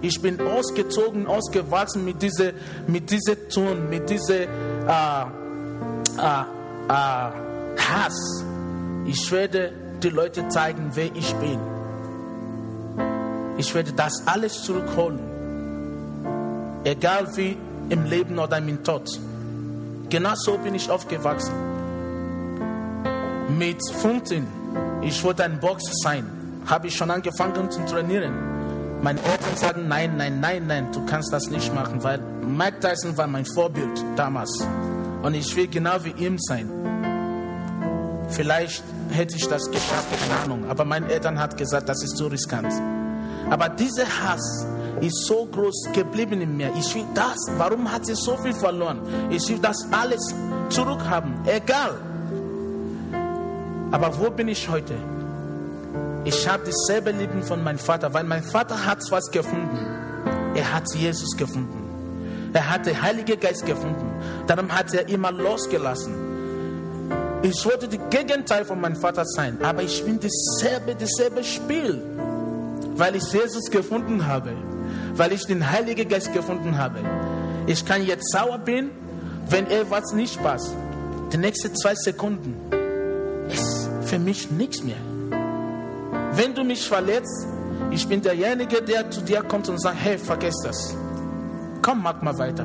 Ich 0.00 0.22
bin 0.22 0.40
ausgezogen, 0.40 1.26
ausgewachsen 1.26 2.04
mit 2.04 2.22
diesem 2.22 2.52
mit 2.86 3.10
diese 3.10 3.48
Ton, 3.48 3.90
mit 3.90 4.08
diesem 4.08 4.36
äh, 4.36 5.22
äh, 6.18 6.44
äh, 6.88 7.30
Hass. 7.76 8.44
Ich 9.06 9.30
werde 9.32 9.72
die 10.02 10.10
Leute 10.10 10.48
zeigen, 10.48 10.90
wer 10.94 11.14
ich 11.14 11.34
bin. 11.34 11.58
Ich 13.56 13.74
werde 13.74 13.92
das 13.92 14.22
alles 14.26 14.62
zurückholen. 14.62 15.18
Egal 16.84 17.26
wie 17.36 17.56
im 17.88 18.04
Leben 18.04 18.38
oder 18.38 18.58
im 18.58 18.84
Tod. 18.84 19.18
Genau 20.10 20.34
so 20.34 20.56
bin 20.56 20.74
ich 20.74 20.90
aufgewachsen. 20.90 21.52
Mit 23.58 23.78
15, 24.00 24.46
ich 25.02 25.22
wollte 25.22 25.44
ein 25.44 25.60
Boxer 25.60 25.92
sein, 26.02 26.24
habe 26.66 26.86
ich 26.86 26.96
schon 26.96 27.10
angefangen 27.10 27.70
zu 27.70 27.84
trainieren. 27.84 28.32
Meine 29.02 29.20
Eltern 29.20 29.56
sagen, 29.56 29.88
nein, 29.88 30.16
nein, 30.16 30.40
nein, 30.40 30.66
nein, 30.66 30.92
du 30.92 31.04
kannst 31.04 31.32
das 31.32 31.50
nicht 31.50 31.74
machen, 31.74 32.02
weil 32.02 32.20
Mike 32.42 32.80
Tyson 32.80 33.16
war 33.16 33.26
mein 33.26 33.44
Vorbild 33.44 34.04
damals. 34.16 34.66
Und 35.22 35.34
ich 35.34 35.54
will 35.54 35.68
genau 35.68 36.02
wie 36.02 36.24
ihm 36.24 36.38
sein. 36.38 36.70
Vielleicht 38.30 38.82
hätte 39.10 39.36
ich 39.36 39.46
das 39.46 39.70
geschafft, 39.70 40.08
keine 40.20 40.40
Ahnung. 40.42 40.70
Aber 40.70 40.84
meine 40.84 41.10
Eltern 41.10 41.38
haben 41.38 41.56
gesagt, 41.56 41.88
das 41.88 42.02
ist 42.02 42.16
zu 42.16 42.26
riskant. 42.26 42.72
Aber 43.50 43.68
dieser 43.68 44.04
Hass 44.04 44.66
ist 45.00 45.26
so 45.26 45.46
groß 45.46 45.88
geblieben 45.92 46.40
in 46.40 46.56
mir. 46.56 46.70
Ich 46.78 46.94
will 46.94 47.06
das. 47.14 47.36
Warum 47.56 47.90
hat 47.90 48.06
sie 48.06 48.14
so 48.14 48.36
viel 48.36 48.54
verloren? 48.54 49.00
Ich 49.30 49.48
will 49.48 49.58
das 49.58 49.86
alles 49.92 50.34
zurückhaben. 50.68 51.34
Egal. 51.46 51.94
Aber 53.90 54.18
wo 54.18 54.30
bin 54.30 54.48
ich 54.48 54.68
heute? 54.68 54.94
Ich 56.24 56.48
habe 56.48 56.64
dasselbe 56.64 57.12
Leben 57.12 57.42
von 57.42 57.62
meinem 57.62 57.78
Vater, 57.78 58.12
weil 58.12 58.24
mein 58.24 58.42
Vater 58.42 58.84
hat 58.84 58.98
was 59.10 59.30
gefunden. 59.30 59.78
Er 60.54 60.74
hat 60.74 60.94
Jesus 60.94 61.36
gefunden. 61.36 62.50
Er 62.52 62.68
hat 62.68 62.86
den 62.86 63.00
Heiligen 63.00 63.38
Geist 63.38 63.64
gefunden. 63.64 64.10
Darum 64.46 64.70
hat 64.74 64.92
er 64.94 65.08
immer 65.08 65.32
losgelassen. 65.32 66.14
Ich 67.42 67.64
wollte 67.64 67.88
das 67.88 68.00
Gegenteil 68.10 68.64
von 68.64 68.80
meinem 68.80 68.96
Vater 68.96 69.24
sein, 69.24 69.58
aber 69.62 69.82
ich 69.82 70.04
bin 70.04 70.18
dasselbe, 70.18 70.96
dasselbe 70.96 71.44
Spiel 71.44 72.02
weil 72.98 73.14
ich 73.14 73.32
Jesus 73.32 73.70
gefunden 73.70 74.26
habe, 74.26 74.52
weil 75.18 75.32
ich 75.32 75.44
den 75.46 75.68
Heiligen 75.70 76.08
Geist 76.08 76.32
gefunden 76.32 76.78
habe. 76.78 77.00
Ich 77.66 77.84
kann 77.84 78.04
jetzt 78.04 78.32
sauer 78.32 78.58
bin, 78.58 78.90
wenn 79.50 79.66
etwas 79.66 80.12
nicht 80.12 80.42
passt. 80.42 80.74
Die 81.32 81.36
nächsten 81.36 81.74
zwei 81.74 81.94
Sekunden 81.94 82.54
ist 83.50 83.90
für 84.02 84.18
mich 84.18 84.50
nichts 84.50 84.82
mehr. 84.82 84.96
Wenn 86.32 86.54
du 86.54 86.64
mich 86.64 86.88
verletzt, 86.88 87.46
ich 87.90 88.06
bin 88.06 88.22
derjenige, 88.22 88.80
der 88.80 89.10
zu 89.10 89.20
dir 89.20 89.42
kommt 89.42 89.68
und 89.68 89.80
sagt, 89.80 89.96
hey, 90.00 90.18
vergiss 90.18 90.56
das. 90.62 90.94
Komm, 91.82 92.02
mach 92.02 92.22
mal 92.22 92.38
weiter. 92.38 92.64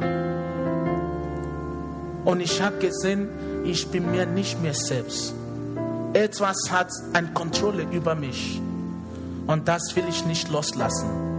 Und 2.24 2.40
ich 2.40 2.62
habe 2.62 2.78
gesehen, 2.78 3.30
ich 3.66 3.88
bin 3.90 4.12
mir 4.12 4.26
nicht 4.26 4.62
mehr 4.62 4.74
selbst. 4.74 5.34
Etwas 6.14 6.58
hat 6.72 6.90
eine 7.14 7.34
Kontrolle 7.34 7.86
über 7.92 8.16
mich. 8.16 8.62
Und 9.48 9.68
das 9.68 9.96
will 9.96 10.06
ich 10.08 10.26
nicht 10.26 10.50
loslassen. 10.50 11.33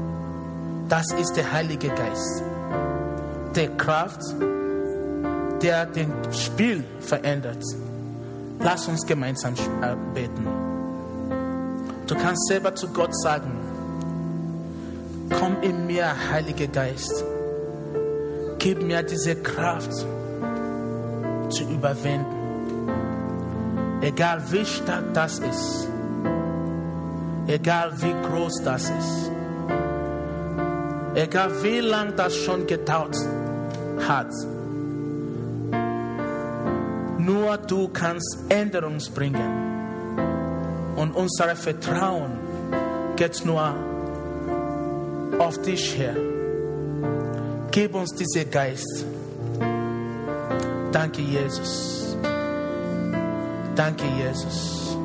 Das 0.88 1.10
ist 1.12 1.34
der 1.36 1.50
Heilige 1.52 1.88
Geist. 1.88 2.42
Der 3.54 3.68
Kraft, 3.76 4.20
der 5.62 5.86
den 5.86 6.12
Spiel 6.32 6.84
verändert. 7.00 7.62
Lass 8.60 8.88
uns 8.88 9.04
gemeinsam 9.06 9.54
äh, 9.54 9.96
beten. 10.14 10.46
Du 12.06 12.14
kannst 12.14 12.46
selber 12.48 12.74
zu 12.74 12.88
Gott 12.88 13.16
sagen, 13.20 13.52
komm 15.38 15.56
in 15.62 15.86
mir, 15.86 16.14
Heiliger 16.30 16.66
Geist. 16.66 17.24
Gib 18.58 18.82
mir 18.82 19.02
diese 19.02 19.36
Kraft 19.36 19.92
zu 21.50 21.64
überwinden. 21.64 22.26
Egal 24.02 24.42
wie 24.50 24.64
stark 24.64 25.14
das 25.14 25.38
ist 25.38 25.88
Egal 27.46 27.92
wie 28.00 28.14
groß 28.26 28.62
das 28.64 28.84
ist. 28.84 29.30
Egal 31.14 31.50
wie 31.62 31.80
lang 31.80 32.16
das 32.16 32.34
schon 32.36 32.66
gedauert 32.66 33.16
hat. 34.08 34.32
Nur 37.18 37.56
du 37.56 37.88
kannst 37.88 38.38
Änderung 38.48 38.98
bringen. 39.14 39.74
Und 40.96 41.14
unser 41.14 41.54
Vertrauen 41.56 42.32
geht 43.16 43.44
nur 43.44 43.74
auf 45.38 45.62
dich 45.62 45.96
her. 45.98 46.16
Gib 47.70 47.94
uns 47.94 48.14
diesen 48.14 48.50
Geist. 48.50 49.04
Danke, 50.92 51.22
Jesus. 51.22 52.16
Danke, 53.74 54.04
Jesus. 54.16 54.96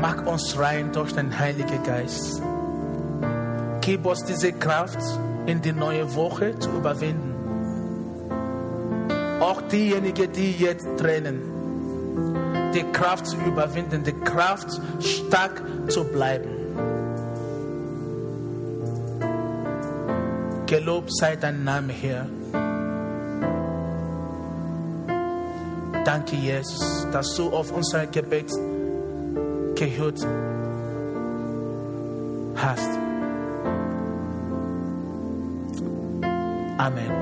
Mach 0.00 0.26
uns 0.26 0.58
rein 0.58 0.90
durch 0.92 1.12
den 1.12 1.38
Heiligen 1.38 1.82
Geist. 1.82 2.42
Gib 3.90 4.06
uns 4.06 4.24
diese 4.24 4.52
Kraft, 4.52 5.00
in 5.46 5.60
die 5.62 5.72
neue 5.72 6.14
Woche 6.14 6.56
zu 6.60 6.70
überwinden. 6.70 7.34
Auch 9.40 9.60
diejenigen, 9.62 10.32
die 10.32 10.52
jetzt 10.52 10.86
trennen, 10.96 11.40
die 12.72 12.84
Kraft 12.92 13.26
zu 13.26 13.36
überwinden, 13.38 14.04
die 14.04 14.12
Kraft 14.12 14.80
stark 15.00 15.60
zu 15.88 16.04
bleiben. 16.04 16.50
Gelobt 20.66 21.12
sei 21.16 21.34
dein 21.34 21.64
Name, 21.64 21.92
Herr. 21.92 22.26
Danke, 26.04 26.36
Jesus, 26.36 27.08
dass 27.10 27.34
du 27.34 27.50
auf 27.50 27.72
unser 27.72 28.06
Gebet 28.06 28.52
gehört 29.74 30.24
hast. 32.54 32.99
Amen. 36.80 37.19